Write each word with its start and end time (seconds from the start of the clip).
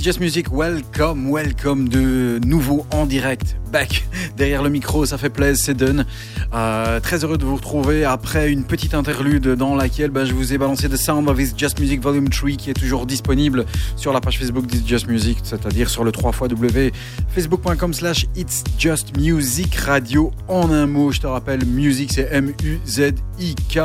Just 0.00 0.20
Music, 0.20 0.46
welcome, 0.52 1.28
welcome 1.30 1.88
de 1.88 2.38
nouveau 2.46 2.86
en 2.92 3.04
direct, 3.04 3.56
back 3.72 4.06
derrière 4.36 4.62
le 4.62 4.70
micro, 4.70 5.04
ça 5.04 5.18
fait 5.18 5.28
plaisir, 5.28 5.64
c'est 5.64 5.74
done. 5.74 6.06
Euh, 6.54 7.00
très 7.00 7.24
heureux 7.24 7.36
de 7.36 7.44
vous 7.44 7.56
retrouver 7.56 8.04
après 8.04 8.50
une 8.50 8.64
petite 8.64 8.94
interlude 8.94 9.48
dans 9.48 9.74
laquelle 9.74 10.10
bah, 10.10 10.24
je 10.24 10.34
vous 10.34 10.52
ai 10.52 10.58
balancé 10.58 10.88
The 10.88 10.96
Sound 10.96 11.28
of 11.28 11.40
It's 11.40 11.52
Just 11.56 11.80
Music 11.80 12.00
Volume 12.00 12.28
3 12.28 12.50
qui 12.52 12.70
est 12.70 12.74
toujours 12.74 13.06
disponible 13.06 13.66
sur 13.96 14.12
la 14.12 14.20
page 14.20 14.38
Facebook 14.38 14.66
d'It's 14.66 14.86
Just 14.86 15.08
Music, 15.08 15.38
c'est-à-dire 15.42 15.90
sur 15.90 16.04
le 16.04 16.12
3 16.12 16.32
w 16.48 16.92
facebook.com 17.34 17.92
slash 17.92 18.26
It's 18.36 18.62
Just 18.78 19.16
Music 19.16 19.74
Radio 19.74 20.30
en 20.46 20.70
un 20.70 20.86
mot, 20.86 21.10
je 21.10 21.20
te 21.20 21.26
rappelle, 21.26 21.64
music 21.66 22.12
c'est 22.14 22.28
M-U-Z-I-K. 22.30 23.78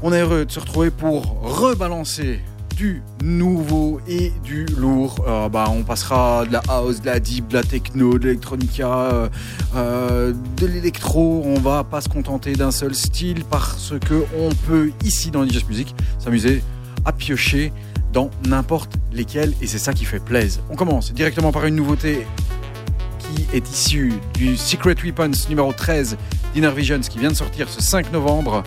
On 0.00 0.12
est 0.12 0.20
heureux 0.20 0.44
de 0.44 0.50
se 0.52 0.60
retrouver 0.60 0.90
pour 0.90 1.40
rebalancer 1.42 2.40
du 2.78 3.02
nouveau 3.24 4.00
et 4.06 4.32
du 4.44 4.64
lourd. 4.66 5.24
Euh, 5.26 5.48
bah, 5.48 5.66
on 5.68 5.82
passera 5.82 6.46
de 6.46 6.52
la 6.52 6.62
house, 6.68 7.00
de 7.00 7.06
la 7.06 7.18
deep, 7.18 7.48
de 7.48 7.54
la 7.54 7.64
techno, 7.64 8.20
de 8.20 8.26
l'électronica, 8.26 8.86
euh, 8.86 9.28
euh, 9.74 10.32
de 10.56 10.66
l'électro. 10.66 11.42
On 11.44 11.58
va 11.58 11.82
pas 11.82 12.00
se 12.00 12.08
contenter 12.08 12.52
d'un 12.52 12.70
seul 12.70 12.94
style 12.94 13.42
parce 13.50 13.94
que 14.06 14.24
on 14.38 14.50
peut 14.68 14.92
ici 15.04 15.32
dans 15.32 15.44
Just 15.44 15.68
Music 15.68 15.92
s'amuser 16.20 16.62
à 17.04 17.12
piocher 17.12 17.72
dans 18.12 18.30
n'importe 18.46 18.92
lesquels 19.12 19.54
et 19.60 19.66
c'est 19.66 19.78
ça 19.78 19.92
qui 19.92 20.04
fait 20.04 20.20
plaisir. 20.20 20.62
On 20.70 20.76
commence 20.76 21.12
directement 21.12 21.50
par 21.50 21.66
une 21.66 21.74
nouveauté 21.74 22.28
qui 23.18 23.56
est 23.56 23.68
issue 23.68 24.12
du 24.34 24.56
Secret 24.56 24.94
Weapons 25.02 25.32
numéro 25.48 25.72
13 25.72 26.16
d'Inner 26.54 26.70
Visions 26.70 27.00
qui 27.00 27.18
vient 27.18 27.30
de 27.30 27.36
sortir 27.36 27.68
ce 27.68 27.82
5 27.82 28.12
novembre. 28.12 28.62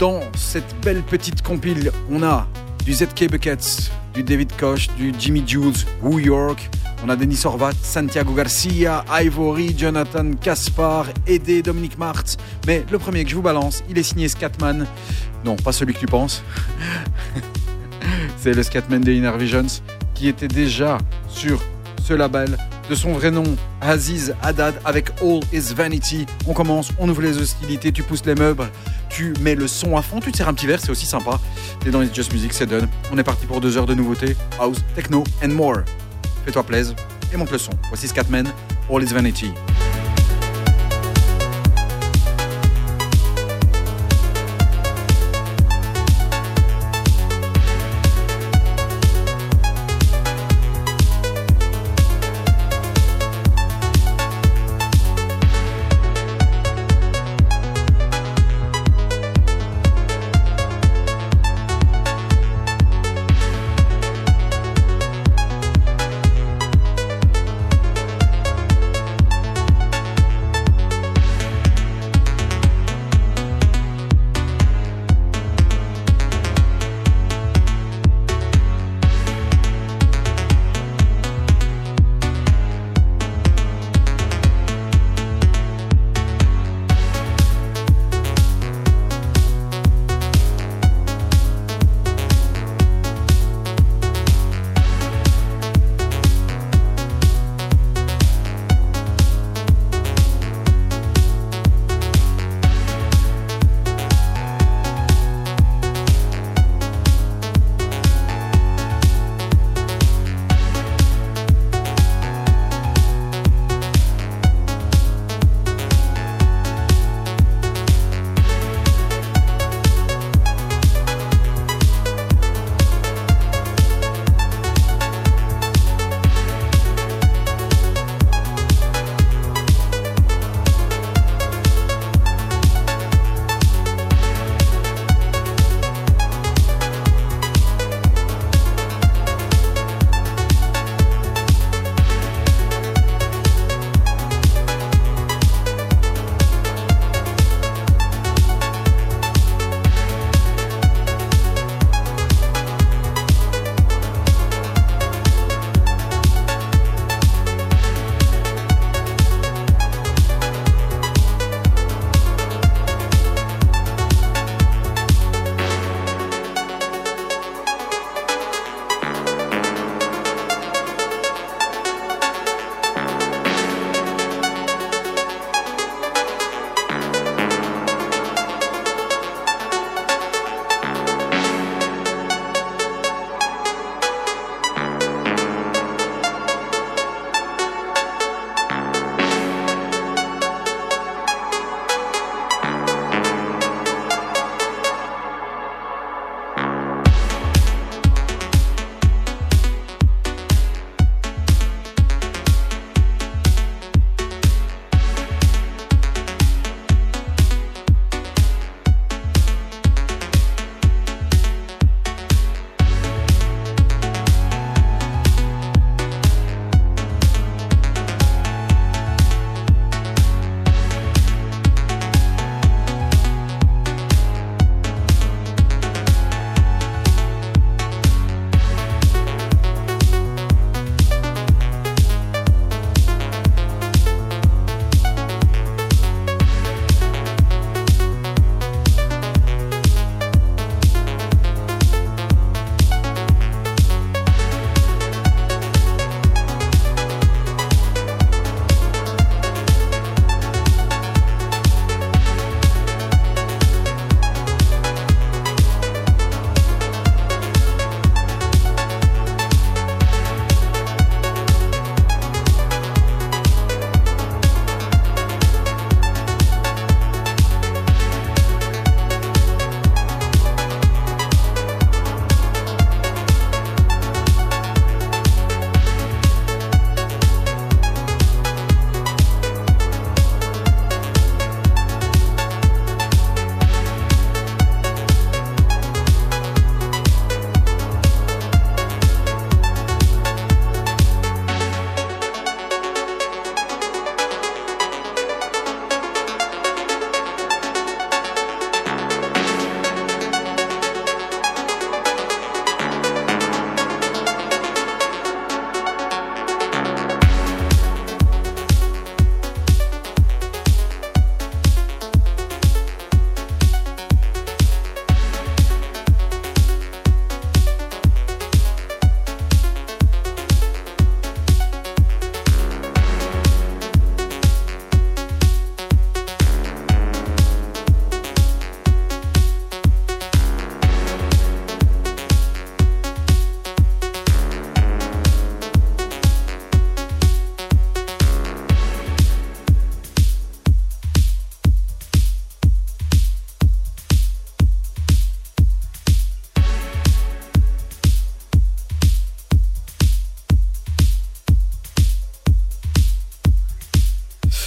Dans 0.00 0.20
cette 0.34 0.74
belle 0.82 1.02
petite 1.02 1.42
compile, 1.42 1.92
on 2.10 2.22
a 2.22 2.46
du 2.86 2.94
ZK 2.94 3.28
Buckets, 3.28 3.90
du 4.14 4.22
David 4.22 4.52
Koch, 4.56 4.88
du 4.96 5.12
Jimmy 5.18 5.42
Jules, 5.44 5.74
New 6.04 6.20
York. 6.20 6.70
On 7.04 7.08
a 7.08 7.16
Denis 7.16 7.44
Horvat, 7.44 7.74
Santiago 7.82 8.32
Garcia, 8.32 9.04
Ivory, 9.10 9.74
Jonathan 9.76 10.34
Kaspar, 10.40 11.06
Eddie, 11.26 11.62
Dominique 11.62 11.98
Martz. 11.98 12.36
Mais 12.64 12.84
le 12.88 12.98
premier 12.98 13.24
que 13.24 13.30
je 13.30 13.34
vous 13.34 13.42
balance, 13.42 13.82
il 13.90 13.98
est 13.98 14.04
signé 14.04 14.28
Scatman. 14.28 14.86
Non, 15.44 15.56
pas 15.56 15.72
celui 15.72 15.94
que 15.94 15.98
tu 15.98 16.06
penses. 16.06 16.44
C'est 18.38 18.54
le 18.54 18.62
Scatman 18.62 19.00
de 19.00 19.10
Inner 19.10 19.36
Visions 19.36 19.82
qui 20.14 20.28
était 20.28 20.48
déjà 20.48 20.98
sur 21.28 21.60
ce 22.04 22.14
label 22.14 22.56
de 22.88 22.94
son 22.94 23.12
vrai 23.12 23.30
nom, 23.30 23.44
Aziz 23.80 24.34
Haddad, 24.42 24.74
avec 24.84 25.10
All 25.22 25.40
Is 25.52 25.74
Vanity. 25.74 26.26
On 26.46 26.52
commence, 26.52 26.90
on 26.98 27.08
ouvre 27.08 27.22
les 27.22 27.38
hostilités, 27.38 27.92
tu 27.92 28.02
pousses 28.02 28.24
les 28.24 28.34
meubles, 28.34 28.68
tu 29.08 29.34
mets 29.40 29.54
le 29.54 29.66
son 29.66 29.96
à 29.96 30.02
fond, 30.02 30.20
tu 30.20 30.32
te 30.32 30.42
un 30.42 30.54
petit 30.54 30.66
verre, 30.66 30.80
c'est 30.80 30.90
aussi 30.90 31.06
sympa. 31.06 31.40
T'es 31.80 31.90
dans 31.90 32.02
It's 32.02 32.14
Just 32.14 32.32
Music, 32.32 32.52
c'est 32.52 32.66
done. 32.66 32.88
On 33.12 33.18
est 33.18 33.24
parti 33.24 33.46
pour 33.46 33.60
deux 33.60 33.76
heures 33.76 33.86
de 33.86 33.94
nouveautés, 33.94 34.36
house, 34.60 34.78
techno 34.94 35.24
and 35.44 35.48
more. 35.48 35.78
Fais-toi 36.44 36.62
plaisir 36.62 36.94
et 37.32 37.36
monte 37.36 37.50
le 37.50 37.58
son. 37.58 37.72
Voici 37.88 38.08
Scatman, 38.08 38.46
All 38.90 39.02
Is 39.02 39.12
Vanity. 39.12 39.50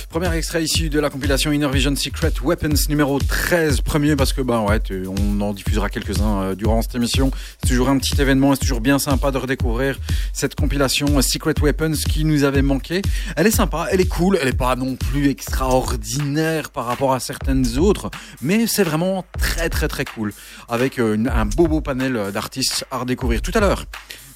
Premier 0.09 0.35
extrait 0.35 0.63
issu 0.63 0.89
de 0.89 0.99
la 0.99 1.11
compilation 1.11 1.51
Inner 1.51 1.69
Vision 1.71 1.95
Secret 1.95 2.33
Weapons 2.43 2.89
numéro 2.89 3.19
13. 3.19 3.81
Premier 3.81 4.15
parce 4.15 4.33
que, 4.33 4.41
bah 4.41 4.59
ouais, 4.61 4.81
on 5.07 5.39
en 5.39 5.53
diffusera 5.53 5.87
quelques-uns 5.87 6.41
euh, 6.41 6.55
durant 6.55 6.81
cette 6.81 6.95
émission. 6.95 7.29
C'est 7.61 7.69
toujours 7.69 7.89
un 7.89 7.97
petit 7.99 8.19
événement 8.19 8.55
c'est 8.55 8.61
toujours 8.61 8.81
bien 8.81 8.97
sympa 8.97 9.29
de 9.29 9.37
redécouvrir 9.37 9.99
cette 10.33 10.55
compilation 10.55 11.21
Secret 11.21 11.53
Weapons 11.61 11.93
qui 12.09 12.25
nous 12.25 12.43
avait 12.43 12.63
manqué. 12.63 13.03
Elle 13.35 13.45
est 13.45 13.51
sympa, 13.51 13.87
elle 13.91 14.01
est 14.01 14.09
cool, 14.09 14.39
elle 14.41 14.47
est 14.47 14.57
pas 14.57 14.75
non 14.75 14.95
plus 14.95 15.29
extraordinaire 15.29 16.71
par 16.71 16.85
rapport 16.85 17.13
à 17.13 17.19
certaines 17.19 17.77
autres, 17.77 18.09
mais 18.41 18.65
c'est 18.65 18.83
vraiment 18.83 19.25
très 19.37 19.69
très 19.69 19.87
très 19.87 20.05
cool. 20.05 20.33
Avec 20.69 20.97
euh, 20.97 21.23
un 21.31 21.45
beau 21.45 21.67
beau 21.67 21.81
panel 21.81 22.31
d'artistes 22.33 22.83
à 22.89 22.97
redécouvrir 22.97 23.43
tout 23.43 23.51
à 23.53 23.59
l'heure. 23.59 23.85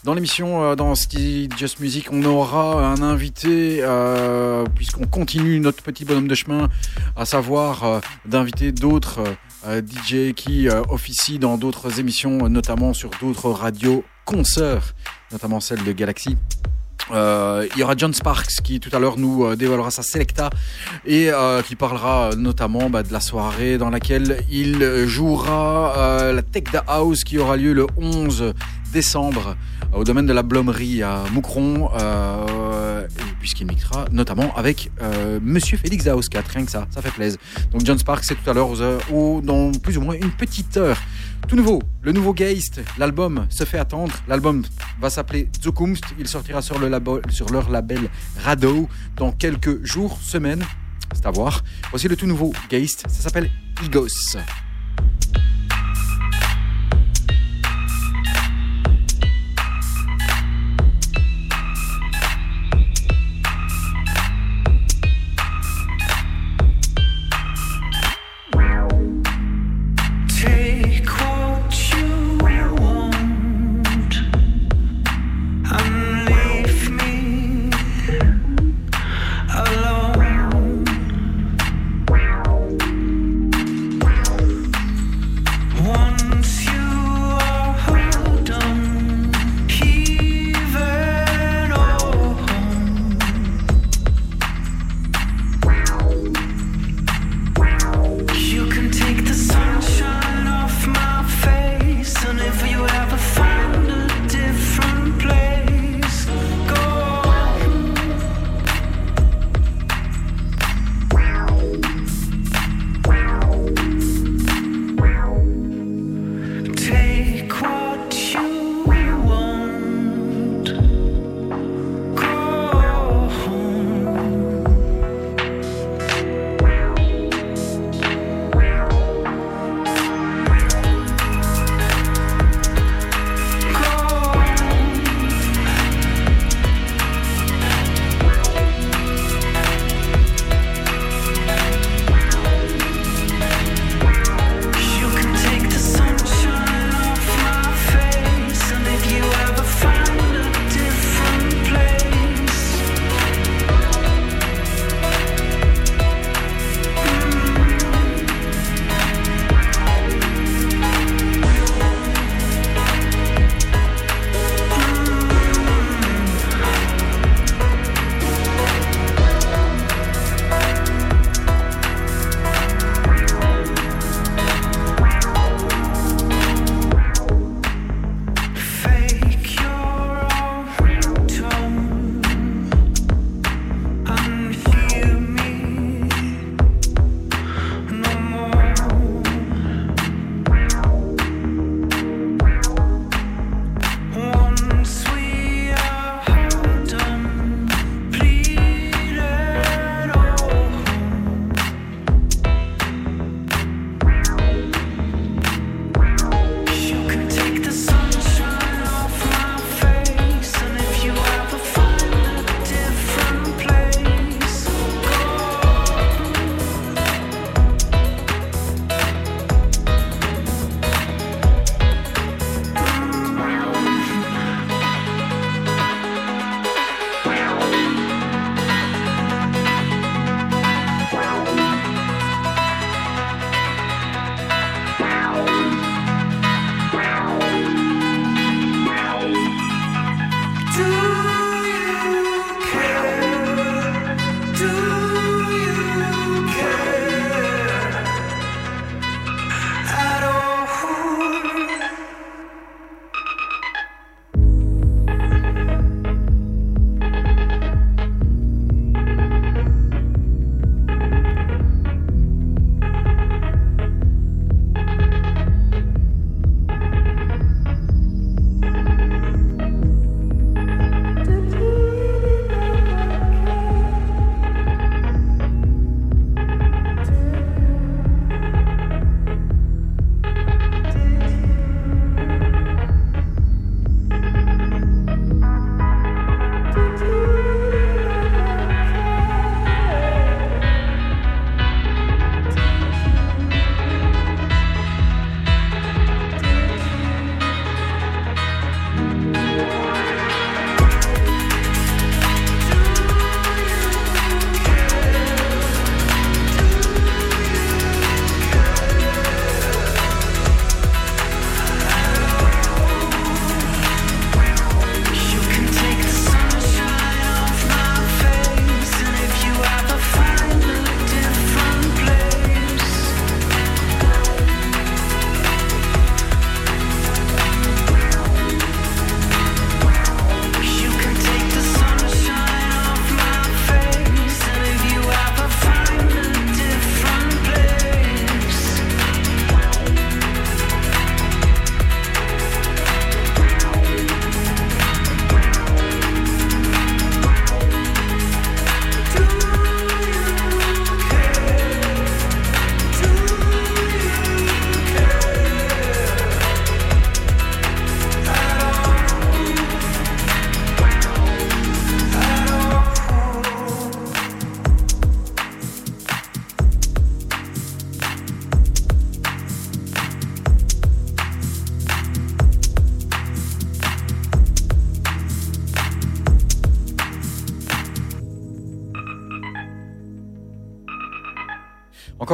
Dans 0.04 0.14
l'émission, 0.14 0.62
euh, 0.62 0.76
dans 0.76 0.96
Steve 0.96 1.52
Just 1.58 1.80
Music, 1.80 2.10
on 2.12 2.26
aura 2.26 2.86
un 2.86 3.02
invité, 3.02 3.78
euh, 3.80 4.66
puisqu'on 4.76 5.08
continue 5.08 5.62
notre 5.62 5.82
petit 5.82 6.04
bonhomme 6.04 6.28
de 6.28 6.36
chemin, 6.36 6.68
à 7.16 7.24
savoir 7.24 7.84
euh, 7.86 8.00
d'inviter 8.26 8.74
d'autres 8.74 9.22
DJ 9.66 10.34
qui 10.36 10.68
officient 10.90 11.40
dans 11.40 11.58
d'autres 11.58 12.02
émissions, 12.02 12.50
notamment 12.50 12.94
sur 12.94 13.12
d'autres 13.22 13.50
radios 13.50 14.04
concerts, 14.26 14.94
notamment 15.32 15.62
celle 15.62 15.82
de 15.86 15.92
Galaxy. 15.94 16.36
il 17.12 17.78
y 17.78 17.82
aura 17.84 17.94
John 17.96 18.14
Sparks 18.14 18.62
qui 18.62 18.82
tout 18.82 18.90
à 18.94 19.00
l'heure 19.00 19.18
nous 19.18 19.56
dévoilera 19.56 19.90
sa 19.90 20.04
Selecta 20.04 20.50
et 21.06 21.30
qui 21.66 21.78
parlera 21.78 22.32
notamment 22.36 22.90
bah, 22.90 23.04
de 23.04 23.14
la 23.14 23.22
soirée 23.22 23.78
dans 23.78 23.90
laquelle 23.90 24.44
il 24.52 24.84
jouera 25.06 26.34
la 26.34 26.42
Tech 26.42 26.64
the 26.66 26.82
House 26.86 27.24
qui 27.24 27.38
aura 27.38 27.56
lieu 27.56 27.72
le 27.72 27.88
11 27.96 28.54
décembre 28.94 29.58
au 29.94 30.04
domaine 30.04 30.26
de 30.26 30.34
la 30.34 30.44
Blomerie 30.44 31.04
à 31.04 31.24
Moucron, 31.32 31.90
euh, 32.00 33.08
puisqu'il 33.40 33.68
mixera 33.68 34.06
notamment 34.12 34.56
avec 34.56 34.92
euh, 35.02 35.40
Monsieur 35.42 35.78
Félix 35.78 36.06
Zaoscat, 36.06 36.44
rien 36.54 36.66
que 36.66 36.72
ça, 36.72 36.88
ça 36.90 37.02
fait 37.02 37.12
plaisir. 37.12 37.40
Donc 37.72 37.82
John 37.86 37.98
Sparks, 37.98 38.24
c'est 38.24 38.36
tout 38.36 38.50
à 38.50 38.54
l'heure 38.54 38.70
ou 39.12 39.42
dans 39.42 39.72
plus 39.72 39.98
ou 39.98 40.02
moins 40.02 40.16
une 40.16 40.32
petite 40.32 40.78
heure. 40.78 40.98
Tout 41.48 41.56
nouveau, 41.56 41.82
le 42.02 42.12
nouveau 42.14 42.34
Geist, 42.34 42.82
l'album 42.98 43.48
se 43.50 43.66
fait 43.66 43.78
attendre. 43.78 44.14
L'album 44.28 44.64
va 45.02 45.10
s'appeler 45.10 45.50
Zukunft. 45.62 46.06
Il 46.18 46.28
sortira 46.28 46.62
sur, 46.62 46.80
le 46.80 46.90
sur 47.30 47.50
leur 47.50 47.70
label 47.70 48.10
Rado 48.44 48.88
dans 49.18 49.32
quelques 49.32 49.84
jours, 49.84 50.18
semaines. 50.22 50.64
C'est 51.14 51.26
à 51.26 51.32
voir. 51.32 51.62
Voici 51.90 52.08
le 52.08 52.16
tout 52.16 52.28
nouveau 52.28 52.54
Geist. 52.70 53.04
Ça 53.10 53.24
s'appelle 53.24 53.50
Igos. 53.84 54.38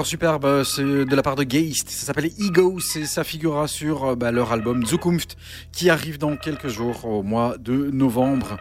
Superbe, 0.10 0.46
euh, 0.46 0.64
c'est 0.64 0.82
de 0.82 1.16
la 1.16 1.22
part 1.22 1.36
de 1.36 1.44
Geist. 1.44 1.88
Ça 1.90 2.08
s'appelle 2.08 2.32
Ego 2.40 2.80
ça 2.80 3.24
figurera 3.24 3.68
sur 3.68 4.06
euh, 4.06 4.16
bah, 4.16 4.32
leur 4.32 4.52
album 4.52 4.84
Zukunft 4.84 5.38
qui 5.72 5.92
arrive 5.92 6.18
dans 6.18 6.36
quelques 6.36 6.68
jours 6.68 7.06
au 7.06 7.22
mois 7.22 7.58
de 7.60 7.92
novembre. 7.92 8.58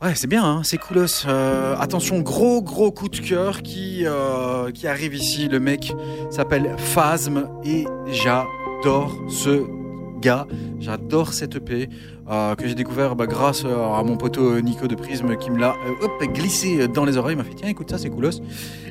Ouais, 0.00 0.14
c'est 0.14 0.28
bien, 0.28 0.44
hein, 0.44 0.62
c'est 0.62 0.78
coolos. 0.78 1.26
Euh, 1.26 1.74
attention, 1.76 2.20
gros 2.20 2.62
gros 2.62 2.92
coup 2.92 3.08
de 3.08 3.18
cœur 3.18 3.62
qui, 3.62 4.06
arrive 4.06 5.14
ici. 5.14 5.48
Le 5.48 5.58
mec 5.58 5.92
s'appelle 6.30 6.76
Phasm 6.78 7.48
et 7.64 7.84
j'adore 8.06 9.18
ce 9.28 9.66
gars. 10.20 10.46
J'adore 10.78 11.32
cette 11.32 11.56
EP 11.56 11.88
que 12.28 12.68
j'ai 12.68 12.76
découvert 12.76 13.16
bah, 13.16 13.26
grâce 13.26 13.64
à 13.64 14.02
mon 14.04 14.16
poteau 14.16 14.60
Nico 14.60 14.86
de 14.86 14.94
Prisme 14.94 15.36
qui 15.36 15.50
me 15.50 15.58
l'a 15.58 15.74
glissé 16.22 16.86
dans 16.86 17.04
les 17.04 17.16
oreilles. 17.16 17.34
Il 17.34 17.38
m'a 17.38 17.44
fait 17.44 17.54
tiens, 17.54 17.68
écoute 17.68 17.90
ça, 17.90 17.98
c'est 17.98 18.08
coolos. 18.08 18.40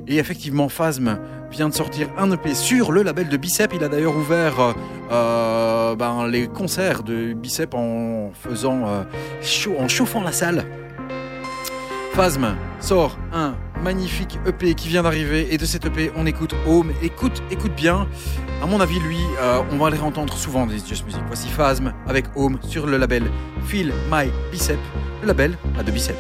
Et 0.08 0.18
effectivement, 0.18 0.68
Phasm 0.68 1.18
de 1.68 1.74
sortir 1.74 2.08
un 2.18 2.32
EP 2.32 2.56
sur 2.56 2.94
le 2.94 3.04
label 3.04 3.28
de 3.28 3.36
Bicep. 3.36 3.74
Il 3.74 3.84
a 3.84 3.90
d'ailleurs 3.90 4.16
ouvert 4.16 4.60
euh, 4.62 4.74
euh, 5.12 5.96
ben, 5.96 6.26
les 6.28 6.48
concerts 6.48 7.04
de 7.04 7.34
Bicep 7.34 7.74
en 7.74 8.32
faisant 8.34 8.88
euh, 8.88 9.04
chaud, 9.42 9.76
en 9.78 9.90
chauffant 9.90 10.22
la 10.22 10.32
salle. 10.32 10.64
Phasm 12.14 12.56
sort 12.80 13.18
un 13.34 13.56
magnifique 13.84 14.40
EP 14.46 14.74
qui 14.74 14.88
vient 14.88 15.04
d'arriver 15.04 15.54
et 15.54 15.58
de 15.58 15.66
cet 15.66 15.86
EP 15.86 16.12
on 16.16 16.26
écoute 16.26 16.56
Home. 16.66 16.94
Écoute, 17.02 17.44
écoute 17.52 17.76
bien. 17.76 18.08
À 18.64 18.66
mon 18.66 18.80
avis, 18.80 19.00
lui, 19.00 19.20
on 19.72 19.78
va 19.78 19.90
les 19.90 20.00
entendre 20.00 20.34
souvent 20.34 20.66
des 20.66 20.80
Just 20.80 21.06
Music. 21.06 21.22
Voici 21.28 21.48
Phasm 21.48 21.94
avec 22.08 22.26
Home 22.36 22.58
sur 22.62 22.88
le 22.88 22.98
label 22.98 23.24
Feel 23.66 23.94
My 24.12 24.30
Bicep, 24.52 24.80
le 25.22 25.28
label 25.28 25.58
à 25.78 25.84
de 25.84 25.92
Bicep. 25.92 26.16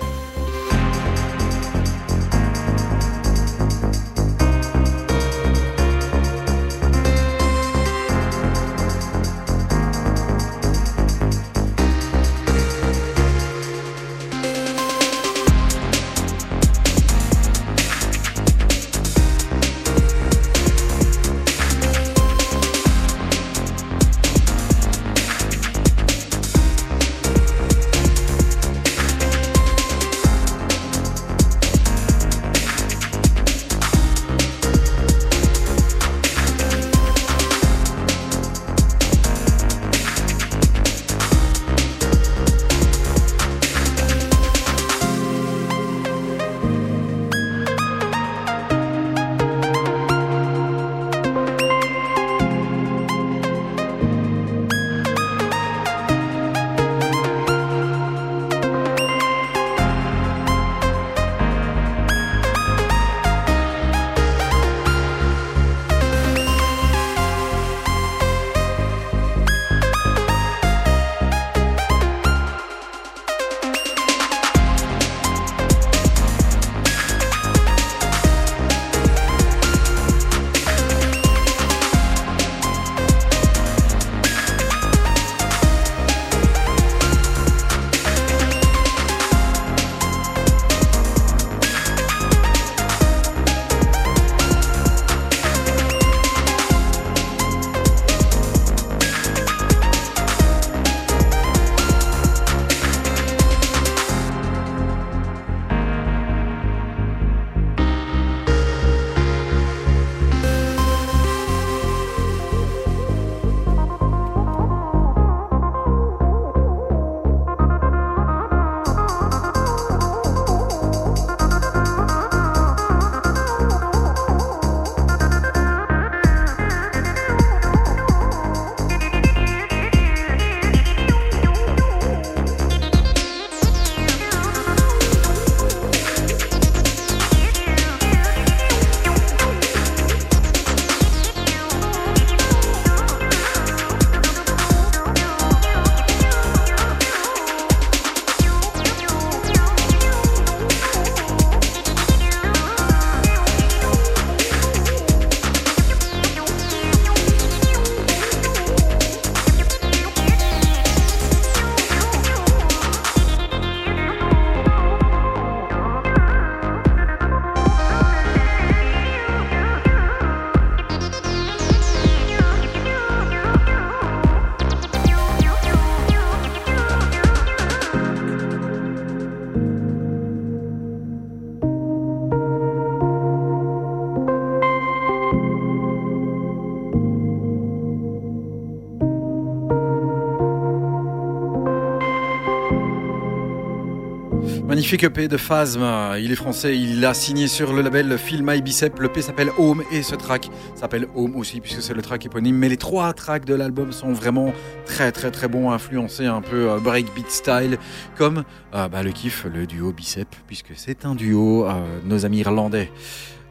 Magnifique 194.89 195.03
EP 195.03 195.27
de 195.27 195.37
Phasm, 195.37 195.83
il 196.19 196.31
est 196.31 196.35
français, 196.35 196.75
il 196.75 197.05
a 197.05 197.13
signé 197.13 197.47
sur 197.47 197.73
le 197.73 197.83
label 197.83 198.17
Feel 198.17 198.41
My 198.41 198.59
Bicep, 198.59 198.99
l'EP 198.99 199.21
s'appelle 199.21 199.51
Home 199.59 199.83
et 199.91 200.01
ce 200.01 200.15
track 200.15 200.49
s'appelle 200.73 201.05
Home 201.13 201.35
aussi 201.35 201.61
puisque 201.61 201.83
c'est 201.83 201.93
le 201.93 202.01
track 202.01 202.25
éponyme, 202.25 202.55
mais 202.55 202.69
les 202.69 202.77
trois 202.77 203.13
tracks 203.13 203.45
de 203.45 203.53
l'album 203.53 203.91
sont 203.91 204.13
vraiment 204.13 204.51
très 204.87 205.11
très 205.11 205.29
très 205.29 205.47
bons, 205.47 205.69
influencés 205.69 206.25
un 206.25 206.41
peu 206.41 206.71
euh, 206.71 206.79
breakbeat 206.79 207.29
style, 207.29 207.77
comme 208.17 208.43
euh, 208.73 208.87
bah, 208.87 209.03
le 209.03 209.11
kiff, 209.11 209.45
le 209.53 209.67
duo 209.67 209.93
Bicep, 209.93 210.27
puisque 210.47 210.71
c'est 210.75 211.05
un 211.05 211.13
duo, 211.13 211.67
euh, 211.67 211.73
nos 212.03 212.25
amis 212.25 212.39
irlandais. 212.39 212.91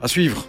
À 0.02 0.08
suivre, 0.08 0.44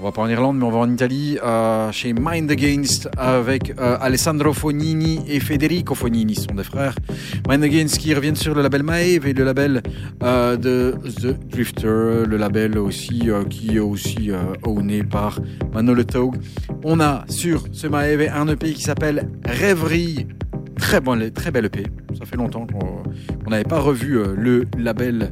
on 0.00 0.04
va 0.04 0.12
pas 0.12 0.22
en 0.22 0.28
Irlande, 0.28 0.58
mais 0.58 0.64
on 0.64 0.70
va 0.70 0.78
en 0.78 0.90
Italie, 0.90 1.38
euh, 1.44 1.92
chez 1.92 2.12
Mind 2.12 2.50
Against, 2.50 3.08
avec 3.16 3.78
euh, 3.78 3.96
Alessandro 4.00 4.52
Fognini 4.52 5.20
et 5.28 5.40
Federico 5.40 5.94
Fognini, 5.94 6.34
ce 6.34 6.42
sont 6.42 6.54
des 6.54 6.64
frères. 6.64 6.94
Mind 7.48 7.62
Against 7.62 7.98
qui 7.98 8.14
reviennent 8.14 8.36
sur 8.36 8.54
le 8.54 8.62
label 8.62 8.82
Maeve 8.82 9.26
et 9.26 9.32
le 9.32 9.44
label 9.44 9.82
euh, 10.22 10.56
de 10.56 10.96
The 11.20 11.38
Drifter, 11.48 12.24
le 12.26 12.36
label 12.36 12.78
aussi 12.78 13.30
euh, 13.30 13.44
qui 13.44 13.76
est 13.76 13.80
aussi 13.80 14.30
euh, 14.30 14.38
owné 14.64 15.02
par 15.04 15.38
Manolo 15.72 16.04
Tog. 16.04 16.36
On 16.84 17.00
a 17.00 17.24
sur 17.28 17.64
ce 17.72 17.86
Maeve 17.86 18.28
un 18.34 18.48
EP 18.48 18.72
qui 18.72 18.82
s'appelle 18.82 19.28
Rêverie. 19.44 20.26
Très, 20.78 21.00
bon, 21.00 21.30
très 21.32 21.50
belle 21.50 21.66
EP. 21.66 21.84
Ça 22.18 22.24
fait 22.24 22.36
longtemps 22.36 22.66
qu'on 22.66 23.50
n'avait 23.50 23.62
pas 23.62 23.78
revu 23.78 24.18
euh, 24.18 24.34
le 24.36 24.64
label 24.78 25.30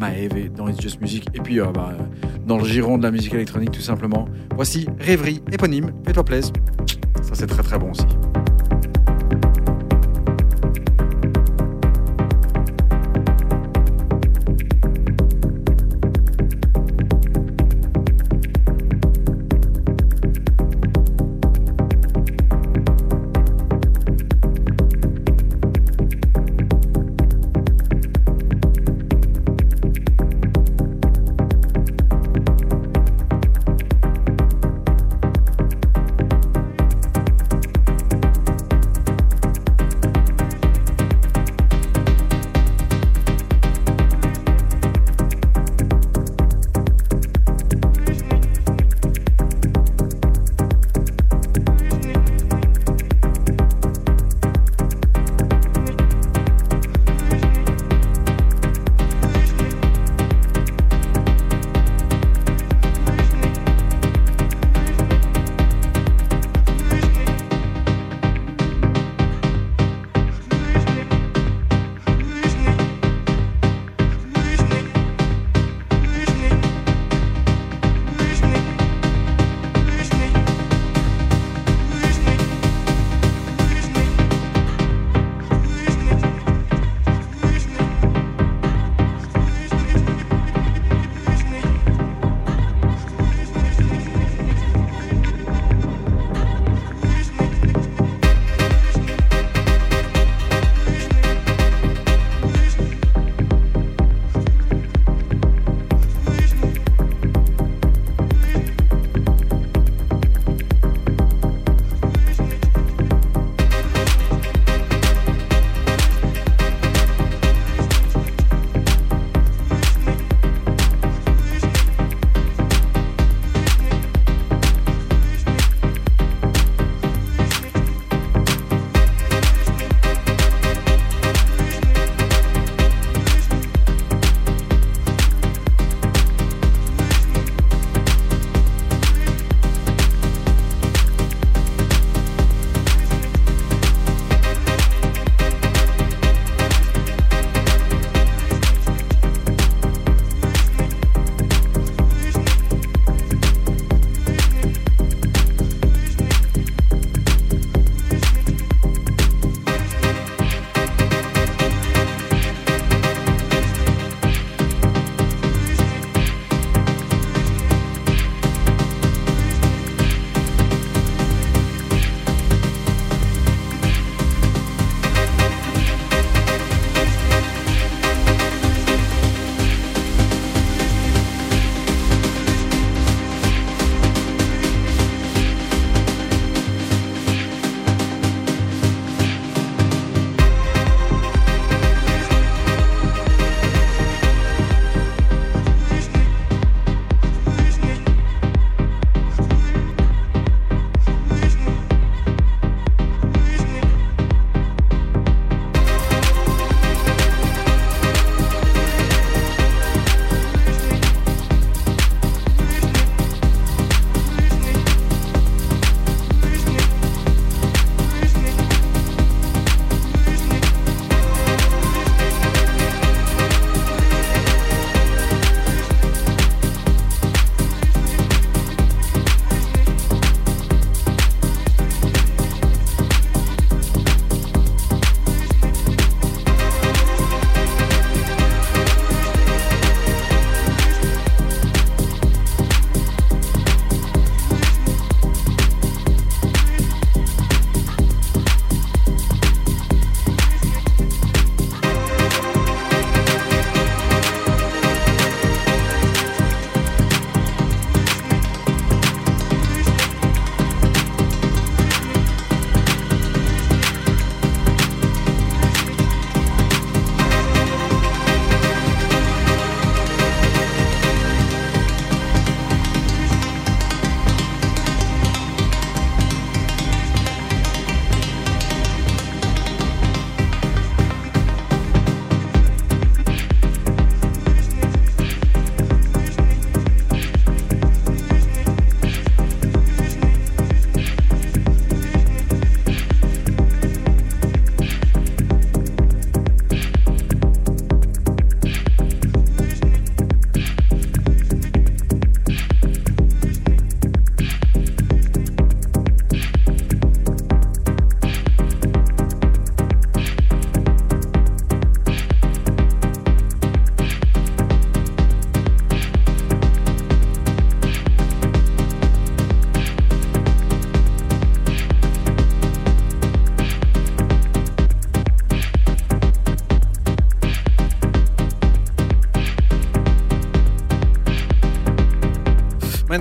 Maeve 0.00 0.50
dans 0.52 0.66
It's 0.68 0.80
Just 0.80 1.00
Music 1.00 1.28
et 1.34 1.40
puis 1.40 1.60
euh, 1.60 1.66
bah, 1.66 1.92
dans 2.46 2.58
le 2.58 2.64
giron 2.64 2.98
de 2.98 3.02
la 3.02 3.10
musique 3.10 3.34
électronique 3.34 3.70
tout 3.70 3.80
simplement. 3.80 4.26
Voici 4.56 4.88
Rêverie 4.98 5.42
éponyme, 5.52 5.92
fais-toi 6.04 6.24
plaisir. 6.24 6.52
Ça 7.22 7.34
c'est 7.34 7.46
très 7.46 7.62
très 7.62 7.78
bon 7.78 7.90
aussi. 7.90 8.06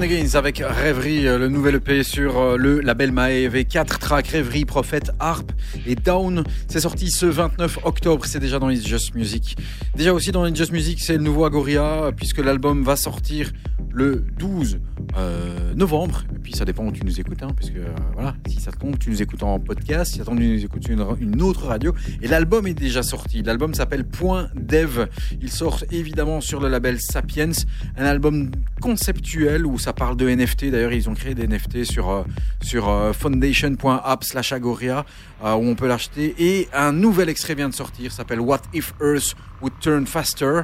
Gains 0.07 0.35
avec 0.35 0.63
Rêverie, 0.65 1.27
euh, 1.27 1.37
le 1.37 1.49
nouvel 1.49 1.75
EP 1.75 2.03
sur 2.03 2.37
euh, 2.37 2.57
le 2.57 2.79
label 2.79 3.11
Maeve. 3.11 3.65
4 3.65 3.99
tracks 3.99 4.27
Rêverie, 4.27 4.63
Prophète, 4.63 5.11
Harp 5.19 5.51
et 5.85 5.95
Down. 5.95 6.43
C'est 6.67 6.79
sorti 6.79 7.11
ce 7.11 7.25
29 7.25 7.79
octobre, 7.83 8.25
c'est 8.25 8.39
déjà 8.39 8.59
dans 8.59 8.69
It's 8.69 8.87
Just 8.87 9.13
Music. 9.15 9.57
Déjà 9.95 10.13
aussi 10.13 10.31
dans 10.31 10.45
It's 10.45 10.57
Just 10.57 10.71
Music, 10.71 11.01
c'est 11.01 11.17
le 11.17 11.23
nouveau 11.23 11.43
Agoria, 11.43 12.11
puisque 12.15 12.37
l'album 12.37 12.83
va 12.83 12.95
sortir 12.95 13.51
le 13.91 14.23
12 14.37 14.79
euh, 15.17 15.73
novembre. 15.73 16.23
Et 16.35 16.39
puis 16.39 16.53
ça 16.53 16.65
dépend 16.65 16.85
où 16.85 16.91
tu 16.91 17.03
nous 17.03 17.19
écoutes, 17.19 17.43
hein, 17.43 17.51
puisque 17.55 17.79
voilà, 18.13 18.35
si 18.47 18.59
ça 18.59 18.71
te 18.71 18.77
compte, 18.77 18.99
tu 18.99 19.09
nous 19.09 19.21
écoutes 19.21 19.43
en 19.43 19.59
podcast, 19.59 20.13
si 20.13 20.19
ça 20.19 20.25
tombe, 20.25 20.39
tu 20.39 20.47
nous 20.47 20.63
écoutes 20.63 20.87
une, 20.87 21.05
une 21.19 21.41
autre 21.41 21.65
radio. 21.65 21.93
Et 22.21 22.27
l'album 22.27 22.67
est 22.67 22.73
déjà 22.73 23.03
sorti. 23.03 23.43
L'album 23.43 23.73
s'appelle 23.73 24.05
Point 24.05 24.49
Dev. 24.55 25.07
Il 25.41 25.51
sort 25.51 25.83
évidemment 25.91 26.41
sur 26.41 26.59
le 26.59 26.69
label 26.69 27.01
Sapiens, 27.01 27.51
un 27.97 28.05
album 28.05 28.51
conceptuel 28.79 29.65
où 29.65 29.77
ça 29.77 29.93
parle 29.93 30.17
de 30.17 30.29
NFT. 30.29 30.65
D'ailleurs, 30.65 30.93
ils 30.93 31.09
ont 31.09 31.13
créé 31.13 31.35
des 31.35 31.47
NFT 31.47 31.83
sur, 31.83 32.09
euh, 32.09 32.23
sur 32.61 32.89
euh, 32.89 33.13
foundation.app 33.13 34.23
slash 34.23 34.51
agoria 34.51 35.05
euh, 35.43 35.53
où 35.53 35.67
on 35.67 35.75
peut 35.75 35.87
l'acheter. 35.87 36.35
Et 36.39 36.67
un 36.73 36.91
nouvel 36.91 37.29
extrait 37.29 37.55
vient 37.55 37.69
de 37.69 37.73
sortir, 37.73 38.11
s'appelle 38.11 38.39
What 38.39 38.61
If 38.73 38.93
Earth 39.01 39.35
Would 39.61 39.73
Turn 39.79 40.05
Faster. 40.07 40.61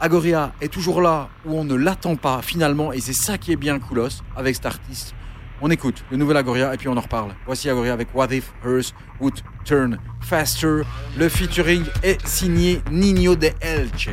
Agoria 0.00 0.54
est 0.62 0.72
toujours 0.72 1.02
là 1.02 1.28
où 1.44 1.54
on 1.54 1.64
ne 1.64 1.74
l'attend 1.74 2.16
pas 2.16 2.40
finalement 2.40 2.90
et 2.90 3.00
c'est 3.00 3.12
ça 3.12 3.36
qui 3.36 3.52
est 3.52 3.56
bien 3.56 3.78
coolos 3.78 4.22
avec 4.34 4.54
cet 4.54 4.64
artiste. 4.64 5.14
On 5.60 5.70
écoute 5.70 6.04
le 6.10 6.16
nouvel 6.16 6.38
Agoria 6.38 6.72
et 6.72 6.78
puis 6.78 6.88
on 6.88 6.96
en 6.96 7.02
reparle. 7.02 7.34
Voici 7.44 7.68
Agoria 7.68 7.92
avec 7.92 8.14
What 8.14 8.32
If 8.32 8.50
Earth 8.64 8.94
Would 9.20 9.42
Turn 9.64 9.98
Faster. 10.22 10.82
Le 11.18 11.28
featuring 11.28 11.84
est 12.02 12.26
signé 12.26 12.80
Nino 12.90 13.36
de 13.36 13.50
Elche. 13.60 14.08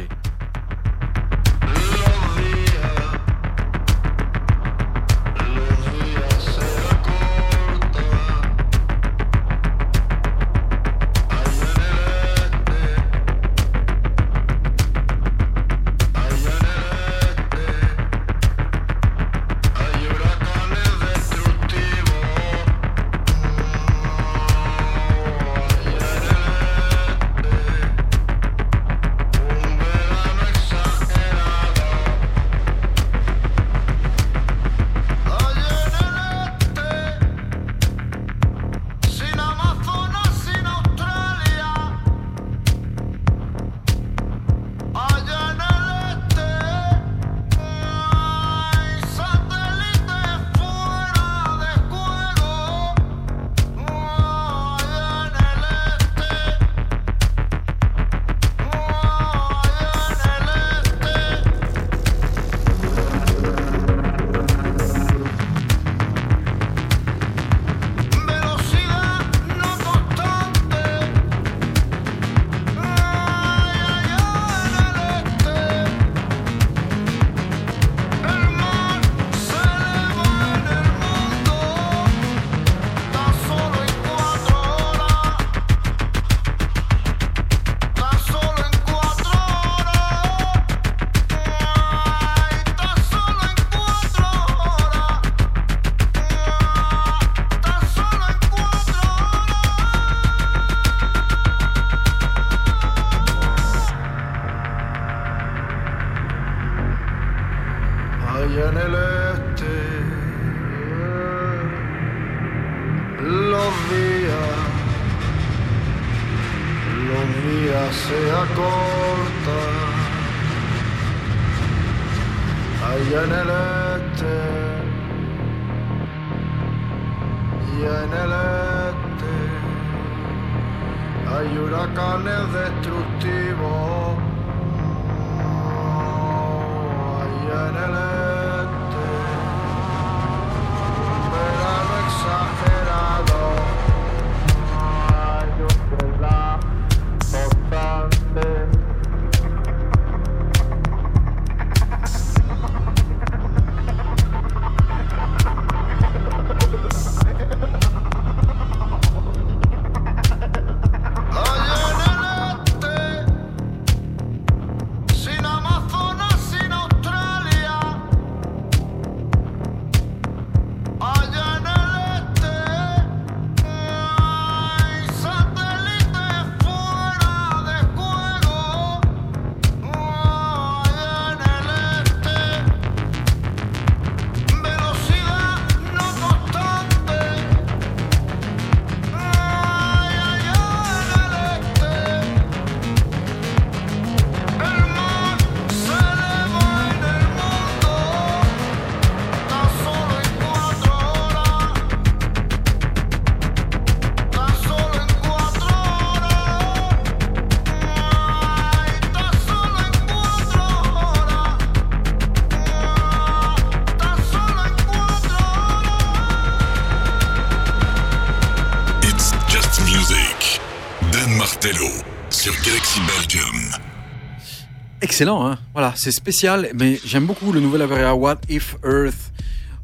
Excellent, 225.17 225.47
hein 225.47 225.57
voilà, 225.73 225.93
c'est 225.95 226.11
spécial, 226.11 226.69
mais 226.75 226.99
j'aime 227.03 227.25
beaucoup 227.25 227.51
le 227.51 227.59
nouvel 227.59 227.81
Averia 227.81 228.13
What 228.13 228.37
If 228.49 228.75
Earth 228.85 229.31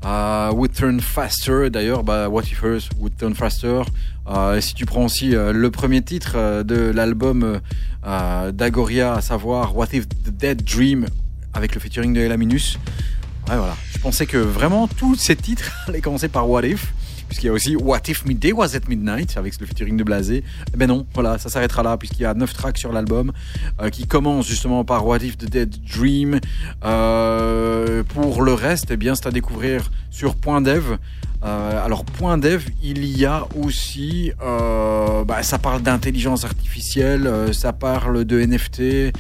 Would 0.04 0.74
Turn 0.74 1.00
Faster. 1.00 1.72
D'ailleurs, 1.72 2.04
bah, 2.04 2.30
What 2.30 2.44
If 2.44 2.64
Earth 2.64 2.90
Would 3.00 3.18
Turn 3.18 3.34
Faster. 3.34 3.82
Si 4.60 4.76
tu 4.76 4.86
prends 4.86 5.06
aussi 5.06 5.30
uh, 5.30 5.52
le 5.52 5.72
premier 5.72 6.04
titre 6.04 6.34
euh, 6.36 6.62
de 6.62 6.92
l'album 6.92 7.60
euh, 8.06 8.52
d'Agoria, 8.52 9.16
à 9.16 9.22
savoir 9.22 9.76
What 9.76 9.88
If 9.94 10.08
the 10.08 10.30
Dead 10.30 10.64
Dream, 10.64 11.08
avec 11.56 11.74
le 11.74 11.82
featuring 11.82 12.14
de 12.14 12.20
Elaminus, 12.20 12.78
voilà. 13.48 13.76
Je 13.92 13.98
pensais 13.98 14.28
que 14.28 14.38
vraiment 14.38 14.88
tous 14.88 15.16
ces 15.16 15.36
titres 15.36 15.72
allaient 15.88 16.02
commencer 16.02 16.28
par 16.28 16.48
What 16.48 16.68
If, 16.68 16.94
puisqu'il 17.28 17.48
y 17.48 17.50
a 17.50 17.54
aussi 17.54 17.76
What 17.76 18.02
If 18.08 18.24
Midday 18.26 18.52
Was 18.52 18.76
at 18.76 18.88
Midnight 18.88 19.36
avec 19.36 19.60
le 19.60 19.66
featuring 19.66 19.98
de 19.98 20.04
Blasé. 20.04 20.44
Eh 20.76 20.78
ben 20.78 20.88
non, 20.88 21.08
voilà, 21.16 21.40
ça 21.40 21.50
s'arrêtera 21.50 21.82
là, 21.82 21.98
puisqu'il 21.98 22.22
y 22.22 22.26
a 22.26 22.36
9 22.36 22.54
tracks 22.54 22.78
sur 22.78 22.94
l'album 22.94 23.32
euh, 23.82 23.90
qui 23.90 24.08
commencent 24.08 24.48
justement 24.48 24.84
par 24.84 25.06
What 25.06 25.20
If 25.20 25.38
the 25.38 25.50
Dead 25.50 25.76
Dream. 25.84 26.40
Euh, 26.84 28.04
pour 28.04 28.42
le 28.42 28.54
reste, 28.54 28.92
eh 28.92 28.98
bien, 28.98 29.16
c'est 29.16 29.28
à 29.28 29.32
découvrir 29.32 29.92
sur 30.10 30.36
Point 30.36 30.62
Dev. 30.62 30.98
Euh, 31.44 31.86
alors, 31.86 32.06
Point 32.06 32.38
Dev, 32.38 32.64
il 32.82 33.06
y 33.06 33.26
a 33.26 33.46
aussi, 33.62 34.32
euh, 34.42 35.26
bah, 35.26 35.44
ça 35.44 35.60
parle 35.60 35.82
d'intelligence 35.82 36.46
artificielle, 36.46 37.28
euh, 37.28 37.52
ça 37.52 37.74
parle 37.74 38.24
de 38.24 38.40
NFT. 38.40 39.12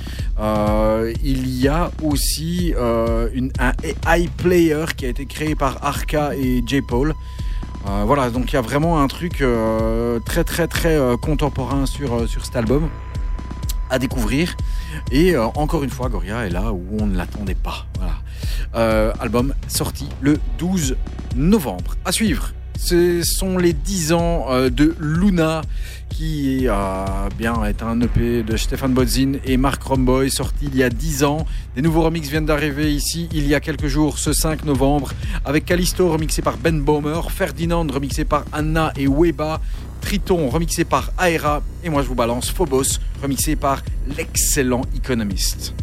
il 1.24 1.60
y 1.60 1.68
a 1.68 1.92
aussi 2.02 2.74
une, 3.34 3.52
un 3.60 3.74
AI 3.84 4.30
player 4.38 4.86
qui 4.96 5.06
a 5.06 5.10
été 5.10 5.26
créé 5.26 5.56
par 5.56 5.84
Arca 5.84 6.34
et 6.36 6.63
J. 6.66 6.82
Paul. 6.82 7.13
Euh, 7.86 8.04
voilà, 8.06 8.30
donc 8.30 8.52
il 8.52 8.56
y 8.56 8.58
a 8.58 8.62
vraiment 8.62 9.02
un 9.02 9.08
truc 9.08 9.42
euh, 9.42 10.20
très 10.26 10.46
très 10.46 10.68
très 10.68 10.98
contemporain 11.22 11.86
sur, 11.86 12.30
sur 12.30 12.46
cet 12.46 12.56
album 12.56 12.89
à 13.89 14.00
découvrir. 14.00 14.56
Et 15.12 15.36
euh, 15.36 15.46
encore 15.56 15.84
une 15.84 15.89
fois, 15.89 16.10
Goria 16.10 16.46
est 16.46 16.50
là 16.50 16.72
où 16.72 16.84
on 17.00 17.08
ne 17.08 17.17
l'attendait 17.17 17.56
pas. 17.56 17.86
Voilà. 17.98 18.15
Euh, 18.76 19.13
album 19.19 19.54
sorti 19.67 20.08
le 20.22 20.39
12 20.58 20.96
novembre. 21.36 21.96
À 22.06 22.12
suivre, 22.12 22.54
ce 22.78 23.22
sont 23.24 23.58
les 23.58 23.74
10 23.74 24.13
ans 24.13 24.46
euh, 24.50 24.69
de 24.69 24.96
Luna 25.00 25.62
qui 26.10 26.67
euh, 26.67 27.06
bien, 27.38 27.63
est 27.65 27.82
un 27.82 28.00
EP 28.02 28.43
de 28.43 28.58
Stéphane 28.58 28.93
Bodzin 28.93 29.34
et 29.46 29.58
Mark 29.58 29.82
Romboy 29.82 30.30
sorti 30.30 30.65
il 30.65 30.76
y 30.76 30.84
a 30.84 30.89
10 30.89 31.24
ans. 31.24 31.46
Des 31.76 31.82
nouveaux 31.82 32.02
remixes 32.04 32.30
viennent 32.30 32.46
d'arriver 32.46 32.93
ici 32.93 33.30
il 33.32 33.48
y 33.48 33.56
a 33.56 33.60
quelques 33.60 33.88
jours, 33.88 34.19
ce 34.19 34.34
5 34.34 34.65
novembre, 34.65 35.13
avec 35.46 35.65
Callisto 35.65 36.12
remixé 36.12 36.41
par 36.41 36.58
Ben 36.58 36.82
Baumer, 36.82 37.22
Ferdinand 37.30 37.88
remixé 37.91 38.26
par 38.26 38.46
Anna 38.52 38.91
et 38.98 39.08
Weba, 39.08 39.60
Triton 40.04 40.50
remixé 40.50 40.84
par 40.84 41.12
Aera, 41.18 41.63
et 41.84 41.89
moi 41.89 42.04
je 42.04 42.08
vous 42.08 42.16
balance 42.16 42.52
Phobos 42.52 43.00
remixé 43.22 43.56
par 43.56 43.82
l'excellent 44.18 44.82
Economist. 44.96 45.74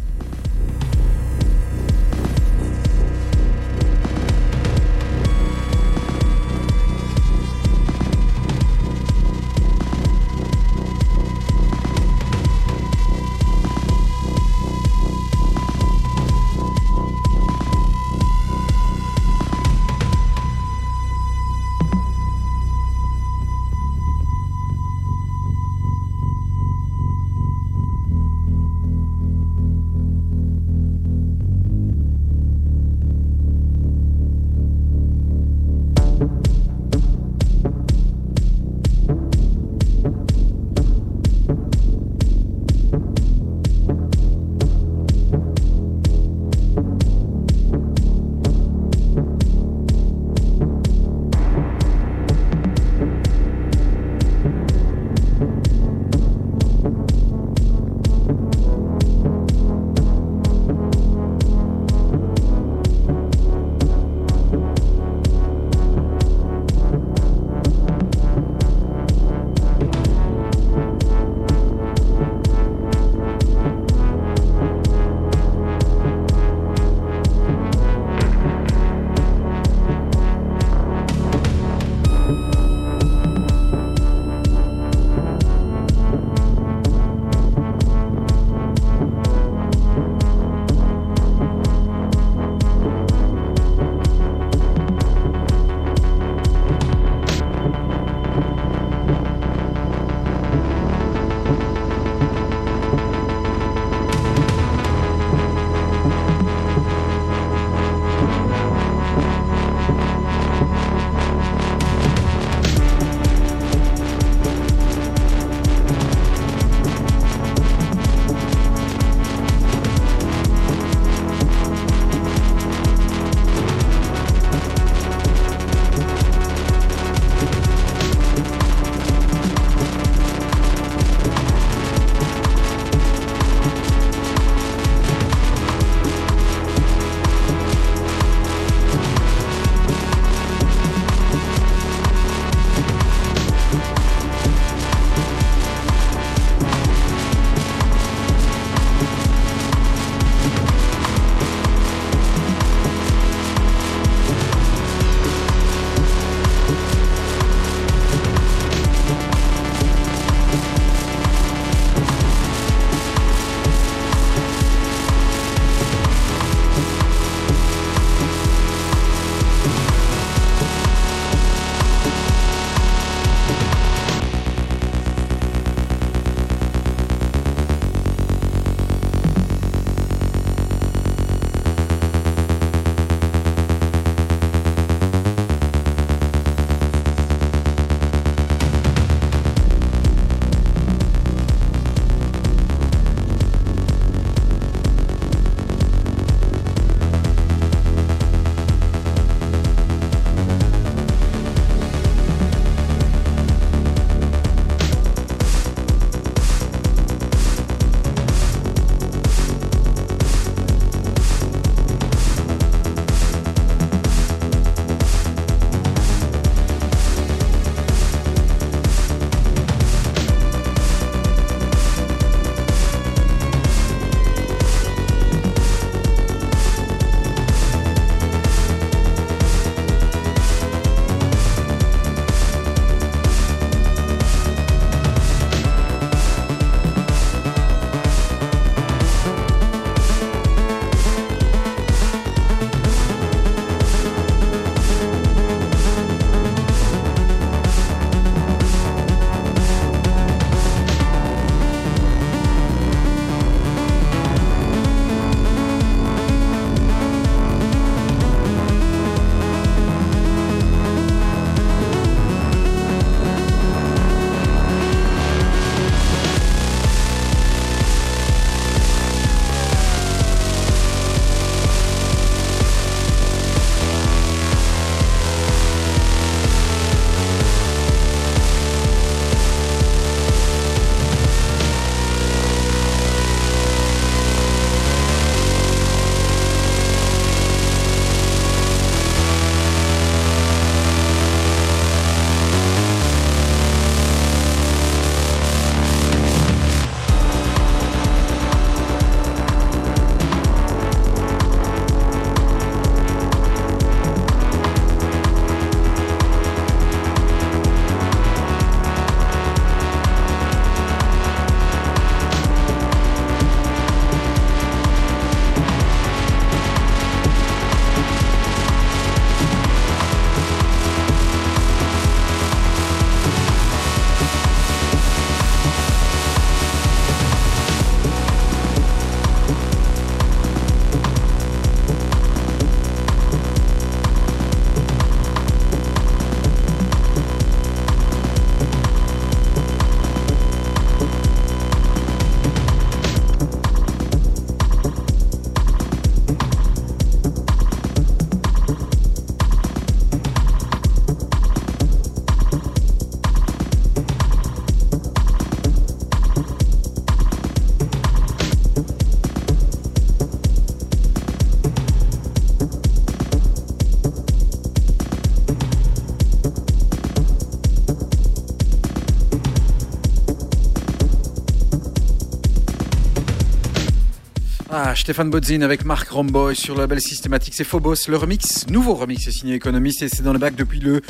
Stéphane 374.95 375.29
Bodzin 375.29 375.61
avec 375.61 375.85
Marc 375.85 376.09
Romboy 376.09 376.55
sur 376.55 376.75
le 376.75 376.81
label 376.81 376.99
systématique, 376.99 377.53
c'est 377.55 377.63
Phobos. 377.63 378.07
Le 378.09 378.17
remix, 378.17 378.67
nouveau 378.67 378.93
remix, 378.93 379.27
est 379.27 379.31
signé 379.31 379.55
Économiste 379.55 380.01
et 380.01 380.09
c'est 380.09 380.23
dans 380.23 380.33
le 380.33 380.39
bac 380.39 380.55
depuis 380.55 380.79
le 380.79 381.01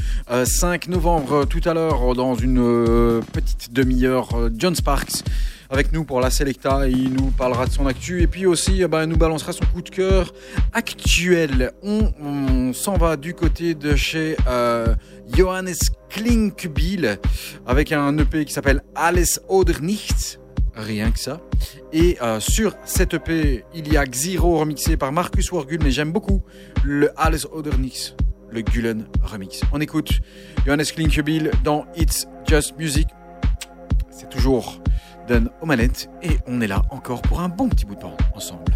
5 0.43 0.87
euh, 0.87 0.91
novembre. 0.91 1.45
Tout 1.45 1.61
à 1.65 1.73
l'heure, 1.73 2.13
dans 2.13 2.35
une 2.35 2.59
euh, 2.59 3.21
petite 3.33 3.73
demi-heure, 3.73 4.29
euh, 4.35 4.49
John 4.55 4.75
Sparks 4.75 5.23
avec 5.69 5.93
nous 5.93 6.03
pour 6.03 6.19
la 6.19 6.29
Selecta. 6.29 6.87
Il 6.87 7.13
nous 7.13 7.31
parlera 7.31 7.65
de 7.65 7.71
son 7.71 7.87
actu 7.87 8.21
et 8.21 8.27
puis 8.27 8.45
aussi, 8.45 8.83
bah, 8.85 9.05
nous 9.05 9.17
balancera 9.17 9.51
son 9.53 9.65
coup 9.73 9.81
de 9.81 9.89
cœur 9.89 10.33
actuel. 10.73 11.71
On, 11.81 12.73
s'en 12.73 12.97
va 12.97 13.17
du 13.17 13.33
côté 13.33 13.73
de 13.73 13.95
chez 13.95 14.35
Johannes 15.33 15.73
Klinkbiel 16.09 17.19
avec 17.65 17.91
un 17.91 18.17
EP 18.17 18.45
qui 18.45 18.53
s'appelle 18.53 18.81
Alles 18.95 19.39
oder 19.47 19.75
Nichts 19.81 20.41
rien 20.75 21.11
que 21.11 21.19
ça. 21.19 21.41
Et 21.93 22.17
euh, 22.21 22.39
sur 22.39 22.75
cette 22.85 23.13
EP, 23.13 23.65
il 23.73 23.91
y 23.91 23.97
a 23.97 24.05
Xiro 24.05 24.57
remixé 24.57 24.97
par 24.97 25.11
Marcus 25.11 25.51
Wargul, 25.51 25.79
mais 25.83 25.91
j'aime 25.91 26.11
beaucoup 26.11 26.43
le 26.83 27.11
Alice 27.17 27.47
Odernix, 27.51 28.15
le 28.49 28.61
Gulen 28.61 29.07
remix. 29.23 29.61
On 29.71 29.81
écoute 29.81 30.21
Johannes 30.65 30.83
Klinkebil 30.83 31.51
dans 31.63 31.85
It's 31.95 32.27
Just 32.47 32.77
Music. 32.77 33.07
C'est 34.09 34.29
toujours 34.29 34.81
Dan 35.27 35.49
Omalet 35.61 36.09
et 36.23 36.37
on 36.47 36.61
est 36.61 36.67
là 36.67 36.83
encore 36.89 37.21
pour 37.21 37.41
un 37.41 37.49
bon 37.49 37.69
petit 37.69 37.85
bout 37.85 37.95
de 37.95 38.01
temps 38.01 38.17
ensemble. 38.33 38.73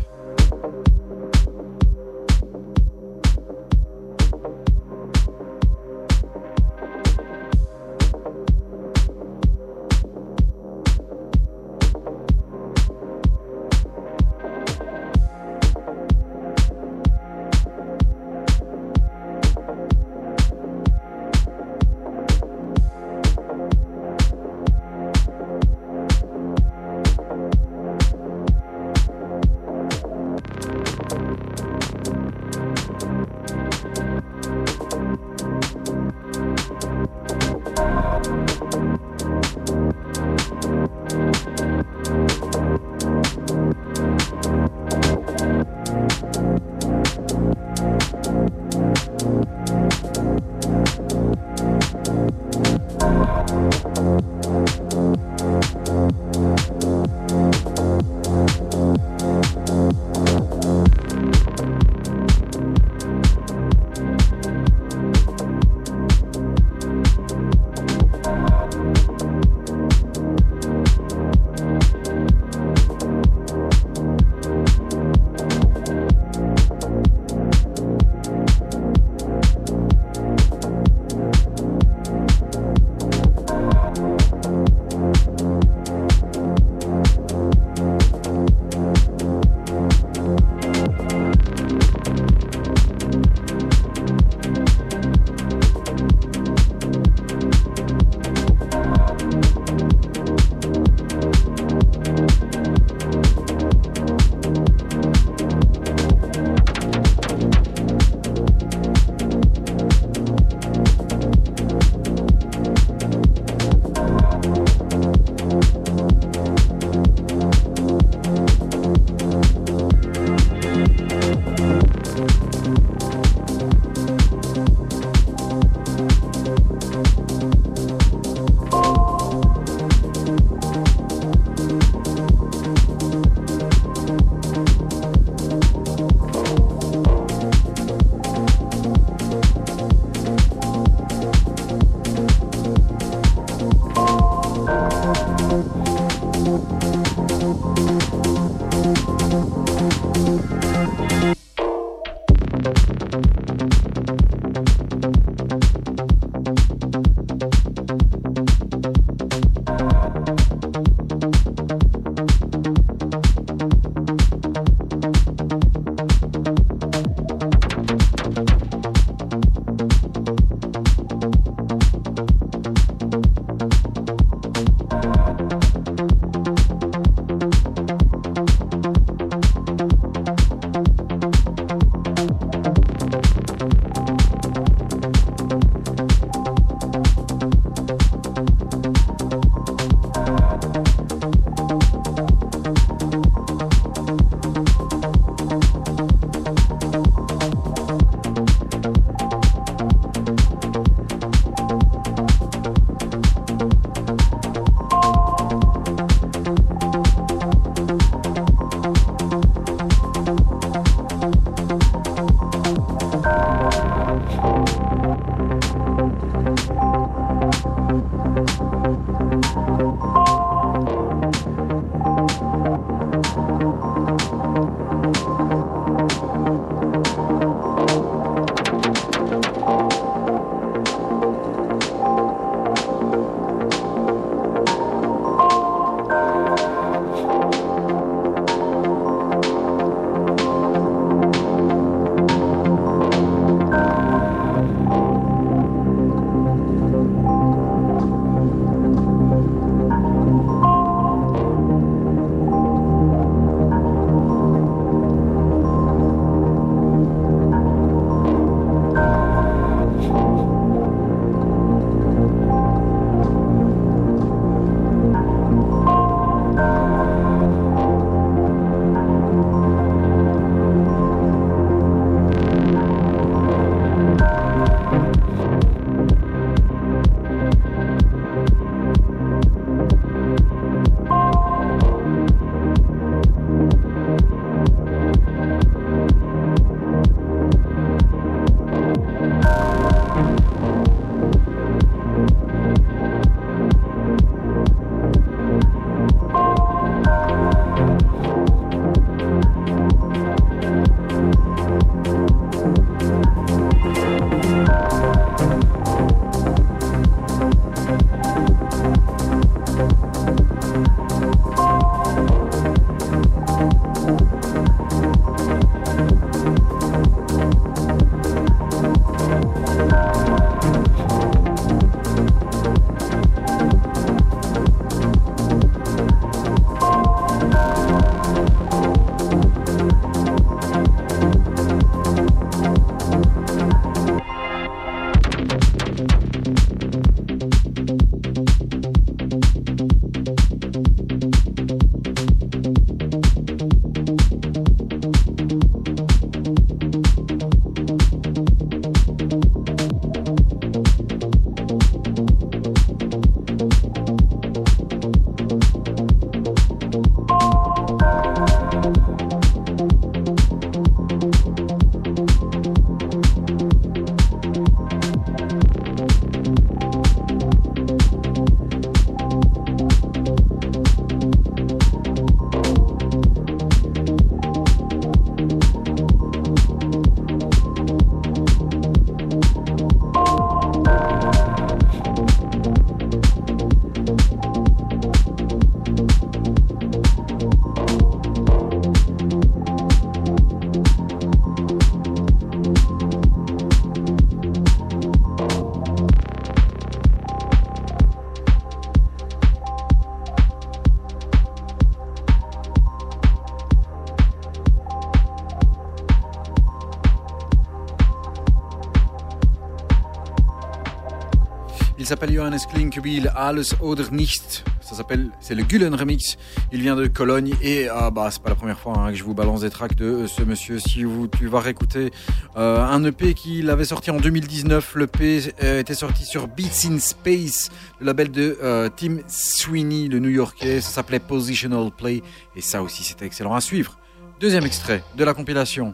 S'appelle 412.16 412.34
Johannes 412.34 412.60
Klinkebiel, 412.72 413.30
Alles 413.36 413.76
oder 413.82 414.06
Nicht. 414.10 414.64
Ça 414.80 414.96
s'appelle, 414.96 415.32
c'est 415.42 415.54
le 415.54 415.64
Gullen 415.64 415.94
Remix. 415.94 416.38
Il 416.72 416.82
vient 416.82 416.96
de 416.96 417.08
Cologne 417.08 417.54
et 417.62 417.90
ah 417.90 418.10
bah 418.10 418.30
c'est 418.32 418.42
pas 418.42 418.48
la 418.48 418.56
première 418.56 418.80
fois 418.80 418.98
hein, 418.98 419.12
que 419.12 419.18
je 419.18 419.24
vous 419.26 419.34
balance 419.34 419.62
des 419.62 419.70
tracks 419.70 419.96
de 419.96 420.06
euh, 420.06 420.28
ce 420.28 420.42
monsieur. 420.42 420.80
Si 420.80 421.04
vous 421.04 421.28
tu 421.28 421.48
vas 421.48 421.60
réécouter 421.60 422.12
euh, 422.56 422.82
un 422.82 423.04
EP 423.04 423.34
qu'il 423.34 423.70
avait 423.70 423.84
sorti 423.84 424.12
en 424.12 424.18
2019, 424.22 424.96
l'EP 424.96 425.54
euh, 425.62 425.82
était 425.82 425.94
sorti 425.94 426.24
sur 426.24 426.48
Beats 426.48 426.88
in 426.88 427.00
Space, 427.00 427.70
le 428.00 428.06
label 428.06 428.32
de 428.32 428.58
Tim 428.96 429.18
Sweeney, 429.28 430.08
le 430.08 430.20
New-Yorkais. 430.20 430.80
Ça 430.80 430.92
s'appelait 430.92 431.20
Positional 431.20 431.92
Play 431.92 432.24
et 432.56 432.62
ça 432.62 432.82
aussi 432.82 433.04
c'était 433.04 433.26
excellent 433.26 433.56
à 433.56 433.60
suivre. 433.60 433.98
Deuxième 434.40 434.64
extrait 434.64 435.04
de 435.18 435.24
la 435.26 435.34
compilation. 435.34 435.94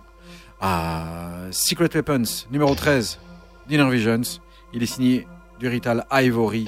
Ah, 0.60 1.48
Secret 1.50 1.90
Weapons, 1.96 2.46
numéro 2.52 2.76
13, 2.76 3.18
Dinner 3.68 3.90
Visions. 3.90 4.40
Il 4.72 4.84
est 4.84 4.86
signé 4.86 5.28
du 5.62 5.68
Rital 5.68 6.08
Ivory. 6.12 6.66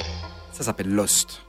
Ça 0.51 0.63
s'appelle 0.63 0.93
Lost. 0.93 1.41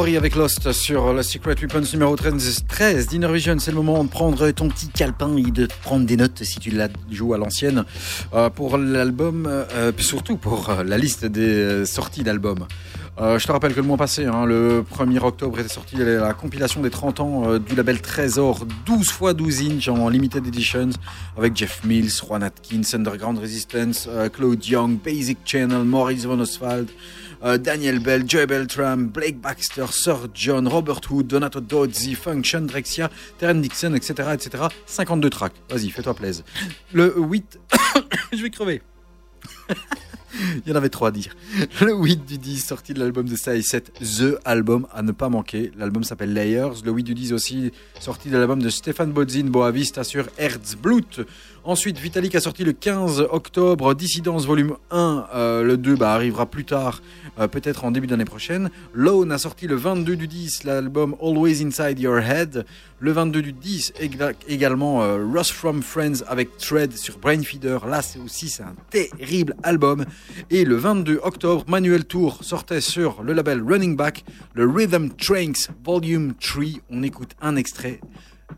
Avec 0.00 0.34
Lost 0.34 0.72
sur 0.72 1.12
la 1.12 1.22
Secret 1.22 1.56
Weapons 1.60 1.84
numéro 1.92 2.16
13, 2.16 2.64
13 2.66 3.06
d'Inner 3.08 3.30
Vision. 3.30 3.58
C'est 3.58 3.70
le 3.70 3.76
moment 3.76 4.02
de 4.02 4.08
prendre 4.08 4.50
ton 4.50 4.70
petit 4.70 4.88
calepin 4.88 5.36
et 5.36 5.42
de 5.42 5.68
prendre 5.82 6.06
des 6.06 6.16
notes 6.16 6.42
si 6.42 6.58
tu 6.58 6.70
la 6.70 6.88
joues 7.10 7.34
à 7.34 7.38
l'ancienne 7.38 7.84
euh, 8.32 8.48
pour 8.48 8.78
l'album, 8.78 9.46
euh, 9.46 9.92
surtout 9.98 10.38
pour 10.38 10.70
euh, 10.70 10.84
la 10.84 10.96
liste 10.96 11.26
des 11.26 11.84
sorties 11.84 12.22
d'albums. 12.22 12.66
je 13.18 13.46
te 13.46 13.52
rappelle 13.52 13.74
que 13.74 13.80
le 13.80 13.86
mois 13.86 13.98
passé, 13.98 14.24
hein, 14.24 14.46
le 14.46 14.82
1er 14.90 15.22
octobre, 15.22 15.60
était 15.60 15.68
sorti 15.68 15.96
la 15.96 16.32
compilation 16.32 16.80
des 16.80 16.90
30 16.90 17.20
ans 17.20 17.58
du 17.58 17.74
label 17.74 18.00
Trésor, 18.00 18.64
12 18.86 19.00
x 19.00 19.34
12 19.36 19.62
inch 19.62 19.88
en 19.88 20.08
limited 20.08 20.46
editions, 20.46 20.92
avec 21.36 21.54
Jeff 21.54 21.84
Mills, 21.84 22.10
Juan 22.26 22.42
Atkins, 22.42 22.94
Underground 22.94 23.38
Resistance, 23.38 24.08
Claude 24.32 24.64
Young, 24.66 24.96
Basic 24.96 25.38
Channel, 25.44 25.84
Maurice 25.84 26.24
Von 26.24 26.40
Oswald, 26.40 26.88
euh, 27.44 27.58
Daniel 27.58 28.00
Bell, 28.00 28.28
Joey 28.28 28.46
Beltram, 28.46 29.06
Blake 29.08 29.40
Baxter, 29.40 29.86
Sir 29.90 30.28
John, 30.34 30.68
Robert 30.68 31.00
Hood, 31.10 31.26
Donato 31.26 31.60
Dozzi, 31.60 32.14
Function, 32.14 32.62
Drexia, 32.62 33.10
Terence 33.38 33.62
Dixon, 33.62 33.94
etc., 33.94 34.30
etc. 34.34 34.64
52 34.86 35.30
tracks. 35.30 35.54
Vas-y, 35.70 35.90
fais-toi 35.90 36.14
plaisir. 36.14 36.44
Le 36.92 37.14
8... 37.16 37.58
Je 38.32 38.42
vais 38.42 38.50
crever. 38.50 38.82
Il 40.64 40.68
y 40.68 40.72
en 40.72 40.76
avait 40.76 40.88
trois 40.88 41.08
à 41.08 41.10
dire. 41.10 41.34
Le 41.80 41.92
8 41.92 42.24
du 42.24 42.38
10, 42.38 42.64
sorti 42.64 42.94
de 42.94 43.00
l'album 43.00 43.28
de 43.28 43.36
Size 43.36 43.66
7, 43.66 43.92
The 44.00 44.38
Album, 44.44 44.86
à 44.92 45.02
ne 45.02 45.12
pas 45.12 45.28
manquer. 45.28 45.72
L'album 45.76 46.04
s'appelle 46.04 46.32
Layers. 46.32 46.82
Le 46.84 46.92
8 46.92 47.02
du 47.02 47.14
10 47.14 47.32
aussi, 47.32 47.72
sorti 47.98 48.30
de 48.30 48.38
l'album 48.38 48.62
de 48.62 48.68
Stéphane 48.68 49.12
Bodzin, 49.12 49.44
Boavista 49.44 50.04
sur 50.04 50.28
Herzblut. 50.38 51.26
Ensuite, 51.62 51.98
Vitalik 51.98 52.34
a 52.34 52.40
sorti 52.40 52.64
le 52.64 52.72
15 52.72 53.26
octobre 53.30 53.92
Dissidence 53.94 54.46
volume 54.46 54.76
1. 54.90 55.26
Euh, 55.34 55.62
le 55.62 55.76
2 55.76 55.94
bah, 55.94 56.14
arrivera 56.14 56.46
plus 56.46 56.64
tard, 56.64 57.02
euh, 57.38 57.48
peut-être 57.48 57.84
en 57.84 57.90
début 57.90 58.06
d'année 58.06 58.24
prochaine. 58.24 58.70
Lone 58.94 59.30
a 59.30 59.36
sorti 59.36 59.66
le 59.66 59.74
22 59.74 60.16
du 60.16 60.26
10 60.26 60.64
l'album 60.64 61.14
Always 61.20 61.62
Inside 61.62 62.00
Your 62.00 62.18
Head. 62.18 62.64
Le 62.98 63.12
22 63.12 63.42
du 63.42 63.52
10 63.52 63.92
également 64.48 65.02
euh, 65.02 65.42
from 65.44 65.82
Friends 65.82 66.22
avec 66.26 66.56
Tread 66.56 66.96
sur 66.96 67.18
Brainfeeder. 67.18 67.78
Là, 67.86 68.00
c'est 68.00 68.18
aussi 68.18 68.48
c'est 68.48 68.62
un 68.62 68.74
terrible 68.88 69.54
album. 69.62 70.06
Et 70.48 70.64
le 70.64 70.76
22 70.76 71.20
octobre, 71.22 71.64
Manuel 71.68 72.06
Tour 72.06 72.38
sortait 72.42 72.80
sur 72.80 73.22
le 73.22 73.34
label 73.34 73.62
Running 73.62 73.96
Back 73.96 74.24
le 74.54 74.66
Rhythm 74.66 75.10
Tranks 75.10 75.68
Volume 75.84 76.32
3. 76.40 76.64
On 76.88 77.02
écoute 77.02 77.32
un 77.42 77.56
extrait 77.56 78.00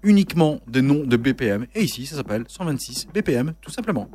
uniquement 0.03 0.61
de 0.67 0.81
noms 0.81 1.05
de 1.05 1.17
BPM. 1.17 1.67
Et 1.75 1.83
ici, 1.83 2.07
ça 2.07 2.17
s'appelle 2.17 2.45
126 2.49 3.09
BPM, 3.13 3.55
tout 3.61 3.71
simplement. 3.71 4.09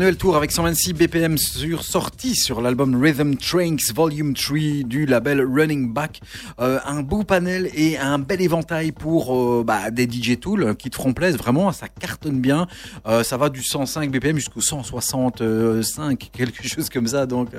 Manuel 0.00 0.16
Tour 0.16 0.34
avec 0.34 0.50
126 0.50 0.94
BPM 0.94 1.36
sur 1.36 1.82
sortie 1.82 2.34
sur 2.34 2.62
l'album 2.62 2.98
Rhythm 2.98 3.36
Tranks 3.36 3.92
Volume 3.94 4.32
3 4.32 4.84
du 4.86 5.04
label 5.04 5.42
Running 5.42 5.92
Back. 5.92 6.22
Euh, 6.58 6.78
un 6.86 7.02
beau 7.02 7.22
panel 7.22 7.68
et 7.74 7.98
un 7.98 8.18
bel 8.18 8.40
éventail 8.40 8.92
pour 8.92 9.36
euh, 9.36 9.62
bah, 9.62 9.90
des 9.90 10.04
DJ 10.10 10.40
Tools 10.40 10.74
qui 10.76 10.88
te 10.88 10.96
feront 10.96 11.12
plaisir. 11.12 11.38
Vraiment, 11.38 11.70
ça 11.72 11.86
cartonne 11.86 12.40
bien. 12.40 12.66
Euh, 13.06 13.22
ça 13.22 13.36
va 13.36 13.50
du 13.50 13.62
105 13.62 14.10
BPM 14.10 14.36
jusqu'au 14.36 14.62
165, 14.62 16.30
quelque 16.32 16.66
chose 16.66 16.88
comme 16.88 17.06
ça. 17.06 17.26
Donc, 17.26 17.50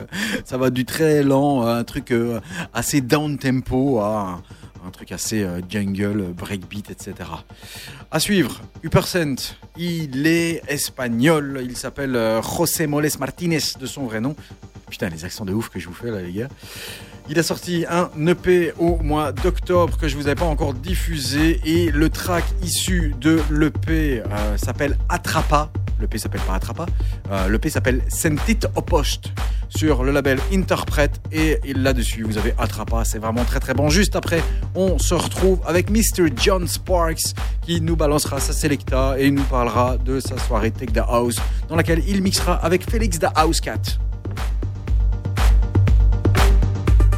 ça 0.43 0.57
va 0.57 0.71
du 0.71 0.83
très 0.83 1.21
lent, 1.21 1.61
un 1.61 1.83
truc 1.83 2.11
assez 2.73 3.01
down 3.01 3.37
tempo 3.37 3.99
à 3.99 4.41
euh, 5.33 5.61
jungle, 5.69 6.33
breakbeat, 6.33 6.91
etc. 6.91 7.29
À 8.11 8.19
suivre, 8.19 8.61
Upercent, 8.83 9.55
il 9.77 10.25
est 10.25 10.61
espagnol, 10.67 11.61
il 11.63 11.75
s'appelle 11.75 12.15
euh, 12.15 12.41
José 12.41 12.87
Moles 12.87 13.09
Martinez 13.19 13.59
de 13.79 13.85
son 13.85 14.05
vrai 14.05 14.21
nom. 14.21 14.35
Putain, 14.89 15.09
les 15.09 15.25
accents 15.25 15.45
de 15.45 15.53
ouf 15.53 15.69
que 15.69 15.79
je 15.79 15.87
vous 15.87 15.93
fais 15.93 16.11
là, 16.11 16.21
les 16.21 16.31
gars. 16.31 16.49
Il 17.29 17.39
a 17.39 17.43
sorti 17.43 17.85
un 17.89 18.09
EP 18.27 18.73
au 18.77 18.97
mois 18.97 19.31
d'octobre 19.31 19.97
que 19.97 20.07
je 20.07 20.17
vous 20.17 20.27
avais 20.27 20.35
pas 20.35 20.45
encore 20.45 20.73
diffusé 20.73 21.61
et 21.63 21.91
le 21.91 22.09
track 22.09 22.43
issu 22.63 23.13
de 23.21 23.39
l'EP 23.51 24.21
euh, 24.21 24.57
s'appelle 24.57 24.97
Atrapa. 25.07 25.71
L'EP 26.01 26.17
s'appelle 26.17 26.41
pas 26.41 26.55
Atrapa. 26.55 26.85
Euh, 27.31 27.47
L'EP 27.49 27.69
s'appelle 27.69 28.01
Sentit 28.09 28.59
Opost 28.75 29.31
sur 29.69 30.03
le 30.03 30.11
label 30.11 30.39
Interpret 30.51 31.11
et 31.31 31.59
là-dessus 31.75 32.23
vous 32.23 32.37
avez 32.37 32.53
Atrapa. 32.57 33.05
C'est 33.05 33.19
vraiment 33.19 33.45
très 33.45 33.59
très 33.59 33.73
bon. 33.73 33.89
Juste 33.89 34.15
après, 34.15 34.41
on 34.75 34.97
se 34.99 35.13
retrouve 35.13 35.59
avec 35.65 35.89
Mr. 35.89 36.29
John 36.35 36.67
Sparks 36.67 37.33
qui 37.61 37.79
nous 37.81 37.95
balancera 37.95 38.39
sa 38.39 38.53
selecta 38.53 39.15
et 39.17 39.31
nous 39.31 39.43
parlera 39.43 39.97
de 39.97 40.19
sa 40.19 40.37
soirée 40.37 40.71
Take 40.71 40.91
the 40.93 41.03
House 41.07 41.35
dans 41.69 41.75
laquelle 41.75 42.03
il 42.07 42.21
mixera 42.21 42.55
avec 42.55 42.89
Félix 42.89 43.19
the 43.19 43.27
House 43.35 43.61
Cat. 43.61 43.81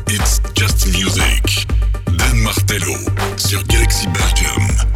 It's 0.10 0.40
just 0.56 0.86
music. 0.88 1.66
Dan 2.18 2.38
Martello 2.44 2.94
sur 3.38 3.64
Galaxy 3.64 4.08
Belgium. 4.08 4.93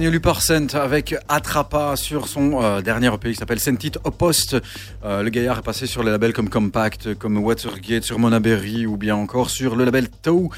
Upercent 0.00 0.74
avec 0.74 1.14
Atrapa 1.28 1.96
sur 1.96 2.26
son 2.26 2.62
euh, 2.62 2.80
dernier 2.80 3.08
EP 3.08 3.32
qui 3.32 3.36
s'appelle 3.36 3.60
Sentit 3.60 3.92
Opost. 4.04 4.56
Euh, 5.04 5.22
le 5.22 5.28
gaillard 5.28 5.58
est 5.58 5.62
passé 5.62 5.86
sur 5.86 6.02
les 6.02 6.10
labels 6.10 6.32
comme 6.32 6.48
Compact, 6.48 7.14
comme 7.14 7.36
Watergate, 7.36 8.02
sur 8.02 8.18
Monaberry 8.18 8.86
ou 8.86 8.96
bien 8.96 9.14
encore 9.14 9.50
sur 9.50 9.76
le 9.76 9.84
label 9.84 10.08
Toe. 10.08 10.48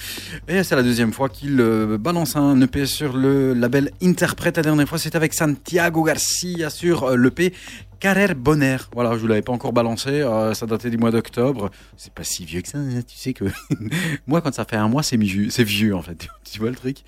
C'est 0.63 0.77
la 0.77 0.83
deuxième 0.83 1.13
fois 1.13 1.29
qu'il 1.29 1.61
euh, 1.61 1.99
balance 1.99 2.37
un 2.37 2.61
EP 2.61 2.87
sur 2.87 3.17
le 3.17 3.55
label 3.55 3.91
Interprète. 4.03 4.57
La 4.57 4.63
dernière 4.63 4.89
fois, 4.89 4.99
c'était 4.99 5.17
avec 5.17 5.35
Santiago 5.35 6.05
Garcia 6.05 6.71
sur 6.71 7.05
euh, 7.05 7.17
l'EP 7.17 7.53
Carrer 7.99 8.35
Bonner. 8.35 8.77
Voilà, 8.93 9.13
je 9.15 9.19
vous 9.19 9.27
l'avais 9.27 9.43
pas 9.43 9.53
encore 9.53 9.73
balancé. 9.73 10.11
euh, 10.11 10.55
ça 10.55 10.67
datait 10.67 10.91
du 10.91 10.97
mois 10.99 11.11
d'octobre. 11.11 11.71
C'est 11.97 12.13
pas 12.13 12.23
si 12.25 12.45
vieux 12.45 12.61
que 12.61 12.69
ça. 12.69 12.79
hein, 12.79 13.01
Tu 13.07 13.17
sais 13.17 13.33
que 13.33 13.47
moi, 14.27 14.41
quand 14.43 14.55
ça 14.55 14.65
fait 14.65 14.77
un 14.77 14.89
mois, 14.89 15.03
c'est 15.03 15.17
vieux. 15.17 15.51
C'est 15.51 15.65
vieux 15.65 15.95
en 15.95 16.03
fait. 16.03 16.29
Tu 16.45 16.61
vois 16.61 16.71
le 16.71 16.77
truc? 16.77 16.99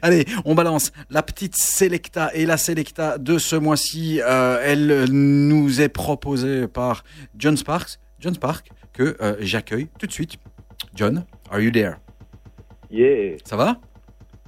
Allez, 0.00 0.24
on 0.46 0.54
balance 0.54 0.90
la 1.10 1.22
petite 1.22 1.56
Selecta 1.56 2.30
et 2.34 2.46
la 2.46 2.56
Selecta 2.56 3.18
de 3.18 3.36
ce 3.38 3.56
mois-ci. 3.56 4.20
elle 4.24 5.04
nous 5.10 5.80
est 5.82 5.90
proposée 5.90 6.68
par 6.68 7.04
John 7.36 7.56
Sparks. 7.56 7.98
John 8.20 8.34
Sparks 8.34 8.70
que 8.94 9.16
j'accueille 9.40 9.88
tout 9.98 10.06
de 10.06 10.12
suite. 10.12 10.38
John, 10.94 11.24
are 11.50 11.60
you 11.60 11.70
there? 11.70 11.96
Yeah. 12.90 13.36
Ça 13.44 13.56
va? 13.56 13.78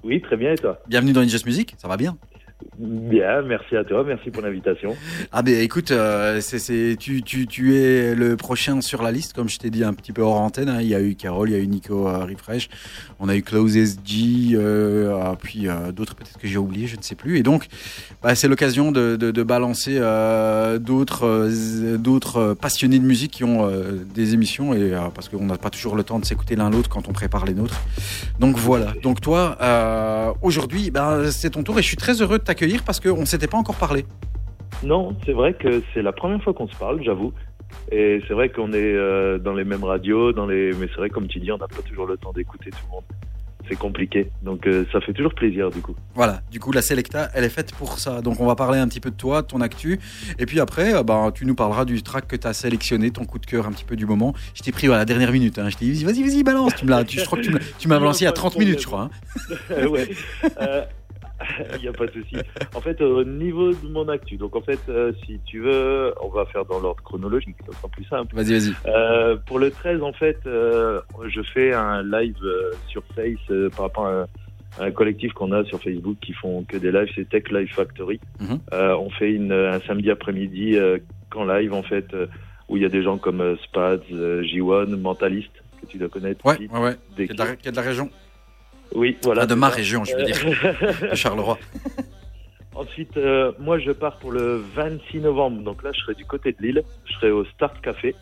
Oui, 0.02 0.20
très 0.20 0.36
bien, 0.36 0.52
et 0.52 0.56
toi? 0.56 0.78
Bienvenue 0.86 1.12
dans 1.12 1.26
Just 1.26 1.46
Music. 1.46 1.74
Ça 1.78 1.88
va 1.88 1.96
bien? 1.96 2.16
Bien, 2.78 3.42
merci 3.42 3.76
à 3.76 3.84
toi, 3.84 4.02
merci 4.02 4.30
pour 4.30 4.40
l'invitation. 4.42 4.96
Ah 5.30 5.42
ben 5.42 5.60
écoute, 5.60 5.90
euh, 5.90 6.40
c'est, 6.40 6.58
c'est, 6.58 6.96
tu, 6.98 7.22
tu, 7.22 7.46
tu 7.46 7.76
es 7.76 8.14
le 8.14 8.36
prochain 8.36 8.80
sur 8.80 9.02
la 9.02 9.12
liste, 9.12 9.34
comme 9.34 9.48
je 9.48 9.58
t'ai 9.58 9.68
dit 9.68 9.84
un 9.84 9.92
petit 9.92 10.12
peu 10.12 10.22
hors 10.22 10.40
antenne. 10.40 10.70
hein. 10.70 10.78
Il 10.80 10.86
y 10.88 10.94
a 10.94 11.00
eu 11.02 11.16
Carole, 11.16 11.50
il 11.50 11.52
y 11.52 11.56
a 11.56 11.58
eu 11.58 11.66
Nico 11.66 12.08
euh, 12.08 12.24
Refresh, 12.24 12.70
on 13.20 13.28
a 13.28 13.36
eu 13.36 13.42
Close 13.42 13.76
SG, 13.76 14.54
euh, 14.54 15.18
ah, 15.22 15.36
puis 15.38 15.68
euh, 15.68 15.92
d'autres 15.92 16.14
peut-être 16.14 16.38
que 16.38 16.48
j'ai 16.48 16.56
oublié, 16.56 16.86
je 16.86 16.96
ne 16.96 17.02
sais 17.02 17.14
plus. 17.14 17.36
Et 17.36 17.42
donc, 17.42 17.66
bah, 18.22 18.34
c'est 18.34 18.48
l'occasion 18.48 18.90
de, 18.90 19.16
de, 19.16 19.30
de 19.30 19.42
balancer 19.42 20.00
d'autres, 20.80 21.50
d'autres 21.98 22.54
passionnés 22.54 22.98
de 22.98 23.04
musique 23.04 23.32
qui 23.32 23.44
ont 23.44 23.70
des 24.14 24.32
émissions, 24.32 24.72
et 24.72 24.92
parce 25.14 25.28
qu'on 25.28 25.44
n'a 25.44 25.58
pas 25.58 25.70
toujours 25.70 25.94
le 25.94 26.04
temps 26.04 26.18
de 26.18 26.24
s'écouter 26.24 26.56
l'un 26.56 26.70
l'autre 26.70 26.88
quand 26.88 27.08
on 27.08 27.12
prépare 27.12 27.44
les 27.44 27.54
nôtres. 27.54 27.80
Donc 28.40 28.56
voilà. 28.56 28.94
Donc 29.02 29.20
toi, 29.20 29.58
aujourd'hui, 30.40 30.90
ben, 30.90 31.30
c'est 31.30 31.50
ton 31.50 31.62
tour, 31.62 31.78
et 31.78 31.82
je 31.82 31.88
suis 31.88 31.96
très 31.98 32.22
heureux 32.22 32.38
de 32.38 32.45
t'accueillir 32.46 32.82
parce 32.84 33.00
qu'on 33.00 33.20
ne 33.20 33.24
s'était 33.26 33.46
pas 33.46 33.58
encore 33.58 33.76
parlé. 33.76 34.04
Non, 34.82 35.16
c'est 35.24 35.32
vrai 35.32 35.54
que 35.54 35.82
c'est 35.94 36.02
la 36.02 36.12
première 36.12 36.42
fois 36.42 36.52
qu'on 36.54 36.68
se 36.68 36.76
parle, 36.76 37.02
j'avoue. 37.02 37.32
Et 37.90 38.20
c'est 38.26 38.34
vrai 38.34 38.48
qu'on 38.48 38.72
est 38.72 38.94
euh, 38.94 39.38
dans 39.38 39.52
les 39.54 39.64
mêmes 39.64 39.84
radios, 39.84 40.32
dans 40.32 40.46
les... 40.46 40.72
mais 40.78 40.86
c'est 40.88 40.96
vrai, 40.96 41.10
comme 41.10 41.26
tu 41.28 41.40
dis, 41.40 41.50
on 41.52 41.58
n'a 41.58 41.68
pas 41.68 41.82
toujours 41.82 42.06
le 42.06 42.16
temps 42.16 42.32
d'écouter 42.32 42.70
tout 42.70 42.78
le 42.86 42.92
monde. 42.92 43.04
C'est 43.68 43.76
compliqué. 43.76 44.30
Donc 44.42 44.64
euh, 44.68 44.84
ça 44.92 45.00
fait 45.00 45.12
toujours 45.12 45.34
plaisir, 45.34 45.70
du 45.70 45.80
coup. 45.80 45.96
Voilà, 46.14 46.40
du 46.52 46.60
coup 46.60 46.70
la 46.70 46.82
Selecta, 46.82 47.30
elle 47.34 47.42
est 47.42 47.48
faite 47.48 47.74
pour 47.74 47.98
ça. 47.98 48.22
Donc 48.22 48.38
on 48.40 48.46
va 48.46 48.54
parler 48.54 48.78
un 48.78 48.86
petit 48.86 49.00
peu 49.00 49.10
de 49.10 49.16
toi, 49.16 49.42
de 49.42 49.48
ton 49.48 49.60
actu. 49.60 49.98
Et 50.38 50.46
puis 50.46 50.60
après, 50.60 50.94
euh, 50.94 51.02
ben, 51.02 51.32
tu 51.34 51.46
nous 51.46 51.56
parleras 51.56 51.84
du 51.84 52.00
track 52.04 52.28
que 52.28 52.36
tu 52.36 52.46
as 52.46 52.52
sélectionné, 52.52 53.10
ton 53.10 53.24
coup 53.24 53.40
de 53.40 53.46
cœur 53.46 53.66
un 53.66 53.72
petit 53.72 53.84
peu 53.84 53.96
du 53.96 54.06
moment. 54.06 54.34
Je 54.54 54.62
t'ai 54.62 54.70
pris 54.70 54.86
à 54.86 54.90
la 54.96 55.04
dernière 55.04 55.32
minute. 55.32 55.58
Hein. 55.58 55.68
Je 55.68 55.76
t'ai 55.78 55.86
dit, 55.86 56.04
vas-y, 56.04 56.22
vas-y, 56.22 56.44
balance. 56.44 56.76
Tu 56.76 56.84
me 56.84 56.90
l'as, 56.90 57.02
tu, 57.02 57.18
je 57.18 57.24
crois 57.24 57.40
que 57.40 57.46
tu 57.78 57.88
m'as 57.88 57.98
balancé 57.98 58.26
à 58.26 58.32
30 58.32 58.56
minutes, 58.56 58.82
je 58.82 58.86
crois. 58.86 59.10
hein. 59.70 59.86
ouais. 59.88 60.08
Il 61.76 61.82
n'y 61.82 61.88
a 61.88 61.92
pas 61.92 62.06
de 62.06 62.12
souci. 62.12 62.36
En 62.74 62.80
fait, 62.80 63.00
au 63.00 63.24
niveau 63.24 63.72
de 63.72 63.88
mon 63.88 64.08
actu, 64.08 64.36
donc 64.36 64.56
en 64.56 64.60
fait, 64.62 64.80
euh, 64.88 65.12
si 65.24 65.38
tu 65.44 65.60
veux, 65.60 66.14
on 66.20 66.28
va 66.28 66.46
faire 66.46 66.64
dans 66.64 66.78
l'ordre 66.78 67.02
chronologique, 67.02 67.56
ça 67.66 67.76
sera 67.76 67.88
plus 67.88 68.04
simple. 68.04 68.34
Vas-y, 68.34 68.52
vas-y. 68.52 68.72
Euh, 68.86 69.36
pour 69.46 69.58
le 69.58 69.70
13, 69.70 70.02
en 70.02 70.12
fait, 70.12 70.38
euh, 70.46 71.00
je 71.28 71.42
fais 71.42 71.72
un 71.74 72.02
live 72.02 72.36
sur 72.88 73.02
Face 73.14 73.70
par 73.76 73.86
rapport 73.86 74.06
à 74.06 74.26
un, 74.80 74.90
collectif 74.90 75.32
qu'on 75.32 75.52
a 75.52 75.64
sur 75.64 75.80
Facebook 75.80 76.16
qui 76.20 76.32
font 76.32 76.64
que 76.64 76.76
des 76.76 76.92
lives, 76.92 77.10
c'est 77.14 77.28
Tech 77.28 77.44
Live 77.50 77.72
Factory. 77.72 78.20
Mhm. 78.40 78.60
On 78.72 79.10
fait 79.10 79.32
une, 79.32 79.52
un 79.52 79.80
samedi 79.80 80.10
après-midi 80.10 80.78
qu'en 81.30 81.44
live, 81.44 81.72
en 81.72 81.82
fait, 81.82 82.06
où 82.68 82.76
il 82.76 82.82
y 82.82 82.86
a 82.86 82.88
des 82.88 83.02
gens 83.02 83.18
comme 83.18 83.56
Spads, 83.64 84.12
euh, 84.12 84.42
J1, 84.42 84.96
Mentalist, 84.96 85.50
que 85.80 85.86
tu 85.86 85.98
dois 85.98 86.08
connaître. 86.08 86.44
Ouais, 86.44 86.54
aussi, 86.54 86.68
ouais, 86.68 86.80
ouais. 86.80 86.96
Qui 87.16 87.22
est 87.22 87.34
de 87.34 87.38
la, 87.38 87.56
qui 87.56 87.68
est 87.68 87.70
de 87.70 87.76
la 87.76 87.82
région. 87.82 88.10
Oui, 88.94 89.16
voilà. 89.22 89.42
Ah, 89.42 89.46
de 89.46 89.54
ma 89.54 89.68
région, 89.68 90.04
je 90.04 90.16
veux 90.16 90.24
dire. 90.24 90.36
De 91.10 91.14
Charleroi. 91.14 91.58
Ensuite, 92.74 93.16
euh, 93.16 93.52
moi, 93.58 93.78
je 93.78 93.90
pars 93.90 94.18
pour 94.18 94.32
le 94.32 94.62
26 94.74 95.20
novembre. 95.20 95.62
Donc 95.62 95.82
là, 95.82 95.90
je 95.92 96.00
serai 96.00 96.14
du 96.14 96.24
côté 96.24 96.52
de 96.52 96.62
Lille. 96.62 96.84
Je 97.06 97.12
serai 97.14 97.30
au 97.30 97.44
Start 97.46 97.80
Café. 97.80 98.14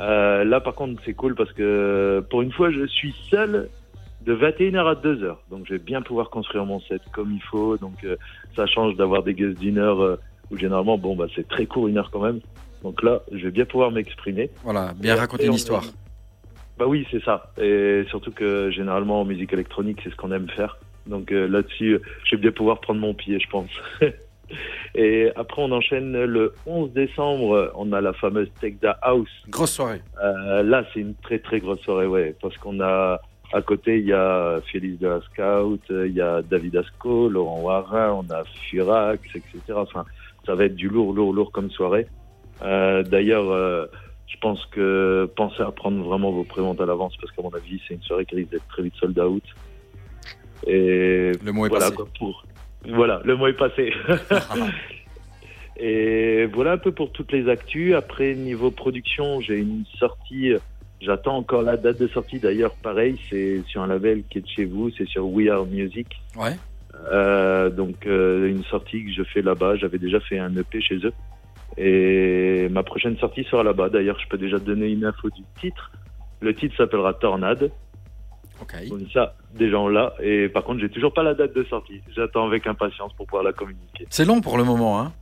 Euh, 0.00 0.44
là, 0.44 0.60
par 0.60 0.74
contre, 0.74 1.00
c'est 1.04 1.12
cool 1.12 1.34
parce 1.34 1.52
que 1.52 2.24
pour 2.30 2.42
une 2.42 2.52
fois, 2.52 2.70
je 2.70 2.86
suis 2.86 3.14
seul 3.30 3.68
de 4.22 4.34
21h 4.34 4.86
à 4.86 4.94
2h. 4.94 5.36
Donc, 5.50 5.66
je 5.66 5.74
vais 5.74 5.78
bien 5.78 6.00
pouvoir 6.00 6.30
construire 6.30 6.64
mon 6.64 6.80
set 6.80 7.02
comme 7.12 7.32
il 7.32 7.42
faut. 7.42 7.76
Donc, 7.76 8.02
euh, 8.04 8.16
ça 8.56 8.66
change 8.66 8.96
d'avoir 8.96 9.22
des 9.22 9.34
guests 9.34 9.58
d'une 9.58 9.78
heure 9.78 10.18
où 10.50 10.56
généralement, 10.56 10.96
bon, 10.96 11.14
bah, 11.14 11.26
c'est 11.34 11.46
très 11.46 11.66
court, 11.66 11.86
une 11.88 11.98
heure 11.98 12.10
quand 12.10 12.22
même. 12.22 12.40
Donc 12.82 13.02
là, 13.02 13.20
je 13.30 13.44
vais 13.44 13.50
bien 13.50 13.64
pouvoir 13.64 13.90
m'exprimer. 13.90 14.50
Voilà, 14.64 14.92
bien 14.96 15.16
Et 15.16 15.18
raconter 15.18 15.46
une 15.46 15.54
histoire. 15.54 15.84
Bah 16.80 16.86
oui, 16.86 17.06
c'est 17.10 17.22
ça. 17.22 17.52
Et 17.60 18.04
surtout 18.08 18.30
que 18.30 18.70
généralement 18.70 19.20
en 19.20 19.26
musique 19.26 19.52
électronique, 19.52 19.98
c'est 20.02 20.08
ce 20.08 20.16
qu'on 20.16 20.32
aime 20.32 20.48
faire. 20.48 20.78
Donc 21.06 21.30
euh, 21.30 21.46
là-dessus, 21.46 21.96
euh, 21.96 22.02
je 22.24 22.36
vais 22.36 22.40
bien 22.40 22.52
pouvoir 22.52 22.80
prendre 22.80 23.00
mon 23.00 23.12
pied, 23.12 23.38
je 23.38 23.46
pense. 23.50 23.68
Et 24.94 25.30
après, 25.36 25.60
on 25.60 25.72
enchaîne 25.72 26.24
le 26.24 26.54
11 26.64 26.94
décembre. 26.94 27.70
On 27.76 27.92
a 27.92 28.00
la 28.00 28.14
fameuse 28.14 28.50
Tech 28.62 28.76
Da 28.80 28.92
House. 29.02 29.28
Grosse 29.50 29.72
soirée. 29.72 30.00
Euh, 30.24 30.62
là, 30.62 30.82
c'est 30.94 31.00
une 31.00 31.14
très 31.16 31.38
très 31.38 31.60
grosse 31.60 31.80
soirée, 31.80 32.06
ouais, 32.06 32.34
parce 32.40 32.56
qu'on 32.56 32.80
a 32.80 33.20
à 33.52 33.60
côté, 33.60 33.98
il 33.98 34.06
y 34.06 34.14
a 34.14 34.58
Félix 34.72 34.98
de 35.00 35.08
la 35.08 35.20
Scout, 35.20 35.82
il 35.90 36.12
y 36.14 36.20
a 36.22 36.40
David 36.40 36.76
Asco, 36.76 37.28
Laurent 37.28 37.60
Warin, 37.60 38.24
on 38.24 38.32
a 38.32 38.42
Furax, 38.70 39.20
etc. 39.34 39.60
Enfin, 39.76 40.06
ça 40.46 40.54
va 40.54 40.64
être 40.64 40.76
du 40.76 40.88
lourd, 40.88 41.12
lourd, 41.12 41.34
lourd 41.34 41.52
comme 41.52 41.70
soirée. 41.70 42.06
Euh, 42.62 43.02
D'ailleurs, 43.02 43.88
je 44.30 44.38
pense 44.40 44.64
que 44.66 45.28
pensez 45.36 45.62
à 45.62 45.70
prendre 45.70 46.02
vraiment 46.02 46.30
vos 46.30 46.44
préventes 46.44 46.80
à 46.80 46.86
l'avance, 46.86 47.16
parce 47.20 47.32
qu'à 47.32 47.42
mon 47.42 47.50
avis, 47.50 47.80
c'est 47.86 47.94
une 47.94 48.02
soirée 48.02 48.24
qui 48.24 48.36
risque 48.36 48.50
d'être 48.50 48.68
très 48.68 48.82
vite 48.82 48.94
sold 48.96 49.18
out. 49.18 49.42
Et 50.66 51.32
Le 51.44 51.52
mot 51.52 51.66
est 51.66 51.68
voilà, 51.68 51.86
passé. 51.86 51.96
quoi, 51.96 52.08
pour... 52.18 52.44
voilà, 52.88 53.20
le 53.24 53.36
mot 53.36 53.46
est 53.46 53.54
passé. 53.54 53.92
Et 55.80 56.44
voilà 56.46 56.72
un 56.72 56.78
peu 56.78 56.92
pour 56.92 57.10
toutes 57.10 57.32
les 57.32 57.48
actus. 57.48 57.94
Après, 57.94 58.34
niveau 58.34 58.70
production, 58.70 59.40
j'ai 59.40 59.58
une 59.58 59.84
sortie. 59.98 60.52
J'attends 61.00 61.38
encore 61.38 61.62
la 61.62 61.78
date 61.78 61.98
de 61.98 62.06
sortie. 62.08 62.38
D'ailleurs, 62.38 62.72
pareil, 62.74 63.18
c'est 63.30 63.62
sur 63.66 63.80
un 63.80 63.86
label 63.86 64.22
qui 64.28 64.38
est 64.38 64.42
de 64.42 64.48
chez 64.48 64.66
vous. 64.66 64.90
C'est 64.90 65.08
sur 65.08 65.26
We 65.26 65.48
Are 65.48 65.64
Music. 65.64 66.06
Ouais. 66.36 66.58
Euh, 67.10 67.70
donc, 67.70 68.06
euh, 68.06 68.50
une 68.50 68.62
sortie 68.64 69.06
que 69.06 69.12
je 69.12 69.22
fais 69.22 69.40
là-bas. 69.40 69.76
J'avais 69.76 69.98
déjà 69.98 70.20
fait 70.20 70.38
un 70.38 70.54
EP 70.54 70.82
chez 70.82 70.96
eux. 70.96 71.14
Et 71.76 72.68
ma 72.70 72.82
prochaine 72.82 73.16
sortie 73.18 73.44
sera 73.44 73.62
là-bas. 73.62 73.88
D'ailleurs, 73.88 74.18
je 74.20 74.28
peux 74.28 74.38
déjà 74.38 74.58
donner 74.58 74.88
une 74.88 75.04
info 75.04 75.30
du 75.30 75.42
titre. 75.60 75.90
Le 76.40 76.54
titre 76.54 76.76
s'appellera 76.76 77.14
Tornade. 77.14 77.70
Ok. 78.60 78.88
Donc 78.88 79.00
ça, 79.12 79.34
des 79.54 79.70
gens 79.70 79.88
là. 79.88 80.14
Et 80.22 80.48
par 80.48 80.64
contre, 80.64 80.80
j'ai 80.80 80.90
toujours 80.90 81.14
pas 81.14 81.22
la 81.22 81.34
date 81.34 81.54
de 81.54 81.64
sortie. 81.64 82.02
J'attends 82.14 82.46
avec 82.46 82.66
impatience 82.66 83.12
pour 83.14 83.26
pouvoir 83.26 83.42
la 83.44 83.52
communiquer. 83.52 84.06
C'est 84.10 84.24
long 84.24 84.40
pour 84.40 84.58
le 84.58 84.64
moment, 84.64 85.00
hein. 85.00 85.12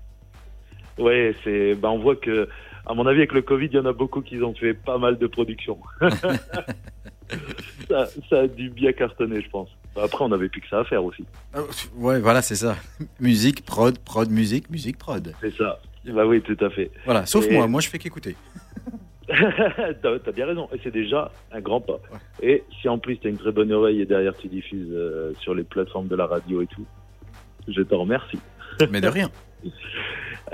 Ouais, 0.99 1.35
c'est, 1.45 1.75
bah, 1.77 1.91
on 1.91 1.99
voit 1.99 2.17
que, 2.17 2.49
à 2.85 2.95
mon 2.95 3.07
avis, 3.07 3.19
avec 3.19 3.33
le 3.33 3.43
Covid, 3.43 3.67
il 3.67 3.75
y 3.75 3.79
en 3.79 3.87
a 3.87 3.93
beaucoup 3.93 4.21
qui 4.21 4.43
ont 4.43 4.55
fait 4.55 4.75
pas 4.75 4.99
mal 4.99 5.17
de 5.17 5.27
production. 5.29 5.79
ça, 7.89 8.09
ça 8.29 8.41
a 8.41 8.47
dû 8.49 8.71
bien 8.71 8.93
cartonner, 8.93 9.41
je 9.41 9.51
pense. 9.51 9.69
Après, 9.97 10.25
on 10.25 10.29
n'avait 10.29 10.49
plus 10.49 10.61
que 10.61 10.69
ça 10.69 10.81
à 10.81 10.85
faire 10.85 11.05
aussi. 11.05 11.25
Euh, 11.57 11.63
Ouais, 11.97 12.21
voilà, 12.21 12.43
c'est 12.43 12.55
ça. 12.57 12.77
musique, 13.21 13.65
prod, 13.65 13.99
prod, 13.99 14.31
musique, 14.31 14.71
musique, 14.71 14.99
prod. 14.99 15.35
C'est 15.41 15.55
ça. 15.55 15.79
Bah 16.13 16.27
oui, 16.27 16.41
tout 16.43 16.57
à 16.65 16.71
fait. 16.71 16.91
Voilà, 17.05 17.27
sauf 17.27 17.47
Et- 17.49 17.53
moi, 17.55 17.67
moi 17.67 17.81
je 17.81 17.89
fais 17.89 17.99
qu'écouter. 17.99 18.37
t'as, 19.29 20.33
bien 20.33 20.47
raison. 20.47 20.69
Et 20.75 20.81
c'est 20.83 20.91
déjà 20.93 21.31
un 21.53 21.61
grand 21.61 21.81
pas. 21.81 21.99
Et 22.43 22.65
si 22.81 22.89
en 22.89 22.99
plus 22.99 23.19
t'as 23.19 23.29
une 23.29 23.37
très 23.39 23.53
bonne 23.53 23.73
oreille 23.73 24.01
et 24.01 24.07
derrière 24.07 24.37
tu 24.37 24.49
diffuses 24.49 24.89
euh, 24.93 25.33
sur 25.41 25.55
les 25.55 25.65
plateformes 25.65 26.09
de 26.09 26.17
la 26.17 26.27
radio 26.27 26.63
et 26.63 26.67
tout, 26.67 26.87
je 27.69 27.83
te 27.83 27.95
remercie. 27.95 28.39
Mais 28.91 29.01
de 29.01 29.09
rien. 29.09 29.31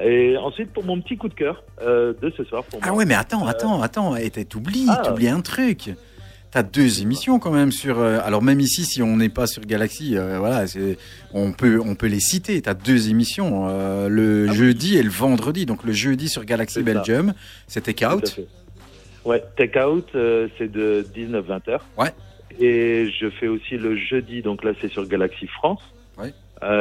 Et 0.02 0.36
ensuite, 0.36 0.72
pour 0.72 0.82
mon 0.84 1.00
petit 1.00 1.16
coup 1.16 1.28
de 1.28 1.34
cœur 1.34 1.62
euh, 1.82 2.14
de 2.20 2.28
ce 2.36 2.42
soir, 2.44 2.64
pour 2.64 2.80
Ah 2.82 2.88
moi. 2.88 2.96
ouais, 2.96 3.04
mais 3.04 3.14
attends, 3.14 3.46
attends, 3.46 3.80
attends. 3.80 4.14
T'as- 4.32 4.44
t'oublies, 4.44 4.86
Ah. 4.88 5.02
t'oublies 5.04 5.28
un 5.28 5.40
truc. 5.40 5.90
T'as 6.54 6.62
deux 6.62 7.02
émissions 7.02 7.40
quand 7.40 7.50
même 7.50 7.72
sur. 7.72 7.98
euh, 7.98 8.20
alors 8.22 8.40
même 8.40 8.60
ici, 8.60 8.84
si 8.84 9.02
on 9.02 9.16
n'est 9.16 9.28
pas 9.28 9.48
sur 9.48 9.62
Galaxy, 9.66 10.16
euh, 10.16 10.38
voilà, 10.38 10.68
c'est, 10.68 10.96
on 11.32 11.50
peut, 11.50 11.80
on 11.84 11.96
peut 11.96 12.06
les 12.06 12.20
citer. 12.20 12.62
T'as 12.62 12.74
deux 12.74 13.10
émissions, 13.10 13.66
euh, 13.68 14.08
le 14.08 14.46
Ah 14.48 14.52
oui. 14.52 14.56
jeudi 14.56 14.96
et 14.96 15.02
le 15.02 15.10
vendredi. 15.10 15.66
Donc 15.66 15.82
le 15.82 15.92
jeudi 15.92 16.28
sur 16.28 16.44
Galaxy 16.44 16.74
C'est. 16.74 16.82
Belgium, 16.84 17.32
Tout 17.74 18.04
à 18.04 18.14
Out. 18.14 18.40
Ouais, 19.24 19.42
Take 19.56 19.80
Out, 19.82 20.06
euh, 20.14 20.46
c'est 20.56 20.70
de 20.70 21.04
19-20 21.12 21.68
heures. 21.70 21.84
Ouais. 21.98 22.12
Et 22.60 23.10
je 23.20 23.30
fais 23.30 23.48
aussi 23.48 23.76
le 23.76 23.96
jeudi, 23.96 24.40
donc 24.40 24.62
là 24.62 24.74
c'est 24.80 24.92
sur 24.92 25.08
Galaxy 25.08 25.48
France, 25.48 25.82
Ouais. 26.16 26.32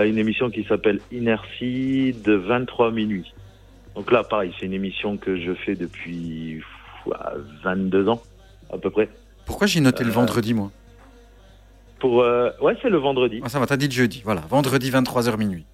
une 0.07 0.19
émission 0.19 0.51
qui 0.51 0.63
s'appelle 0.65 0.99
Inertie 1.11 2.13
de 2.23 2.33
23 2.33 2.91
minuit. 2.91 3.33
Donc 3.95 4.11
là, 4.11 4.23
pareil, 4.23 4.53
c'est 4.59 4.67
une 4.67 4.73
émission 4.73 5.17
que 5.17 5.35
je 5.39 5.53
fais 5.53 5.73
depuis 5.75 6.59
pff, 7.05 7.13
22 7.63 8.07
ans, 8.09 8.21
à 8.71 8.77
peu 8.77 8.91
près. 8.91 9.09
Pourquoi 9.45 9.67
j'ai 9.67 9.79
noté 9.79 10.03
le 10.03 10.09
Euh, 10.09 10.13
vendredi, 10.13 10.53
moi 10.53 10.71
pour. 11.99 12.21
euh, 12.21 12.49
ouais, 12.61 12.75
c'est 12.81 12.89
le 12.89 12.97
vendredi. 12.97 13.39
Ah, 13.43 13.49
ça 13.49 13.59
va, 13.59 13.65
t'as 13.65 13.77
dit 13.77 13.89
jeudi. 13.89 14.21
Voilà, 14.25 14.41
vendredi 14.41 14.91
23h 14.91 15.37
minuit. 15.37 15.65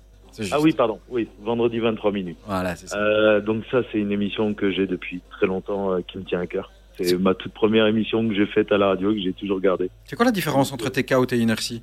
Ah 0.51 0.59
oui, 0.61 0.73
pardon. 0.73 0.99
Oui, 1.09 1.27
vendredi 1.41 1.79
23 1.79 2.11
minutes. 2.11 2.37
Voilà, 2.45 2.75
c'est 2.75 2.87
ça. 2.87 2.97
Euh, 2.97 3.41
donc 3.41 3.63
ça, 3.71 3.81
c'est 3.91 3.97
une 3.97 4.11
émission 4.11 4.53
que 4.53 4.71
j'ai 4.71 4.85
depuis 4.87 5.21
très 5.31 5.47
longtemps, 5.47 5.91
euh, 5.91 6.01
qui 6.07 6.17
me 6.19 6.23
tient 6.23 6.39
à 6.39 6.45
cœur. 6.47 6.71
C'est 6.97 7.17
ma 7.17 7.33
toute 7.33 7.53
première 7.53 7.87
émission 7.87 8.27
que 8.27 8.35
j'ai 8.35 8.45
faite 8.45 8.71
à 8.71 8.77
la 8.77 8.87
radio, 8.89 9.11
que 9.11 9.19
j'ai 9.19 9.33
toujours 9.33 9.59
gardée. 9.59 9.89
C'est 10.05 10.15
quoi 10.15 10.25
la 10.25 10.31
différence 10.31 10.71
entre 10.71 10.87
Out 11.15 11.33
et 11.33 11.37
Inertie 11.37 11.81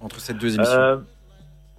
Entre 0.00 0.18
ces 0.20 0.34
deux 0.34 0.54
émissions 0.56 0.74
Euh, 0.76 0.96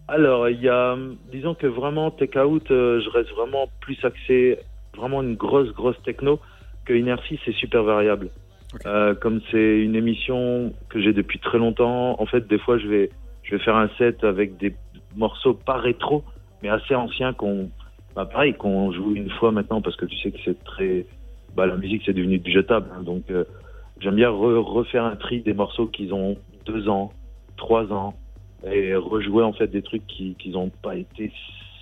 alors, 0.07 0.47
il 0.49 0.61
y 0.61 0.69
a, 0.69 0.95
disons 1.31 1.55
que 1.55 1.65
vraiment, 1.67 2.11
Take 2.11 2.39
Out, 2.39 2.65
je 2.69 3.09
reste 3.09 3.31
vraiment 3.31 3.67
plus 3.81 3.97
axé, 4.03 4.59
vraiment 4.95 5.21
une 5.23 5.35
grosse, 5.35 5.73
grosse 5.73 6.01
techno, 6.03 6.39
que 6.85 6.93
Inertie, 6.93 7.39
c'est 7.43 7.53
super 7.55 7.83
variable. 7.83 8.29
Euh, 8.85 9.15
comme 9.15 9.41
c'est 9.51 9.79
une 9.81 9.95
émission 9.95 10.73
que 10.89 11.01
j'ai 11.01 11.13
depuis 11.13 11.39
très 11.39 11.57
longtemps, 11.57 12.19
en 12.21 12.25
fait, 12.25 12.47
des 12.47 12.57
fois, 12.57 12.77
je 12.77 12.87
vais, 12.87 13.09
je 13.43 13.55
vais 13.55 13.63
faire 13.63 13.75
un 13.75 13.89
set 13.97 14.23
avec 14.23 14.57
des 14.57 14.75
morceaux 15.15 15.53
pas 15.53 15.77
rétro, 15.77 16.23
mais 16.61 16.69
assez 16.69 16.93
anciens 16.95 17.33
qu'on, 17.33 17.69
bah, 18.15 18.25
pareil, 18.25 18.53
qu'on 18.53 18.91
joue 18.91 19.15
une 19.15 19.29
fois 19.29 19.51
maintenant, 19.51 19.81
parce 19.81 19.95
que 19.95 20.05
tu 20.05 20.17
sais 20.17 20.31
que 20.31 20.39
c'est 20.43 20.63
très, 20.63 21.05
bah, 21.55 21.65
la 21.65 21.77
musique, 21.77 22.03
c'est 22.05 22.13
devenu 22.13 22.41
jetable. 22.45 22.89
hein. 22.95 23.03
donc, 23.03 23.23
euh, 23.31 23.45
j'aime 23.99 24.15
bien 24.15 24.29
re- 24.29 24.59
refaire 24.59 25.05
un 25.05 25.15
tri 25.15 25.41
des 25.41 25.53
morceaux 25.53 25.87
qui 25.87 26.11
ont 26.11 26.37
deux 26.65 26.89
ans, 26.89 27.13
trois 27.57 27.91
ans, 27.93 28.13
et 28.65 28.95
rejouer 28.95 29.43
en 29.43 29.53
fait 29.53 29.67
des 29.67 29.83
trucs 29.83 30.07
qui 30.07 30.35
qui 30.39 30.49
n'ont 30.49 30.71
pas 30.81 30.95
été 30.95 31.31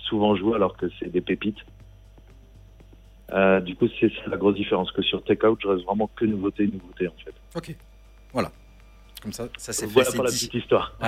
souvent 0.02 0.36
joués 0.36 0.54
alors 0.54 0.76
que 0.76 0.86
c'est 0.98 1.10
des 1.10 1.22
pépites. 1.22 1.56
Euh, 3.32 3.60
du 3.60 3.74
coup, 3.74 3.88
c'est 4.00 4.10
la 4.26 4.36
grosse 4.36 4.54
différence 4.56 4.92
que 4.92 5.02
sur 5.02 5.22
Take 5.24 5.46
Out, 5.46 5.58
je 5.62 5.68
reste 5.68 5.84
vraiment 5.84 6.10
que 6.14 6.24
nouveauté, 6.24 6.66
nouveauté 6.66 7.08
en 7.08 7.14
fait. 7.24 7.34
Ok. 7.56 7.74
Voilà. 8.32 8.50
Comme 9.22 9.32
ça, 9.32 9.48
ça 9.56 9.72
c'est 9.72 9.86
fait, 9.86 9.92
Voilà 9.92 10.10
pour 10.12 10.24
la 10.24 10.30
petite 10.30 10.54
histoire. 10.54 10.96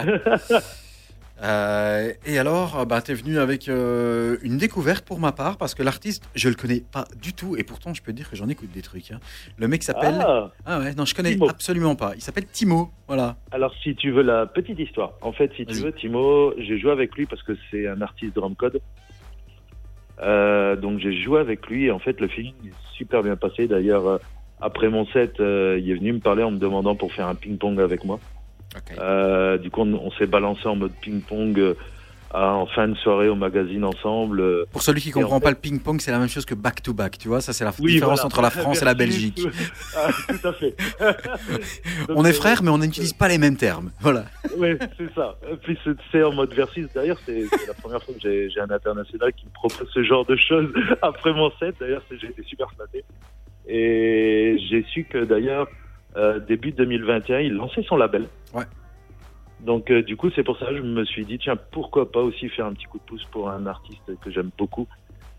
Euh, 1.43 2.13
et 2.25 2.39
alors, 2.39 2.79
euh, 2.79 2.85
bah, 2.85 3.03
t'es 3.03 3.15
venu 3.15 3.39
avec 3.39 3.69
euh, 3.69 4.39
une 4.43 4.57
découverte 4.57 5.05
pour 5.05 5.19
ma 5.19 5.33
part, 5.33 5.59
parce 5.59 5.75
que 5.75 5.83
l'artiste, 5.83 6.27
je 6.35 6.49
le 6.49 6.55
connais 6.55 6.81
pas 6.81 7.05
du 7.21 7.35
tout, 7.35 7.57
et 7.57 7.63
pourtant, 7.63 7.93
je 7.93 8.03
peux 8.03 8.13
te 8.13 8.17
dire 8.17 8.31
que 8.31 8.37
j'en 8.37 8.49
écoute 8.49 8.71
des 8.73 8.83
trucs. 8.83 9.11
hein. 9.11 9.21
Le 9.59 9.69
mec 9.69 9.83
s'appelle. 9.83 10.19
Ah. 10.27 10.51
Ah, 10.65 10.79
ouais, 10.79 10.95
non, 10.95 11.05
je 11.05 11.15
connais 11.15 11.33
Timo. 11.33 11.51
absolument 11.51 11.95
pas. 11.95 12.13
Il 12.15 12.23
s'appelle 12.23 12.47
Timo, 12.47 12.91
voilà. 13.07 13.37
alors 13.51 13.75
si 13.83 13.95
tu 13.95 14.11
veux 14.13 14.23
la 14.23 14.47
petite 14.47 14.79
histoire, 14.79 15.13
en 15.21 15.33
fait, 15.33 15.53
si 15.57 15.67
tu 15.67 15.75
veux, 15.75 15.93
Timo, 15.93 16.55
j'ai 16.59 16.79
joué 16.79 16.91
avec 16.91 17.15
lui 17.15 17.27
parce 17.27 17.43
que 17.43 17.53
c'est 17.71 17.87
un 17.87 18.01
artiste 18.01 18.35
drum 18.35 18.55
code. 18.57 18.81
Euh, 20.23 20.77
donc 20.77 20.99
j'ai 20.99 21.13
joué 21.13 21.41
avec 21.41 21.67
lui 21.67 21.87
et 21.87 21.91
en 21.91 21.99
fait 21.99 22.21
le 22.21 22.29
feeling 22.29 22.55
est 22.65 22.95
super 22.95 23.23
bien 23.23 23.37
passé. 23.37 23.67
D'ailleurs, 23.67 24.07
euh, 24.07 24.19
après 24.61 24.89
mon 24.89 25.07
set, 25.07 25.41
euh, 25.41 25.79
il 25.81 25.91
est 25.91 25.95
venu 25.95 26.15
me 26.15 26.21
parler 26.21 26.43
en 26.43 26.51
me 26.51 26.59
demandant 26.59 26.95
pour 26.95 27.13
faire 27.13 27.27
un 27.27 27.35
ping-pong 27.35 27.81
avec 27.81 28.05
moi. 28.05 28.19
Ok. 28.75 28.97
Euh, 28.99 29.59
du 29.59 29.71
coup, 29.71 29.83
on, 29.83 29.95
on 29.95 30.11
s'est 30.13 30.27
balancé 30.27 30.67
en 30.67 30.77
mode 30.77 30.93
ping-pong 31.01 31.59
euh, 31.59 31.75
à- 32.33 32.53
en 32.55 32.67
fin 32.67 32.89
de 32.89 32.95
soirée 32.97 33.29
au 33.29 33.35
magazine 33.37 33.85
ensemble. 33.85 34.41
euh. 34.41 34.65
Pour 34.73 34.83
celui 34.83 35.01
qui 35.01 35.11
en 35.11 35.21
comprend 35.21 35.39
fait- 35.39 35.45
pas 35.45 35.51
le 35.51 35.57
ping-pong, 35.57 36.01
c'est 36.01 36.11
la 36.11 36.19
même 36.19 36.29
chose 36.29 36.45
que 36.45 36.55
back-to-back, 36.55 37.19
tu 37.19 37.29
vois. 37.29 37.41
Ça, 37.41 37.53
c'est 37.53 37.65
la 37.65 37.73
Oui, 37.81 37.93
différence 37.93 38.21
voilà. 38.21 38.27
entre 38.27 38.43
la 38.43 38.51
France 38.51 38.83
et 38.83 38.85
la. 38.85 38.95
Belgique. 38.95 39.41
Ah, 39.97 40.09
tout 40.29 40.49
à 40.49 40.53
fait. 40.55 40.75
On 42.09 42.25
est 42.25 42.33
frères, 42.33 42.63
mais 42.63 42.71
on 42.71 42.79
n'utilise 42.79 43.13
pas 43.13 43.29
les 43.29 43.39
mêmes 43.39 43.57
termes. 43.57 43.91
Voilà. 44.01 44.25
Ouais, 44.57 44.79
c'est 44.97 45.13
ça. 45.15 45.37
Et 45.51 45.57
puis 45.57 45.79
c'est- 46.13 46.23
en 46.23 46.33
mode 46.33 46.53
versus. 46.55 46.87
D'ailleurs, 46.95 47.19
c'est 47.27 47.45
la 47.67 47.75
première 47.75 48.03
fois 48.03 48.15
que 48.15 48.21
j'ai 48.21 48.49
un 48.61 48.71
international 48.71 49.33
qui 49.35 49.45
me 49.47 49.51
propose 49.51 49.89
ce 49.93 50.03
genre 50.03 50.25
de 50.25 50.37
choses 50.37 50.73
après 51.03 51.33
mon 51.33 51.51
set. 51.59 51.75
D'ailleurs, 51.81 52.03
j'ai 52.11 52.29
été 52.29 52.43
super 52.45 52.69
flatté. 52.77 53.05
Et 53.69 54.57
j'ai 54.71 54.85
su 54.93 55.05
que 55.05 55.25
d'ailleurs, 55.25 55.67
euh, 56.17 56.39
début 56.41 56.73
2021, 56.73 57.41
il 57.41 57.53
lançait 57.55 57.83
son 57.89 57.97
label. 57.97 58.27
Ouais. 58.55 58.65
Donc 59.61 59.91
euh, 59.91 60.03
du 60.03 60.17
coup, 60.17 60.31
c'est 60.35 60.43
pour 60.45 60.59
ça 60.59 60.67
que 60.67 60.77
je 60.77 60.83
me 60.83 61.05
suis 61.05 61.25
dit, 61.25 61.39
tiens, 61.39 61.57
pourquoi 61.73 62.11
pas 62.13 62.21
aussi 62.21 62.49
faire 62.49 62.67
un 62.67 62.73
petit 62.75 62.87
coup 62.87 62.99
de 62.99 63.05
pouce 63.05 63.25
pour 63.31 63.51
un 63.51 63.67
artiste 63.67 64.03
que 64.23 64.31
j'aime 64.31 64.51
beaucoup. 64.59 64.87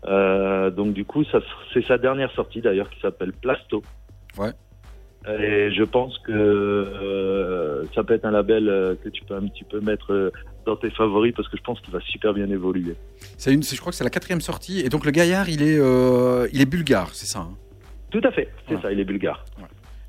Euh, 0.06 0.70
donc 0.70 0.92
du 0.92 1.04
coup, 1.04 1.24
c'est 1.72 1.84
sa 1.86 1.98
dernière 1.98 2.30
sortie 2.32 2.60
d'ailleurs 2.60 2.90
qui 2.90 3.00
s'appelle 3.00 3.32
Plasto. 3.32 3.82
Ouais. 4.36 4.50
Et 5.28 5.70
je 5.72 5.82
pense 5.82 6.16
que 6.20 6.32
euh, 6.32 7.84
ça 7.94 8.04
peut 8.04 8.14
être 8.14 8.24
un 8.24 8.30
label 8.30 8.96
que 9.02 9.08
tu 9.08 9.24
peux 9.24 9.34
un 9.34 9.46
petit 9.48 9.64
peu 9.64 9.80
mettre 9.80 10.32
dans 10.64 10.76
tes 10.76 10.90
favoris 10.90 11.34
parce 11.34 11.48
que 11.48 11.56
je 11.56 11.62
pense 11.62 11.80
qu'il 11.80 11.92
va 11.92 12.00
super 12.00 12.32
bien 12.34 12.48
évoluer. 12.50 12.94
C'est 13.36 13.52
une, 13.52 13.62
je 13.62 13.76
crois 13.80 13.90
que 13.92 13.96
c'est 13.96 14.04
la 14.04 14.10
quatrième 14.10 14.40
sortie. 14.40 14.80
Et 14.80 14.88
donc, 14.88 15.04
le 15.04 15.10
gaillard, 15.10 15.48
il 15.48 15.62
est, 15.62 15.78
il 16.52 16.60
est 16.60 16.66
bulgare, 16.70 17.10
c'est 17.14 17.26
ça. 17.26 17.40
hein? 17.40 17.50
Tout 18.10 18.20
à 18.24 18.30
fait, 18.30 18.48
c'est 18.68 18.76
Ouais. 18.76 18.80
ça, 18.82 18.92
il 18.92 19.00
est 19.00 19.04
bulgare. 19.04 19.44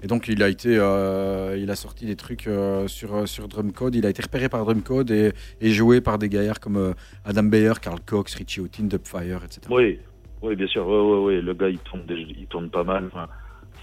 Et 0.02 0.08
donc 0.08 0.28
il 0.30 0.42
a 0.44 0.48
été, 0.50 0.78
euh, 0.78 1.58
il 1.60 1.70
a 1.72 1.76
sorti 1.76 2.06
des 2.06 2.16
trucs 2.16 2.48
euh, 2.48 2.88
sur 2.88 3.16
euh, 3.16 3.26
sur 3.26 3.48
Drumcode. 3.48 3.96
Il 3.96 4.06
a 4.06 4.10
été 4.10 4.22
repéré 4.22 4.48
par 4.48 4.64
Drumcode 4.64 5.12
et, 5.12 5.34
et 5.60 5.70
joué 5.72 6.00
par 6.02 6.18
des 6.18 6.30
gaillards 6.30 6.60
comme 6.62 6.78
euh, 6.78 6.94
Adam 7.26 7.44
Beyer, 7.44 7.74
Carl 7.82 8.00
Cox, 8.06 8.36
Richie 8.36 8.62
Houghton, 8.62 8.84
Dubfire, 8.86 9.42
etc. 9.44 9.62
Oui, 9.70 10.00
oui, 10.42 10.56
bien 10.56 10.68
sûr. 10.68 10.88
Ouais, 10.88 11.02
ouais, 11.02 11.26
ouais. 11.36 11.42
Le 11.42 11.54
gars, 11.54 11.70
il 11.70 11.80
tourne, 11.80 12.04
il 12.10 12.48
tourne 12.48 12.70
pas 12.70 12.84
mal. 12.86 13.06
Enfin, 13.12 13.28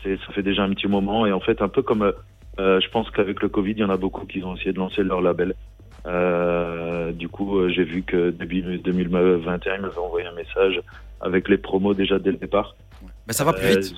c'est, 0.02 0.16
ça 0.26 0.32
fait 0.32 0.42
déjà 0.42 0.62
un 0.62 0.70
petit 0.70 0.88
moment. 0.88 1.26
Et 1.26 1.32
en 1.32 1.40
fait, 1.40 1.60
un 1.60 1.68
peu 1.68 1.82
comme, 1.82 2.10
je 2.58 2.88
pense 2.90 3.10
qu'avec 3.10 3.42
le 3.42 3.48
Covid, 3.50 3.72
il 3.72 3.78
y 3.78 3.84
en 3.84 3.90
a 3.90 3.98
beaucoup 3.98 4.24
qui 4.24 4.42
ont 4.42 4.56
essayé 4.56 4.72
de 4.72 4.78
lancer 4.78 5.02
leur 5.02 5.20
label. 5.20 5.54
Euh, 6.06 7.12
du 7.12 7.28
coup, 7.28 7.68
j'ai 7.68 7.84
vu 7.84 8.02
que 8.02 8.30
début 8.30 8.62
2021, 8.78 9.74
il 9.74 9.80
m'avait 9.82 9.98
envoyé 9.98 10.26
un 10.26 10.32
message 10.34 10.80
avec 11.20 11.48
les 11.48 11.58
promos 11.58 11.94
déjà 11.94 12.18
dès 12.18 12.30
le 12.30 12.36
départ. 12.36 12.76
Mais 13.26 13.32
ça 13.32 13.44
va 13.44 13.52
plus 13.52 13.66
Euh, 13.66 13.80
vite. 13.80 13.94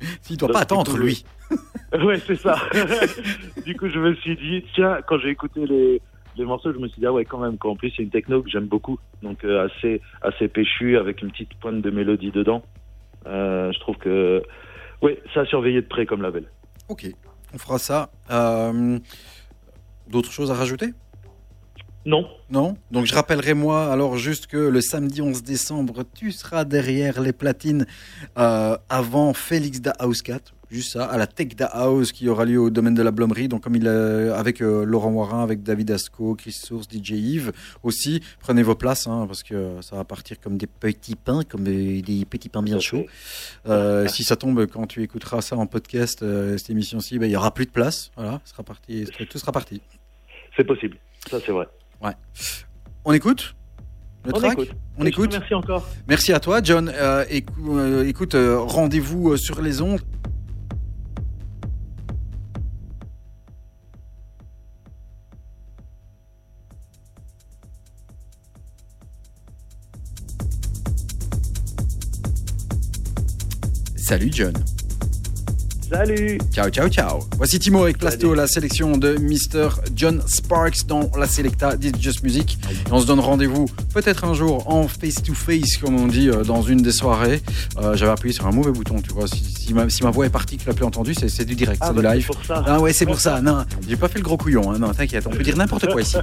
Il 0.30 0.36
doit 0.36 0.48
donc, 0.48 0.54
pas 0.54 0.62
attendre 0.62 0.92
coup, 0.92 0.98
lui. 0.98 1.24
ouais, 1.92 2.18
c'est 2.26 2.36
ça. 2.36 2.56
du 3.64 3.76
coup, 3.76 3.88
je 3.88 3.98
me 3.98 4.14
suis 4.16 4.36
dit, 4.36 4.64
tiens, 4.74 4.98
quand 5.06 5.18
j'ai 5.18 5.30
écouté 5.30 5.66
les, 5.66 6.00
les 6.36 6.44
morceaux, 6.44 6.72
je 6.72 6.78
me 6.78 6.88
suis 6.88 7.00
dit, 7.00 7.06
ah 7.06 7.12
ouais, 7.12 7.24
quand 7.24 7.38
même, 7.38 7.58
qu'en 7.58 7.76
plus, 7.76 7.92
c'est 7.96 8.02
une 8.02 8.10
techno 8.10 8.42
que 8.42 8.50
j'aime 8.50 8.66
beaucoup. 8.66 8.98
Donc, 9.22 9.44
euh, 9.44 9.66
assez, 9.66 10.00
assez 10.22 10.48
péchu, 10.48 10.96
avec 10.96 11.22
une 11.22 11.30
petite 11.30 11.54
pointe 11.54 11.80
de 11.80 11.90
mélodie 11.90 12.30
dedans. 12.30 12.62
Euh, 13.26 13.70
je 13.72 13.80
trouve 13.80 13.96
que, 13.96 14.42
ouais, 15.02 15.22
ça 15.34 15.40
a 15.40 15.44
surveillé 15.46 15.82
de 15.82 15.86
près 15.86 16.06
comme 16.06 16.22
label. 16.22 16.44
Ok, 16.88 17.06
on 17.52 17.58
fera 17.58 17.78
ça. 17.78 18.10
Euh, 18.30 18.98
D'autres 20.10 20.32
choses 20.32 20.50
à 20.50 20.54
rajouter? 20.54 20.86
Non, 22.06 22.26
Non 22.50 22.76
Donc 22.90 23.04
je 23.04 23.14
rappellerai 23.14 23.52
moi 23.52 23.92
alors 23.92 24.16
juste 24.16 24.46
que 24.46 24.56
le 24.56 24.80
samedi 24.80 25.20
11 25.20 25.42
décembre, 25.42 26.04
tu 26.14 26.32
seras 26.32 26.64
derrière 26.64 27.20
les 27.20 27.32
platines 27.32 27.86
euh, 28.38 28.76
avant 28.88 29.34
Félix 29.34 29.80
da 29.80 29.90
House 29.98 30.22
4. 30.22 30.54
Juste 30.70 30.92
ça, 30.92 31.04
à 31.04 31.18
la 31.18 31.26
Tech 31.26 31.56
da 31.56 31.66
House 31.66 32.12
qui 32.12 32.28
aura 32.28 32.44
lieu 32.44 32.60
au 32.60 32.70
domaine 32.70 32.94
de 32.94 33.02
la 33.02 33.10
Blomerie. 33.10 33.48
Donc 33.48 33.64
comme 33.64 33.74
il 33.74 33.88
a, 33.88 34.36
avec 34.36 34.62
euh, 34.62 34.84
Laurent 34.84 35.10
Morin, 35.10 35.42
avec 35.42 35.62
David 35.62 35.90
Asco, 35.90 36.36
Chris 36.36 36.52
Source, 36.52 36.86
DJ 36.88 37.10
Yves 37.10 37.52
aussi. 37.82 38.22
Prenez 38.38 38.62
vos 38.62 38.76
places 38.76 39.08
hein, 39.08 39.24
parce 39.26 39.42
que 39.42 39.80
ça 39.80 39.96
va 39.96 40.04
partir 40.04 40.38
comme 40.40 40.56
des 40.56 40.68
petits 40.68 41.16
pains, 41.16 41.42
comme 41.42 41.64
des, 41.64 42.02
des 42.02 42.24
petits 42.24 42.48
pains 42.48 42.62
bien 42.62 42.78
chauds. 42.78 43.04
Euh, 43.66 44.06
si 44.06 44.22
ça 44.22 44.36
tombe 44.36 44.66
quand 44.66 44.86
tu 44.86 45.02
écouteras 45.02 45.42
ça 45.42 45.56
en 45.56 45.66
podcast, 45.66 46.22
euh, 46.22 46.56
cette 46.56 46.70
émission-ci, 46.70 47.18
ben, 47.18 47.26
il 47.26 47.32
y 47.32 47.36
aura 47.36 47.52
plus 47.52 47.66
de 47.66 47.72
place. 47.72 48.12
Voilà, 48.16 48.40
sera 48.44 48.62
parti, 48.62 49.04
tout 49.28 49.38
sera 49.38 49.52
parti. 49.52 49.82
c'est 50.56 50.64
possible. 50.64 50.98
Ça, 51.28 51.38
c'est 51.44 51.52
vrai. 51.52 51.66
On 53.04 53.12
écoute 53.12 53.54
le 54.24 54.34
On 54.34 54.38
track 54.38 54.52
écoute. 54.52 54.70
On 54.98 55.06
écoute 55.06 55.30
Merci 55.32 55.54
encore. 55.54 55.88
Merci 56.06 56.32
à 56.34 56.40
toi, 56.40 56.60
John. 56.62 56.92
Euh, 56.94 57.24
écou- 57.30 57.78
euh, 57.78 58.06
écoute, 58.06 58.34
euh, 58.34 58.58
rendez-vous 58.60 59.34
sur 59.38 59.62
les 59.62 59.80
ondes. 59.80 60.00
Salut 73.96 74.30
John. 74.32 74.52
Salut. 75.90 76.38
Ciao, 76.52 76.68
ciao, 76.70 76.88
ciao. 76.88 77.18
Voici 77.36 77.58
Timo 77.58 77.82
avec 77.82 77.98
Plasto, 77.98 78.32
la 78.32 78.46
sélection 78.46 78.96
de 78.96 79.16
Mr. 79.18 79.70
John 79.96 80.22
Sparks 80.26 80.86
dans 80.86 81.10
la 81.18 81.26
Selecta 81.26 81.76
This 81.76 81.92
Just 82.00 82.22
Music. 82.22 82.58
Et 82.70 82.92
on 82.92 83.00
se 83.00 83.06
donne 83.06 83.18
rendez-vous 83.18 83.66
peut-être 83.92 84.22
un 84.24 84.32
jour 84.32 84.70
en 84.70 84.86
face-to-face, 84.86 85.78
comme 85.78 85.96
on 85.98 86.06
dit, 86.06 86.28
euh, 86.28 86.44
dans 86.44 86.62
une 86.62 86.80
des 86.82 86.92
soirées. 86.92 87.42
Euh, 87.78 87.96
J'avais 87.96 88.12
appuyé 88.12 88.32
sur 88.32 88.46
un 88.46 88.52
mauvais 88.52 88.70
bouton, 88.70 89.00
tu 89.02 89.12
vois. 89.12 89.26
Si, 89.26 89.42
si 89.42 89.74
ma, 89.74 89.88
si 89.90 90.04
ma 90.04 90.10
voix 90.10 90.26
est 90.26 90.30
partie, 90.30 90.58
que 90.58 90.62
tu 90.62 90.68
l'as 90.68 90.74
plus 90.74 90.84
entendue, 90.84 91.14
c'est 91.14 91.28
c'est 91.28 91.44
du 91.44 91.56
direct, 91.56 91.78
Ah, 91.80 91.88
c'est 91.88 92.00
bah, 92.00 92.02
du 92.02 92.06
c'est 92.08 92.14
live. 92.18 92.26
pour 92.26 92.44
ça. 92.44 92.64
Ah 92.66 92.80
ouais, 92.80 92.92
c'est 92.92 93.06
pour 93.06 93.18
ça. 93.20 93.40
Non, 93.40 93.64
j'ai 93.88 93.96
pas 93.96 94.06
fait 94.08 94.18
le 94.18 94.24
gros 94.24 94.36
couillon. 94.36 94.70
hein. 94.70 94.78
Non, 94.78 94.92
t'inquiète, 94.92 95.26
on 95.26 95.30
peut 95.30 95.42
dire 95.42 95.56
n'importe 95.56 95.90
quoi 95.90 96.02
ici. 96.02 96.16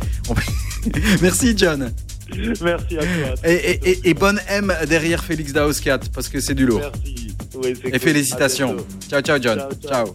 Merci, 1.21 1.53
John. 1.57 1.91
Merci 2.33 2.97
à 2.97 3.01
toi. 3.01 3.33
Et, 3.43 3.53
et- 3.53 3.89
et- 3.89 4.09
et 4.09 4.13
bonne 4.13 4.39
M 4.47 4.73
derrière 4.87 5.23
Félix 5.23 5.51
Daoscat, 5.51 5.99
parce 6.13 6.29
que 6.29 6.39
c'est 6.39 6.55
du 6.55 6.65
lourd. 6.65 6.79
Merci. 6.81 7.35
Et 7.63 7.73
cool. 7.91 7.99
félicitations. 7.99 8.77
Ciao, 9.09 9.21
ciao, 9.21 9.39
John. 9.39 9.57
Ciao, 9.57 9.69
ciao. 9.81 10.05
ciao. 10.05 10.13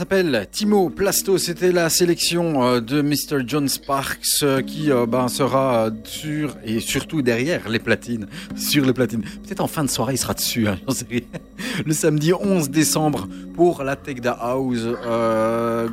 S'appelle 0.00 0.46
Timo 0.50 0.88
Plasto. 0.88 1.36
C'était 1.36 1.72
la 1.72 1.90
sélection 1.90 2.64
euh, 2.64 2.80
de 2.80 3.02
Mr. 3.02 3.46
John 3.46 3.68
Sparks 3.68 4.42
euh, 4.42 4.62
qui 4.62 4.90
euh, 4.90 5.04
ben, 5.04 5.28
sera 5.28 5.90
sur 6.04 6.56
et 6.64 6.80
surtout 6.80 7.20
derrière 7.20 7.68
les 7.68 7.80
platines, 7.80 8.26
sur 8.56 8.86
les 8.86 8.94
platines. 8.94 9.20
Peut-être 9.20 9.60
en 9.60 9.66
fin 9.66 9.84
de 9.84 9.90
soirée, 9.90 10.14
il 10.14 10.16
sera 10.16 10.32
dessus. 10.32 10.66
Hein. 10.66 10.78
Le 11.86 11.92
samedi 11.92 12.32
11 12.32 12.70
décembre 12.70 13.28
pour 13.52 13.82
la 13.82 13.94
Tech 13.94 14.22
Da 14.22 14.32
House. 14.40 14.86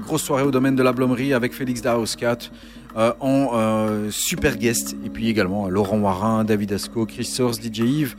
Grosse 0.06 0.24
soirée 0.24 0.44
au 0.44 0.52
domaine 0.52 0.78
de 0.78 0.84
la 0.84 0.94
Blomerie 0.94 1.34
avec 1.34 1.54
Félix 1.54 1.82
Da 1.82 1.92
House 1.96 2.16
Cat. 2.16 2.50
Euh, 2.98 3.14
en 3.20 3.52
euh, 3.54 4.10
super 4.12 4.58
guest 4.58 4.96
et 5.06 5.10
puis 5.10 5.30
également 5.30 5.70
Laurent 5.70 6.00
Warin, 6.00 6.44
David 6.44 6.74
Asco, 6.74 7.06
Chris 7.06 7.26
Source, 7.26 7.60
DJ 7.62 7.80
Yves, 7.80 8.16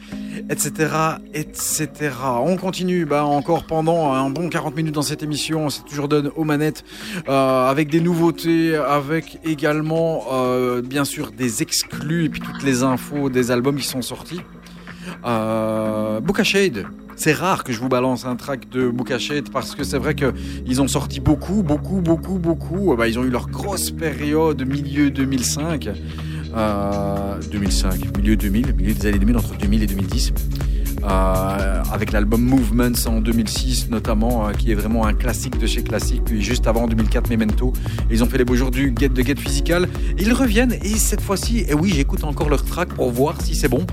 etc., 0.50 0.90
etc. 1.34 1.88
On 2.42 2.56
continue 2.56 3.04
bah, 3.04 3.24
encore 3.24 3.64
pendant 3.64 4.12
un 4.12 4.30
bon 4.30 4.48
40 4.48 4.76
minutes 4.76 4.94
dans 4.94 5.02
cette 5.02 5.22
émission. 5.22 5.68
C'est 5.70 5.84
toujours 5.84 6.08
donne 6.08 6.30
aux 6.36 6.44
manettes 6.44 6.84
euh, 7.28 7.68
avec 7.68 7.90
des 7.90 8.00
nouveautés, 8.00 8.76
avec 8.76 9.38
également 9.44 10.24
euh, 10.32 10.82
bien 10.82 11.04
sûr 11.04 11.32
des 11.32 11.62
exclus 11.62 12.24
et 12.24 12.28
puis 12.28 12.40
toutes 12.40 12.62
les 12.62 12.82
infos 12.82 13.30
des 13.30 13.50
albums 13.50 13.76
qui 13.76 13.86
sont 13.86 14.02
sortis. 14.02 14.40
Euh, 15.24 16.20
Boca 16.20 16.44
Shade. 16.44 16.86
C'est 17.18 17.32
rare 17.32 17.64
que 17.64 17.72
je 17.72 17.80
vous 17.80 17.88
balance 17.88 18.26
un 18.26 18.36
track 18.36 18.68
de 18.70 18.92
Shade 19.18 19.50
parce 19.50 19.74
que 19.74 19.82
c'est 19.82 19.98
vrai 19.98 20.14
qu'ils 20.14 20.80
ont 20.80 20.86
sorti 20.86 21.18
beaucoup, 21.18 21.64
beaucoup, 21.64 22.00
beaucoup, 22.00 22.38
beaucoup. 22.38 22.94
Bah, 22.96 23.08
ils 23.08 23.18
ont 23.18 23.24
eu 23.24 23.28
leur 23.28 23.48
grosse 23.48 23.90
période 23.90 24.64
milieu 24.64 25.10
2005. 25.10 25.90
Euh, 26.54 27.40
2005, 27.50 28.16
milieu 28.16 28.36
2000, 28.36 28.72
milieu 28.72 28.94
des 28.94 29.06
années 29.06 29.18
2000, 29.18 29.36
entre 29.36 29.56
2000 29.56 29.82
et 29.82 29.86
2010. 29.88 30.32
Euh, 31.04 31.82
avec 31.92 32.12
l'album 32.12 32.40
Movements 32.40 33.06
en 33.06 33.20
2006 33.20 33.88
notamment, 33.90 34.46
euh, 34.46 34.52
qui 34.52 34.70
est 34.70 34.74
vraiment 34.74 35.04
un 35.04 35.12
classique 35.12 35.58
de 35.58 35.66
chez 35.66 35.82
classique. 35.82 36.22
Puis 36.24 36.40
juste 36.40 36.68
avant 36.68 36.82
en 36.82 36.86
2004 36.86 37.30
Memento, 37.30 37.72
ils 38.12 38.22
ont 38.22 38.26
fait 38.26 38.38
les 38.38 38.44
beaux 38.44 38.54
jours 38.54 38.70
du 38.70 38.94
Get 38.96 39.08
de 39.08 39.22
Get 39.22 39.36
Physical. 39.36 39.88
Ils 40.18 40.32
reviennent 40.32 40.74
et 40.84 40.96
cette 40.96 41.20
fois-ci, 41.20 41.64
et 41.68 41.74
oui, 41.74 41.90
j'écoute 41.92 42.22
encore 42.22 42.48
leur 42.48 42.64
track 42.64 42.94
pour 42.94 43.10
voir 43.10 43.40
si 43.42 43.56
c'est 43.56 43.68
bon. 43.68 43.84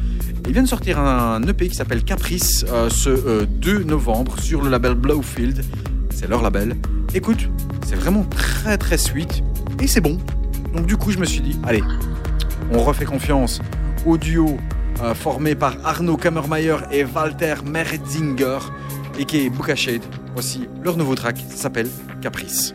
Ils 0.48 0.54
viennent 0.54 0.68
sortir 0.68 1.00
un 1.00 1.42
EP 1.44 1.70
qui 1.70 1.76
s'appelle 1.76 2.04
Caprice 2.04 2.66
euh, 2.70 2.90
ce 2.90 3.10
euh, 3.10 3.46
2 3.48 3.84
novembre 3.84 4.40
sur 4.40 4.62
le 4.62 4.70
label 4.70 4.94
Blowfield. 4.94 5.64
C'est 6.12 6.28
leur 6.30 6.44
label. 6.44 6.76
Écoute, 7.16 7.50
c'est 7.86 7.96
vraiment 7.96 8.24
très 8.24 8.78
très 8.78 8.98
sweet 8.98 9.44
et 9.82 9.88
c'est 9.88 10.02
bon. 10.02 10.20
Donc 10.76 10.86
du 10.86 10.98
coup, 10.98 11.12
je 11.12 11.18
me 11.18 11.26
suis 11.26 11.42
dit, 11.42 11.58
allez, 11.64 11.84
on 12.72 12.80
refait 12.80 13.06
confiance 13.06 13.60
au 14.06 14.18
duo 14.18 14.58
euh, 15.02 15.16
formé 15.16 15.56
par 15.56 15.78
Arnaud 15.84 16.18
Kammermeier 16.18 16.78
et 16.92 17.04
Walter 17.04 17.56
Merzinger 17.66 18.60
et 19.18 19.26
qui 19.26 19.46
est 19.46 19.50
Boca 19.50 19.76
Shade. 19.76 20.04
Voici 20.34 20.68
leur 20.84 20.96
nouveau 20.96 21.16
track, 21.16 21.38
ça 21.50 21.58
s'appelle. 21.58 21.90
Caprice 22.22 22.74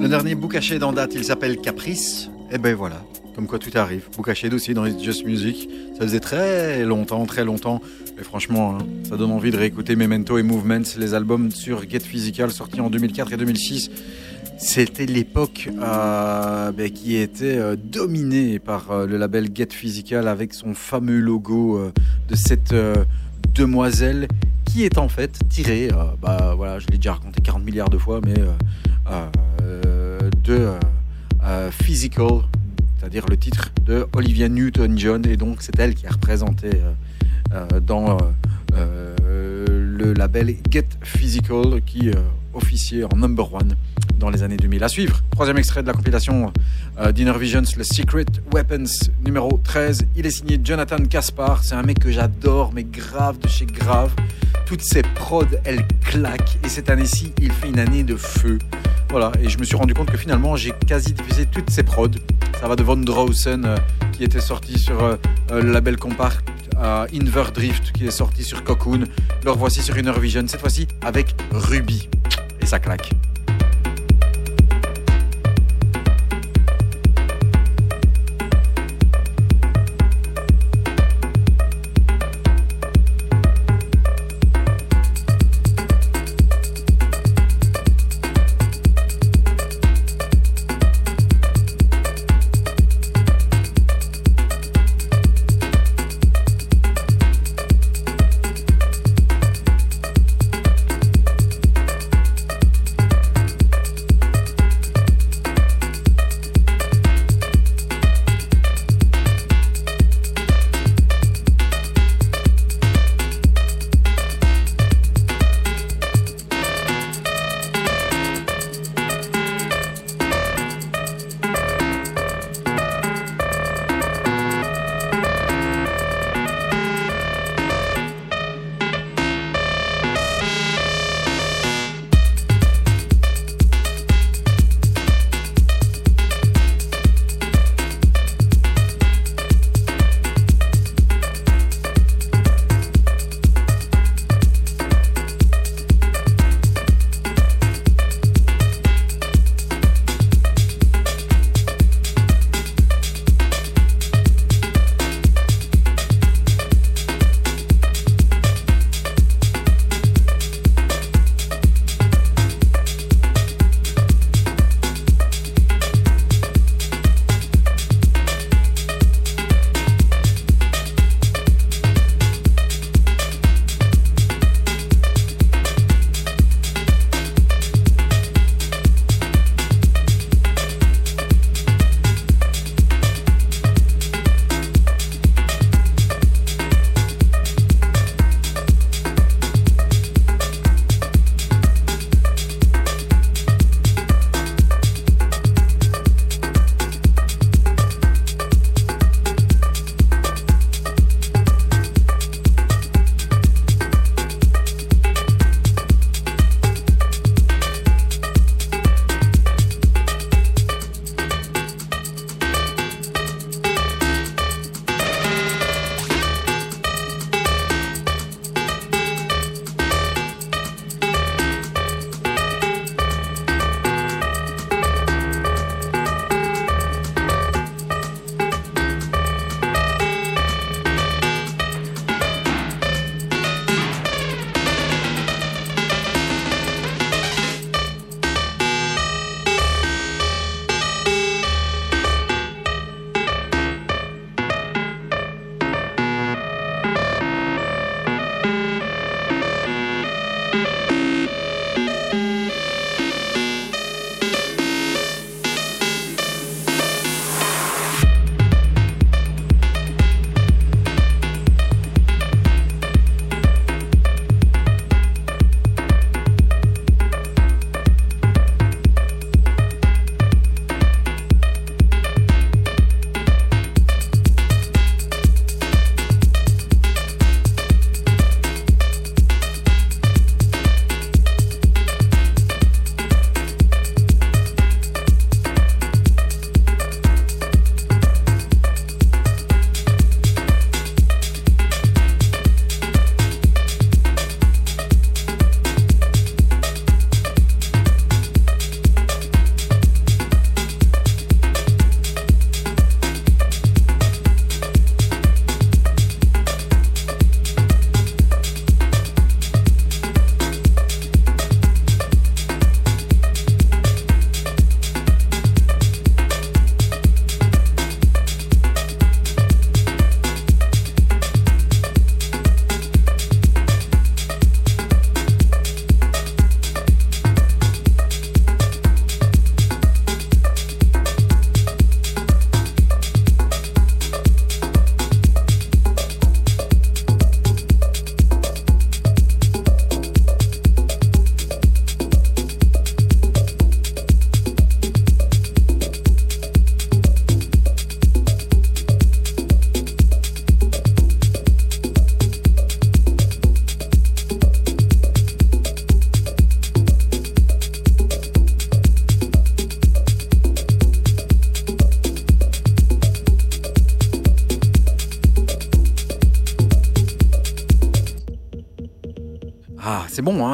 Le 0.00 0.08
dernier 0.08 0.34
Boucaché 0.34 0.82
en 0.82 0.92
date, 0.92 1.14
il 1.14 1.22
s'appelle 1.22 1.58
Caprice. 1.58 2.28
Et 2.50 2.58
ben 2.58 2.74
voilà, 2.74 3.00
comme 3.36 3.46
quoi 3.46 3.60
tout 3.60 3.70
arrive. 3.76 4.08
Boucaché 4.16 4.52
aussi 4.52 4.74
dans 4.74 4.86
It's 4.86 5.00
Just 5.00 5.24
Music. 5.24 5.68
Ça 5.96 6.02
faisait 6.02 6.18
très 6.18 6.84
longtemps, 6.84 7.24
très 7.26 7.44
longtemps. 7.44 7.80
Et 8.18 8.24
franchement, 8.24 8.76
hein, 8.76 8.78
ça 9.08 9.16
donne 9.16 9.30
envie 9.30 9.52
de 9.52 9.56
réécouter 9.56 9.94
Memento 9.94 10.36
et 10.36 10.42
Movements, 10.42 10.82
les 10.98 11.14
albums 11.14 11.52
sur 11.52 11.88
Get 11.88 12.00
Physical 12.00 12.50
sortis 12.50 12.80
en 12.80 12.90
2004 12.90 13.34
et 13.34 13.36
2006. 13.36 13.90
C'était 14.58 15.06
l'époque 15.06 15.68
euh, 15.80 16.72
ben, 16.72 16.90
qui 16.90 17.14
était 17.14 17.56
euh, 17.56 17.76
dominée 17.76 18.58
par 18.58 18.90
euh, 18.90 19.06
le 19.06 19.16
label 19.16 19.50
Get 19.54 19.68
Physical 19.70 20.26
avec 20.26 20.54
son 20.54 20.74
fameux 20.74 21.20
logo 21.20 21.92
de 22.28 22.34
cette 22.34 22.74
demoiselle 23.54 24.26
qui 24.64 24.82
est 24.84 24.98
en 24.98 25.08
fait 25.08 25.38
tirée, 25.48 25.88
bah 26.20 26.54
voilà, 26.56 26.78
je 26.78 26.86
l'ai 26.88 26.96
déjà 26.96 27.14
40 27.66 27.66
milliards 27.66 27.90
de 27.90 27.98
fois, 27.98 28.20
mais 28.24 28.38
euh, 28.38 29.26
euh, 29.62 30.30
de 30.44 30.68
euh, 31.44 31.70
Physical, 31.70 32.42
c'est-à-dire 32.98 33.26
le 33.28 33.36
titre 33.36 33.72
de 33.84 34.06
Olivia 34.14 34.48
Newton-John, 34.48 35.26
et 35.26 35.36
donc 35.36 35.58
c'est 35.60 35.78
elle 35.78 35.94
qui 35.94 36.06
a 36.06 36.10
représenté 36.10 36.70
dans 37.82 38.18
le 38.72 40.12
label 40.12 40.56
Get 40.70 40.88
Physical 41.02 41.80
qui 41.84 42.10
officiait 42.52 43.04
en 43.04 43.16
number 43.16 43.52
one 43.52 43.74
dans 44.18 44.30
les 44.30 44.42
années 44.42 44.56
2000. 44.56 44.82
À 44.82 44.88
suivre, 44.88 45.22
troisième 45.30 45.58
extrait 45.58 45.82
de 45.82 45.86
la 45.86 45.92
compilation 45.92 46.52
d'Inner 47.14 47.38
Visions, 47.38 47.62
le 47.76 47.84
Secret 47.84 48.26
Weapons 48.52 49.10
numéro 49.24 49.60
13. 49.62 50.06
Il 50.16 50.26
est 50.26 50.30
signé 50.30 50.58
Jonathan 50.62 50.98
Caspar, 51.08 51.62
c'est 51.62 51.74
un 51.74 51.82
mec 51.82 52.00
que 52.00 52.10
j'adore, 52.10 52.72
mais 52.74 52.84
grave 52.84 53.38
de 53.38 53.48
chez 53.48 53.66
grave. 53.66 54.12
Toutes 54.66 54.82
ses 54.82 55.02
prods, 55.02 55.44
elles 55.64 55.86
claquent, 56.04 56.58
et 56.64 56.68
cette 56.68 56.90
année-ci, 56.90 57.32
il 57.40 57.52
fait 57.52 57.68
une 57.68 57.78
année 57.78 58.02
de 58.02 58.16
feu. 58.16 58.58
Voilà, 59.10 59.30
et 59.40 59.48
je 59.48 59.58
me 59.58 59.64
suis 59.64 59.76
rendu 59.76 59.94
compte 59.94 60.10
que 60.10 60.16
finalement, 60.16 60.56
j'ai 60.56 60.72
quasi 60.88 61.12
diffusé 61.12 61.46
toutes 61.46 61.70
ses 61.70 61.84
prods. 61.84 62.10
Ça 62.60 62.66
va 62.66 62.74
de 62.74 62.82
Von 62.82 62.96
Drausen, 62.96 63.64
euh, 63.64 63.76
qui 64.10 64.24
était 64.24 64.40
sorti 64.40 64.76
sur 64.76 65.04
euh, 65.04 65.14
euh, 65.52 65.62
le 65.62 65.70
label 65.70 65.96
Compact, 65.96 66.50
à 66.76 67.06
Inver 67.14 67.52
Drift, 67.54 67.92
qui 67.92 68.06
est 68.06 68.10
sorti 68.10 68.42
sur 68.42 68.64
Cocoon. 68.64 69.04
Le 69.44 69.50
revoici 69.52 69.82
sur 69.82 69.96
Inner 69.96 70.18
Vision, 70.18 70.44
cette 70.48 70.60
fois-ci 70.60 70.88
avec 71.00 71.36
Ruby. 71.52 72.08
Et 72.60 72.66
ça 72.66 72.80
claque. 72.80 73.12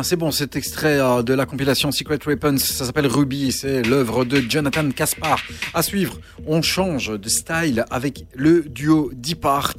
C'est 0.03 0.17
bon 0.17 0.31
cet 0.31 0.57
extrait 0.57 0.99
euh, 0.99 1.23
de 1.23 1.35
la 1.35 1.47
compilation 1.47 1.93
Secret 1.93 2.19
Weapons, 2.27 2.59
ça 2.59 2.85
s'appelle 2.85 3.07
Ruby, 3.07 3.53
c'est 3.53 3.83
l'œuvre 3.83 4.25
de 4.25 4.43
Jonathan 4.49 4.91
Caspar. 4.91 5.39
À 5.75 5.83
suivre, 5.83 6.19
on 6.47 6.63
change 6.63 7.19
de 7.19 7.29
style 7.29 7.85
avec 7.91 8.27
le 8.35 8.63
duo 8.63 9.11
Deep 9.15 9.45
Art 9.45 9.75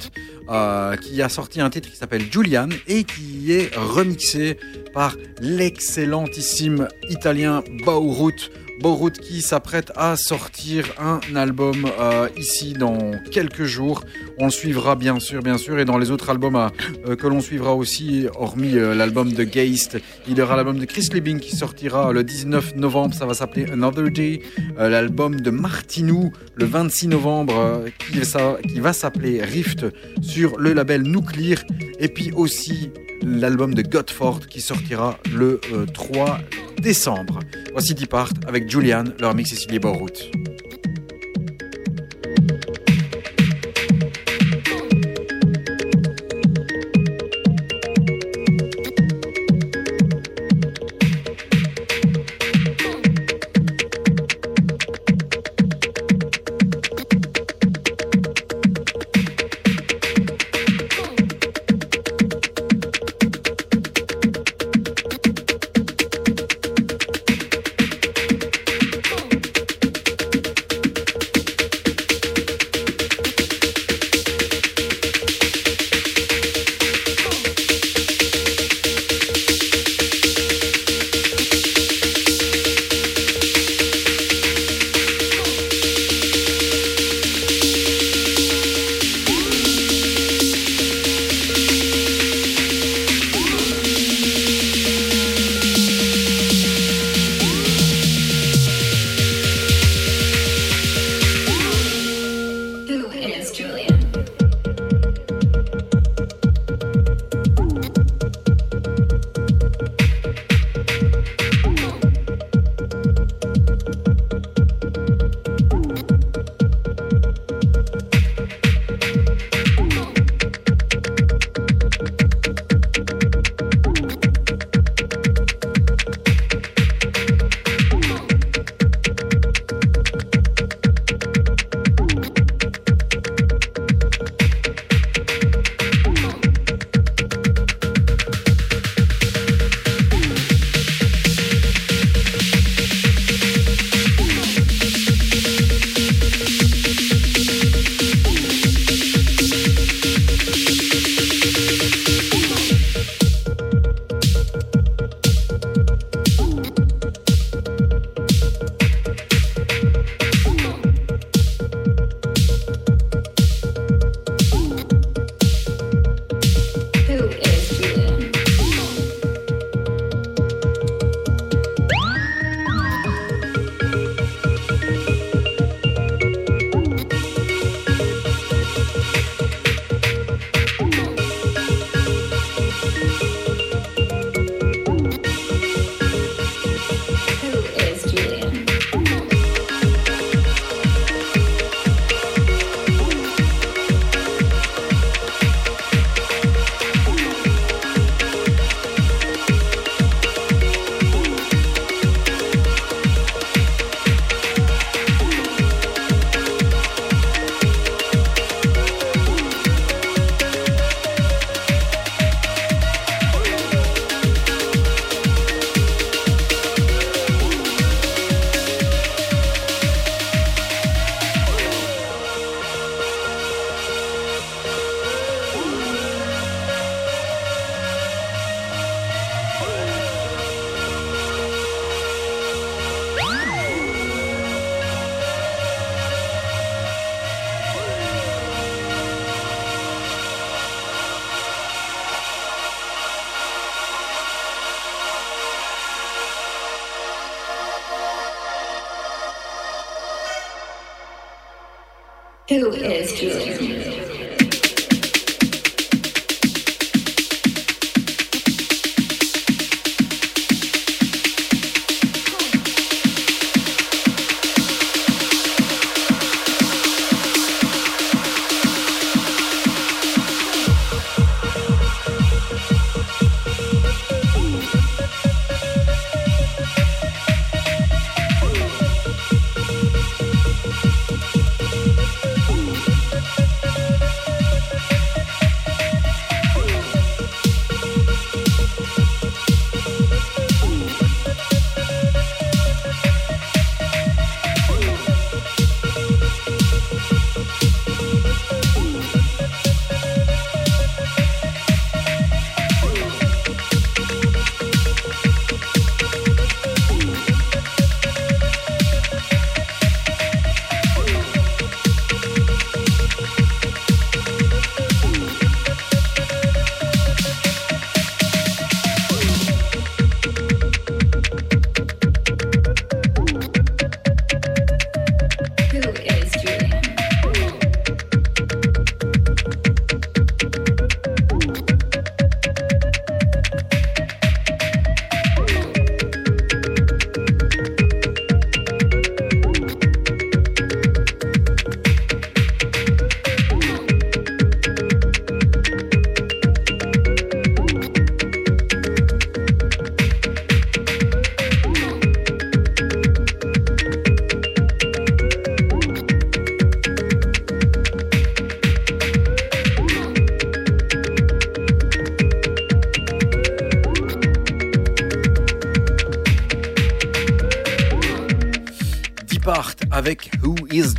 euh, 0.50 0.96
qui 0.96 1.20
a 1.20 1.28
sorti 1.28 1.60
un 1.60 1.70
titre 1.70 1.90
qui 1.90 1.96
s'appelle 1.96 2.24
Julian 2.30 2.68
et 2.86 3.04
qui 3.04 3.52
est 3.52 3.74
remixé 3.76 4.58
par 4.92 5.16
l'excellentissime 5.40 6.88
italien 7.10 7.62
Baurut. 7.84 8.50
Baurut 8.80 9.12
qui 9.12 9.40
s'apprête 9.40 9.92
à 9.96 10.16
sortir 10.16 10.86
un 10.98 11.20
album 11.36 11.86
euh, 11.98 12.28
ici 12.36 12.72
dans 12.72 13.12
quelques 13.30 13.64
jours. 13.64 14.02
On 14.38 14.50
suivra 14.50 14.96
bien 14.96 15.20
sûr, 15.20 15.42
bien 15.42 15.58
sûr, 15.58 15.78
et 15.78 15.84
dans 15.84 15.98
les 15.98 16.10
autres 16.10 16.30
albums 16.30 16.56
euh, 16.56 17.14
que 17.14 17.26
l'on 17.26 17.40
suivra 17.40 17.74
aussi, 17.74 18.26
hormis 18.34 18.76
euh, 18.76 18.94
l'album 18.94 19.32
de 19.32 19.44
Geist, 19.44 19.98
il 20.28 20.36
y 20.36 20.42
aura 20.42 20.56
l'album 20.56 20.78
de 20.78 20.84
Chris 20.84 21.08
Liebing 21.12 21.38
qui 21.38 21.54
sortira 21.54 22.12
le 22.12 22.24
19 22.24 22.76
novembre, 22.76 23.14
ça 23.14 23.26
va 23.26 23.34
s'appeler 23.34 23.70
Another 23.70 24.10
Day. 24.10 24.40
l'album 24.76 25.40
de 25.40 25.50
Martinou 25.50 26.32
le 26.54 26.64
26 26.64 27.08
novembre 27.08 27.84
qui, 27.98 28.80
va 28.80 28.92
s'appeler 28.92 29.42
Rift 29.42 29.86
sur 30.20 30.58
le 30.58 30.72
label 30.72 31.02
Nuclear. 31.02 31.58
Et 32.00 32.08
puis 32.08 32.32
aussi 32.32 32.90
l'album 33.22 33.74
de 33.74 33.82
Godford 33.82 34.46
qui 34.48 34.60
sortira 34.60 35.18
le 35.32 35.60
3 35.92 36.40
décembre. 36.82 37.40
Voici 37.72 37.94
Deep 37.94 38.12
Art 38.14 38.32
avec 38.46 38.68
Julian, 38.68 39.04
leur 39.20 39.34
mix 39.34 39.50
Cecilie 39.50 39.78
Borrout. 39.78 40.43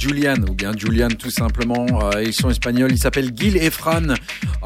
Julian 0.07 0.35
ou 0.47 0.53
bien 0.53 0.71
Julian 0.77 1.07
tout 1.07 1.31
simplement. 1.31 1.87
Euh, 2.13 2.21
ils 2.23 2.33
sont 2.33 2.51
espagnols, 2.51 2.91
ils 2.91 2.99
s'appellent 2.99 3.31
Gil 3.35 3.57
et 3.57 3.71
Fran. 3.71 4.03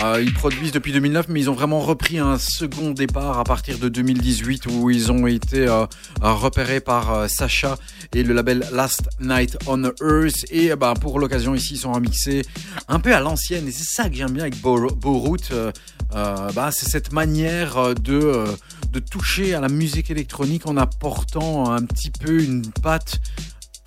Euh, 0.03 0.21
ils 0.21 0.33
produisent 0.33 0.73
depuis 0.73 0.91
2009 0.91 1.27
mais 1.29 1.39
ils 1.39 1.49
ont 1.49 1.53
vraiment 1.53 1.79
repris 1.79 2.19
un 2.19 2.37
second 2.37 2.91
départ 2.91 3.39
à 3.39 3.45
partir 3.45 3.77
de 3.77 3.87
2018 3.87 4.65
où 4.65 4.89
ils 4.89 5.13
ont 5.13 5.27
été 5.27 5.65
euh, 5.65 5.85
repérés 6.21 6.81
par 6.81 7.29
Sacha 7.29 7.77
et 8.13 8.23
le 8.23 8.33
label 8.33 8.65
Last 8.73 9.09
Night 9.21 9.57
on 9.65 9.85
Earth 9.85 10.45
et 10.51 10.75
bah, 10.75 10.93
pour 10.99 11.19
l'occasion 11.19 11.55
ici 11.55 11.75
ils 11.75 11.79
sont 11.79 11.93
remixés 11.93 12.41
un 12.89 12.99
peu 12.99 13.15
à 13.15 13.21
l'ancienne 13.21 13.65
et 13.65 13.71
c'est 13.71 13.87
ça 13.87 14.09
que 14.09 14.15
j'aime 14.15 14.31
bien 14.31 14.43
avec 14.43 14.59
Borout. 14.59 15.53
bah, 16.13 16.69
c'est 16.73 16.89
cette 16.89 17.13
manière 17.13 17.95
de 17.95 18.43
de 18.91 18.99
toucher 18.99 19.53
à 19.53 19.61
la 19.61 19.69
musique 19.69 20.09
électronique 20.09 20.65
en 20.65 20.75
apportant 20.75 21.71
un 21.71 21.83
petit 21.83 22.09
peu 22.09 22.41
une 22.41 22.65
patte 22.81 23.21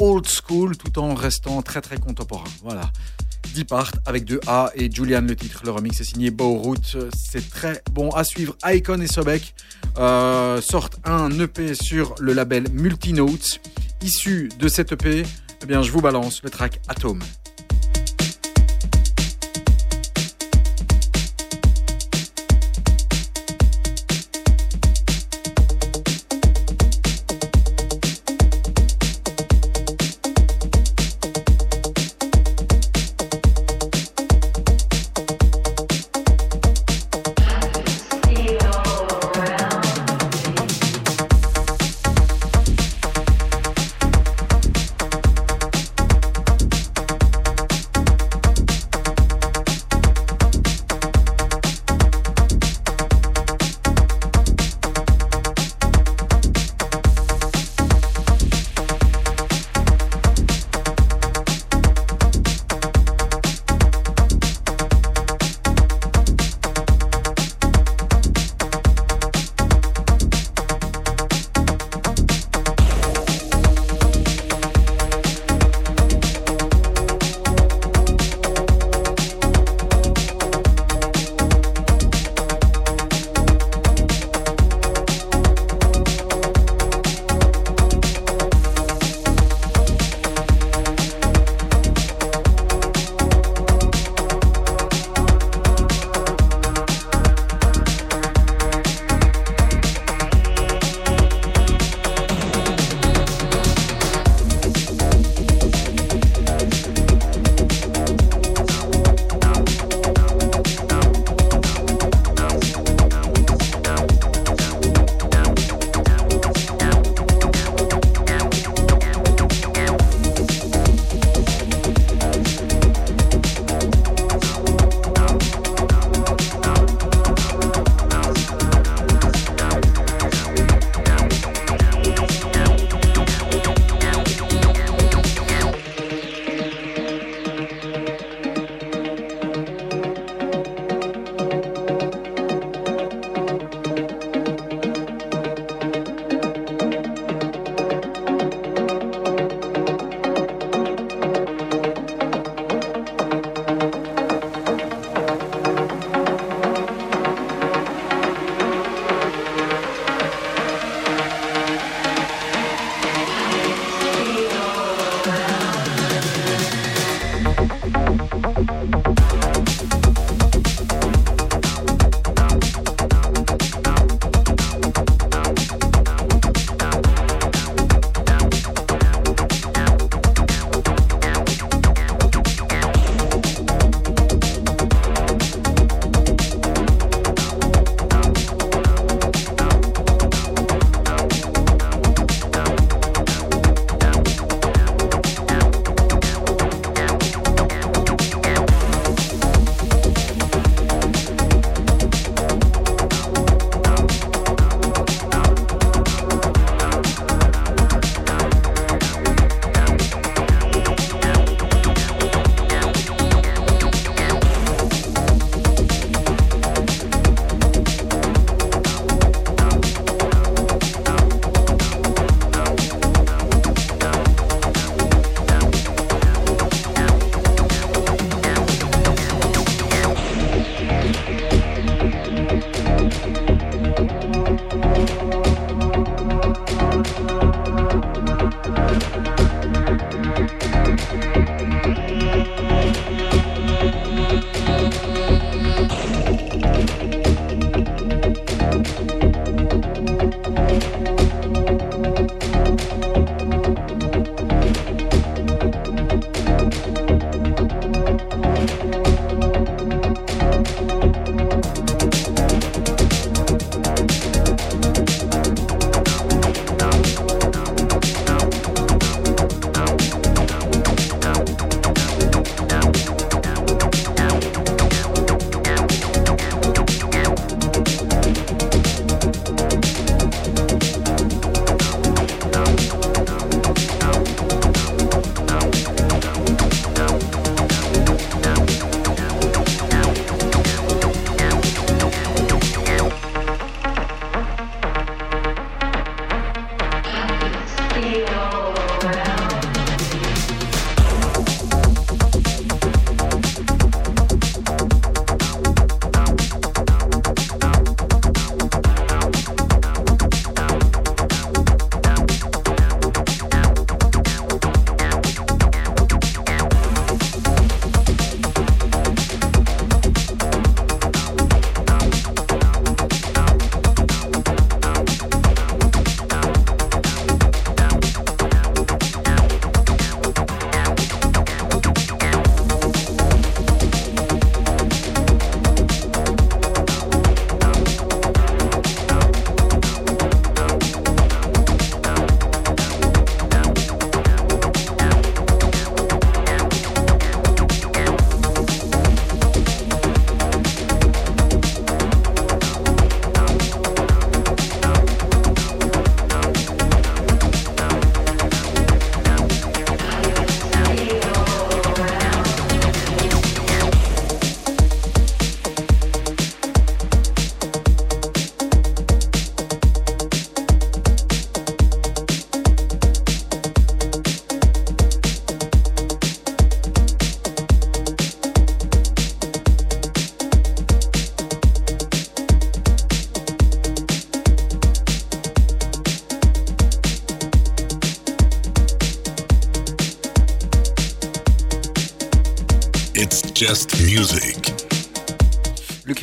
old 0.01 0.27
school 0.27 0.77
tout 0.77 0.99
en 0.99 1.15
restant 1.15 1.63
très 1.63 1.81
très 1.81 1.99
contemporain. 1.99 2.49
Voilà. 2.63 2.91
Depart 3.55 3.93
avec 4.07 4.25
deux 4.25 4.41
A 4.47 4.71
et 4.75 4.91
Julian 4.91 5.23
le 5.23 5.37
titre. 5.37 5.63
Le 5.65 5.71
remix 5.71 6.01
est 6.01 6.05
signé 6.05 6.31
Bowroot. 6.31 7.11
C'est 7.15 7.51
très 7.51 7.83
bon 7.93 8.11
à 8.11 8.25
suivre. 8.25 8.57
Icon 8.65 9.01
et 9.01 9.07
Sobek 9.07 9.55
euh, 9.99 10.61
sortent 10.61 10.97
un 11.05 11.31
EP 11.39 11.75
sur 11.75 12.15
le 12.19 12.33
label 12.33 12.71
Multinotes. 12.73 13.61
Issu 14.03 14.49
de 14.59 14.69
cet 14.69 14.93
EP, 14.93 15.23
eh 15.63 15.67
bien, 15.67 15.83
je 15.83 15.93
vous 15.93 16.01
balance 16.01 16.43
le 16.43 16.51
track 16.51 16.81
Atom. 16.89 17.21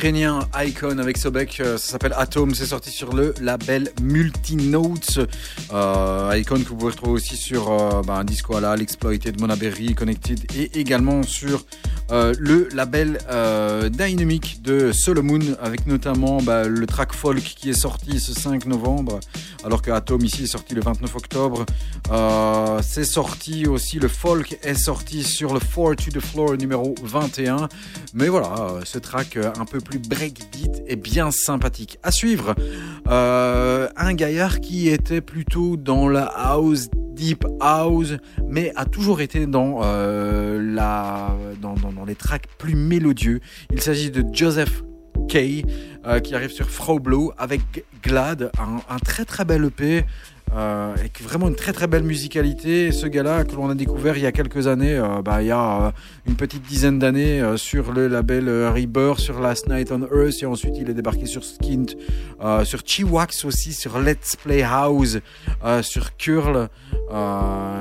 L'Ukrainien 0.00 0.48
Icon 0.58 0.96
avec 0.96 1.18
Sobek, 1.18 1.60
euh, 1.60 1.76
ça 1.76 1.92
s'appelle 1.92 2.14
Atom, 2.16 2.54
c'est 2.54 2.64
sorti 2.64 2.88
sur 2.88 3.12
le 3.12 3.34
label 3.38 3.92
Multinotes. 4.00 5.20
Euh, 5.74 6.34
Icon 6.38 6.54
que 6.54 6.68
vous 6.68 6.76
pouvez 6.76 6.92
retrouver 6.92 7.12
aussi 7.12 7.36
sur 7.36 7.70
euh, 7.70 8.00
bah, 8.00 8.24
Disco 8.24 8.56
Ala, 8.56 8.76
l'Exploited, 8.76 9.38
Monaberry, 9.38 9.94
Connected 9.94 10.40
et 10.56 10.80
également 10.80 11.22
sur 11.22 11.66
euh, 12.12 12.32
le 12.38 12.68
label 12.72 13.18
Dynamic 13.90 14.62
de 14.62 14.90
Solomon 14.90 15.40
avec 15.60 15.86
notamment 15.86 16.40
bah, 16.40 16.66
le 16.66 16.86
track 16.86 17.12
folk 17.12 17.42
qui 17.42 17.68
est 17.68 17.78
sorti 17.78 18.20
ce 18.20 18.32
5 18.32 18.64
novembre 18.64 19.20
alors 19.64 19.82
que 19.82 19.90
Atom 19.90 20.24
ici 20.24 20.44
est 20.44 20.46
sorti 20.46 20.74
le 20.74 20.80
29 20.80 21.14
octobre. 21.14 21.66
C'est 22.82 23.04
sorti 23.04 23.66
aussi, 23.66 23.98
le 23.98 24.08
folk 24.08 24.58
est 24.62 24.74
sorti 24.74 25.22
sur 25.24 25.52
le 25.52 25.60
4 25.60 25.96
to 25.96 26.10
the 26.10 26.20
Floor 26.20 26.56
numéro 26.56 26.94
21. 27.02 27.68
Mais 28.14 28.28
voilà, 28.28 28.52
euh, 28.58 28.80
ce 28.84 28.98
track 28.98 29.36
euh, 29.36 29.52
un 29.58 29.64
peu 29.64 29.78
plus 29.78 29.98
breakbeat 29.98 30.82
est 30.86 30.96
bien 30.96 31.30
sympathique. 31.30 31.98
À 32.02 32.10
suivre, 32.10 32.54
euh, 33.08 33.88
un 33.96 34.14
gaillard 34.14 34.60
qui 34.60 34.88
était 34.88 35.20
plutôt 35.20 35.76
dans 35.76 36.08
la 36.08 36.24
house, 36.24 36.88
deep 37.14 37.44
house, 37.60 38.14
mais 38.48 38.72
a 38.74 38.84
toujours 38.84 39.20
été 39.20 39.46
dans, 39.46 39.80
la, 39.80 41.36
dans, 41.60 42.04
les 42.04 42.14
tracks 42.14 42.46
plus 42.58 42.74
mélodieux. 42.74 43.40
Il 43.72 43.80
s'agit 43.80 44.10
de 44.10 44.24
Joseph 44.32 44.82
Kay 45.28 45.64
qui 46.24 46.34
arrive 46.34 46.50
sur 46.50 46.70
Froblo 46.70 47.32
avec 47.36 47.84
Glad, 48.02 48.50
un 48.58 48.98
très 48.98 49.24
très 49.24 49.44
bel 49.44 49.64
EP. 49.64 50.04
Euh, 50.52 50.94
avec 50.94 51.22
vraiment 51.22 51.48
une 51.48 51.54
très 51.54 51.72
très 51.72 51.86
belle 51.86 52.02
musicalité. 52.02 52.86
Et 52.86 52.92
ce 52.92 53.06
gars-là 53.06 53.44
que 53.44 53.54
l'on 53.54 53.70
a 53.70 53.74
découvert 53.74 54.16
il 54.16 54.22
y 54.22 54.26
a 54.26 54.32
quelques 54.32 54.66
années, 54.66 54.96
euh, 54.96 55.22
bah, 55.22 55.42
il 55.42 55.46
y 55.46 55.50
a 55.52 55.86
euh, 55.86 55.90
une 56.26 56.34
petite 56.34 56.62
dizaine 56.62 56.98
d'années 56.98 57.40
euh, 57.40 57.56
sur 57.56 57.92
le 57.92 58.08
label 58.08 58.48
Rebirth, 58.48 59.20
sur 59.20 59.40
Last 59.40 59.68
Night 59.68 59.92
on 59.92 60.02
Earth, 60.02 60.42
et 60.42 60.46
ensuite 60.46 60.74
il 60.76 60.90
est 60.90 60.94
débarqué 60.94 61.26
sur 61.26 61.44
Skint, 61.44 61.94
sur 62.64 62.80
Chiwax 62.84 63.44
aussi, 63.44 63.72
sur 63.72 63.98
Let's 63.98 64.36
Play 64.36 64.62
House, 64.62 65.18
sur 65.82 66.16
Curl, 66.16 66.68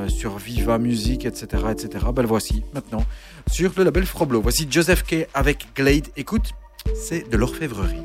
sur 0.07 0.37
Viva 0.37 0.77
Music, 0.77 1.25
etc. 1.25 1.63
etc. 1.71 2.05
Ben, 2.13 2.25
voici 2.25 2.63
maintenant 2.73 3.03
sur 3.51 3.71
le 3.77 3.83
label 3.83 4.05
Froblo. 4.05 4.41
Voici 4.41 4.67
Joseph 4.69 5.03
K 5.03 5.27
avec 5.33 5.67
Glade. 5.75 6.07
Écoute, 6.17 6.51
c'est 6.95 7.29
de 7.29 7.37
l'orfèvrerie. 7.37 8.03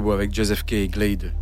Avec 0.00 0.34
Joseph 0.34 0.64
K. 0.64 0.88
Glade. 0.90 1.32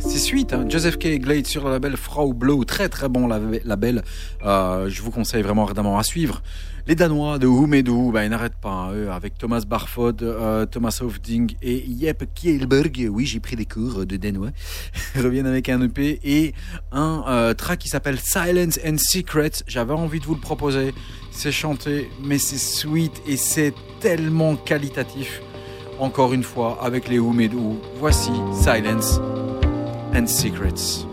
C'est 0.00 0.18
suite, 0.18 0.52
hein. 0.52 0.64
Joseph 0.68 0.96
K. 0.96 1.18
Glade 1.18 1.46
sur 1.46 1.64
le 1.64 1.70
label 1.70 1.96
Frau 1.96 2.32
Blow, 2.32 2.64
très 2.64 2.88
très 2.88 3.08
bon 3.08 3.28
label. 3.28 4.02
Euh, 4.44 4.88
je 4.88 5.02
vous 5.02 5.10
conseille 5.10 5.42
vraiment 5.42 5.66
ardemment 5.66 5.98
à 5.98 6.02
suivre. 6.02 6.42
Les 6.86 6.94
Danois 6.94 7.38
de 7.38 7.46
Who 7.46 7.66
bah, 8.10 8.24
ils 8.24 8.30
n'arrêtent 8.30 8.60
pas, 8.60 8.70
hein, 8.70 8.92
eux, 8.94 9.10
avec 9.10 9.36
Thomas 9.38 9.62
Barfod, 9.66 10.22
euh, 10.22 10.66
Thomas 10.66 10.98
Hofding 11.02 11.54
et 11.62 11.84
Jep 12.00 12.24
Kielberg. 12.34 13.08
Oui, 13.10 13.26
j'ai 13.26 13.40
pris 13.40 13.56
des 13.56 13.66
cours 13.66 14.06
de 14.06 14.16
danois. 14.16 14.50
Ils 15.14 15.22
reviennent 15.22 15.46
avec 15.46 15.68
un 15.68 15.82
EP 15.82 16.20
et 16.24 16.54
un 16.92 17.24
euh, 17.28 17.54
track 17.54 17.80
qui 17.80 17.88
s'appelle 17.88 18.18
Silence 18.18 18.78
and 18.86 18.96
Secrets. 18.98 19.62
J'avais 19.66 19.94
envie 19.94 20.20
de 20.20 20.24
vous 20.24 20.34
le 20.34 20.40
proposer. 20.40 20.94
C'est 21.30 21.52
chanté, 21.52 22.10
mais 22.24 22.38
c'est 22.38 22.58
sweet 22.58 23.22
et 23.26 23.36
c'est 23.36 23.74
tellement 24.00 24.56
qualitatif. 24.56 25.42
Encore 25.98 26.32
une 26.32 26.44
fois, 26.44 26.78
avec 26.82 27.08
les 27.08 27.18
Who 27.18 27.34
Voici 27.98 28.32
Silence 28.54 29.20
and 30.14 30.26
Secrets. 30.26 31.09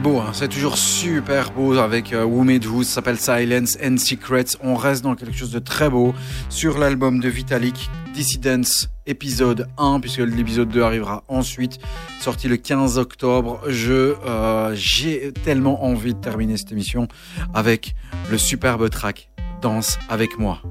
C'est 0.00 0.08
beau, 0.08 0.18
hein, 0.18 0.30
c'est 0.32 0.48
toujours 0.48 0.78
super 0.78 1.50
beau 1.50 1.76
avec 1.76 2.14
euh, 2.14 2.24
Who 2.24 2.42
Made 2.42 2.64
Who, 2.64 2.84
ça 2.84 2.94
s'appelle 2.94 3.18
Silence 3.18 3.76
and 3.84 3.98
Secrets. 3.98 4.56
On 4.62 4.74
reste 4.74 5.04
dans 5.04 5.14
quelque 5.14 5.36
chose 5.36 5.50
de 5.50 5.58
très 5.58 5.90
beau 5.90 6.14
sur 6.48 6.78
l'album 6.78 7.20
de 7.20 7.28
Vitalik, 7.28 7.90
Dissidence 8.14 8.88
épisode 9.04 9.68
1, 9.76 10.00
puisque 10.00 10.20
l'épisode 10.20 10.70
2 10.70 10.82
arrivera 10.82 11.22
ensuite, 11.28 11.80
sorti 12.18 12.48
le 12.48 12.56
15 12.56 12.96
octobre. 12.96 13.60
Je 13.68 14.14
euh, 14.24 14.74
J'ai 14.74 15.34
tellement 15.44 15.84
envie 15.84 16.14
de 16.14 16.20
terminer 16.20 16.56
cette 16.56 16.72
émission 16.72 17.06
avec 17.52 17.94
le 18.30 18.38
superbe 18.38 18.88
track 18.88 19.28
Danse 19.60 19.98
avec 20.08 20.38
moi. 20.38 20.62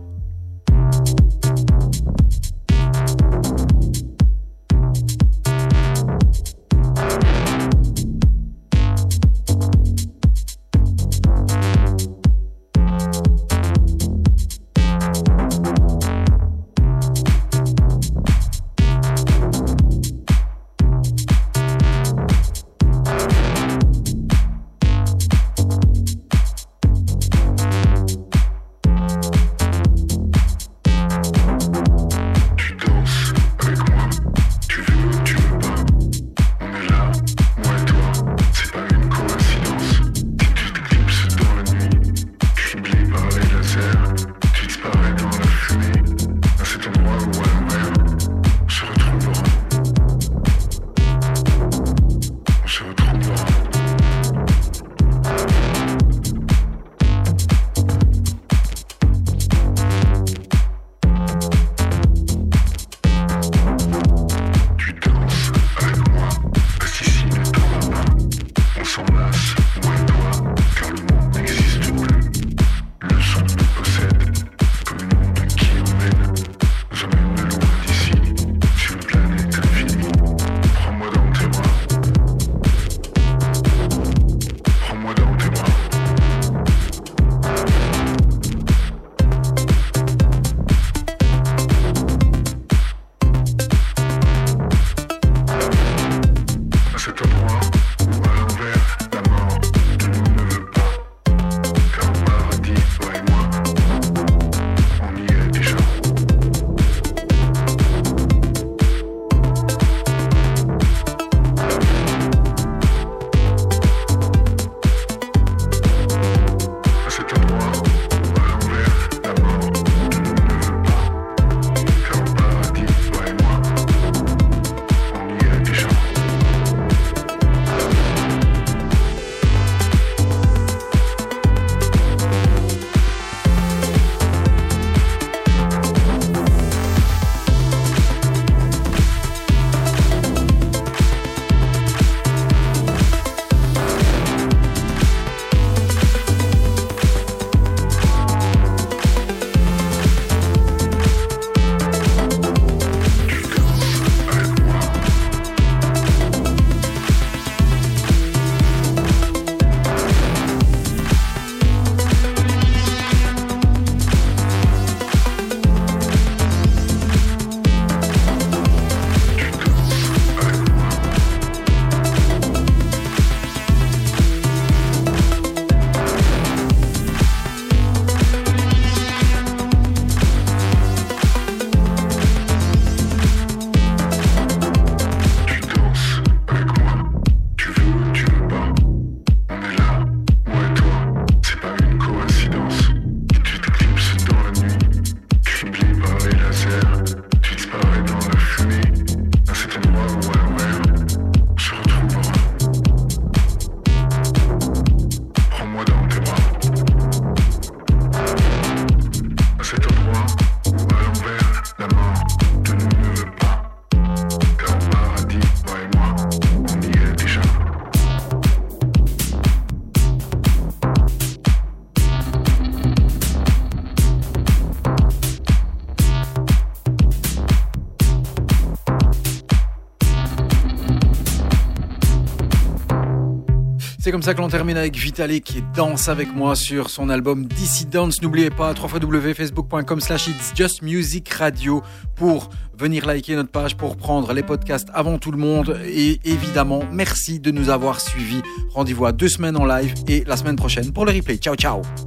C'est 234.09 234.13
comme 234.13 234.23
ça 234.23 234.33
que 234.33 234.41
l'on 234.41 234.49
termine 234.49 234.75
avec 234.75 234.97
Vitalik 234.97 235.43
qui 235.43 235.63
danse 235.75 236.09
avec 236.09 236.33
moi 236.33 236.55
sur 236.55 236.89
son 236.89 237.11
album 237.11 237.45
Dissidence. 237.45 238.23
N'oubliez 238.23 238.49
pas 238.49 238.73
www.facebook.com 238.73 240.01
slash 240.01 240.27
it's 240.29 240.51
just 240.55 240.81
music 240.81 241.29
radio 241.29 241.83
pour 242.15 242.49
venir 242.75 243.05
liker 243.05 243.35
notre 243.35 243.51
page, 243.51 243.77
pour 243.77 243.97
prendre 243.97 244.33
les 244.33 244.41
podcasts 244.41 244.89
avant 244.95 245.19
tout 245.19 245.31
le 245.31 245.37
monde. 245.37 245.79
Et 245.85 246.19
évidemment, 246.25 246.81
merci 246.91 247.39
de 247.39 247.51
nous 247.51 247.69
avoir 247.69 248.01
suivis. 248.01 248.41
Rendez-vous 248.71 249.05
à 249.05 249.11
deux 249.11 249.29
semaines 249.29 249.57
en 249.57 249.65
live 249.65 249.93
et 250.07 250.23
la 250.25 250.37
semaine 250.37 250.55
prochaine 250.55 250.91
pour 250.91 251.05
le 251.05 251.11
replay. 251.11 251.37
Ciao, 251.37 251.53
ciao 251.53 251.83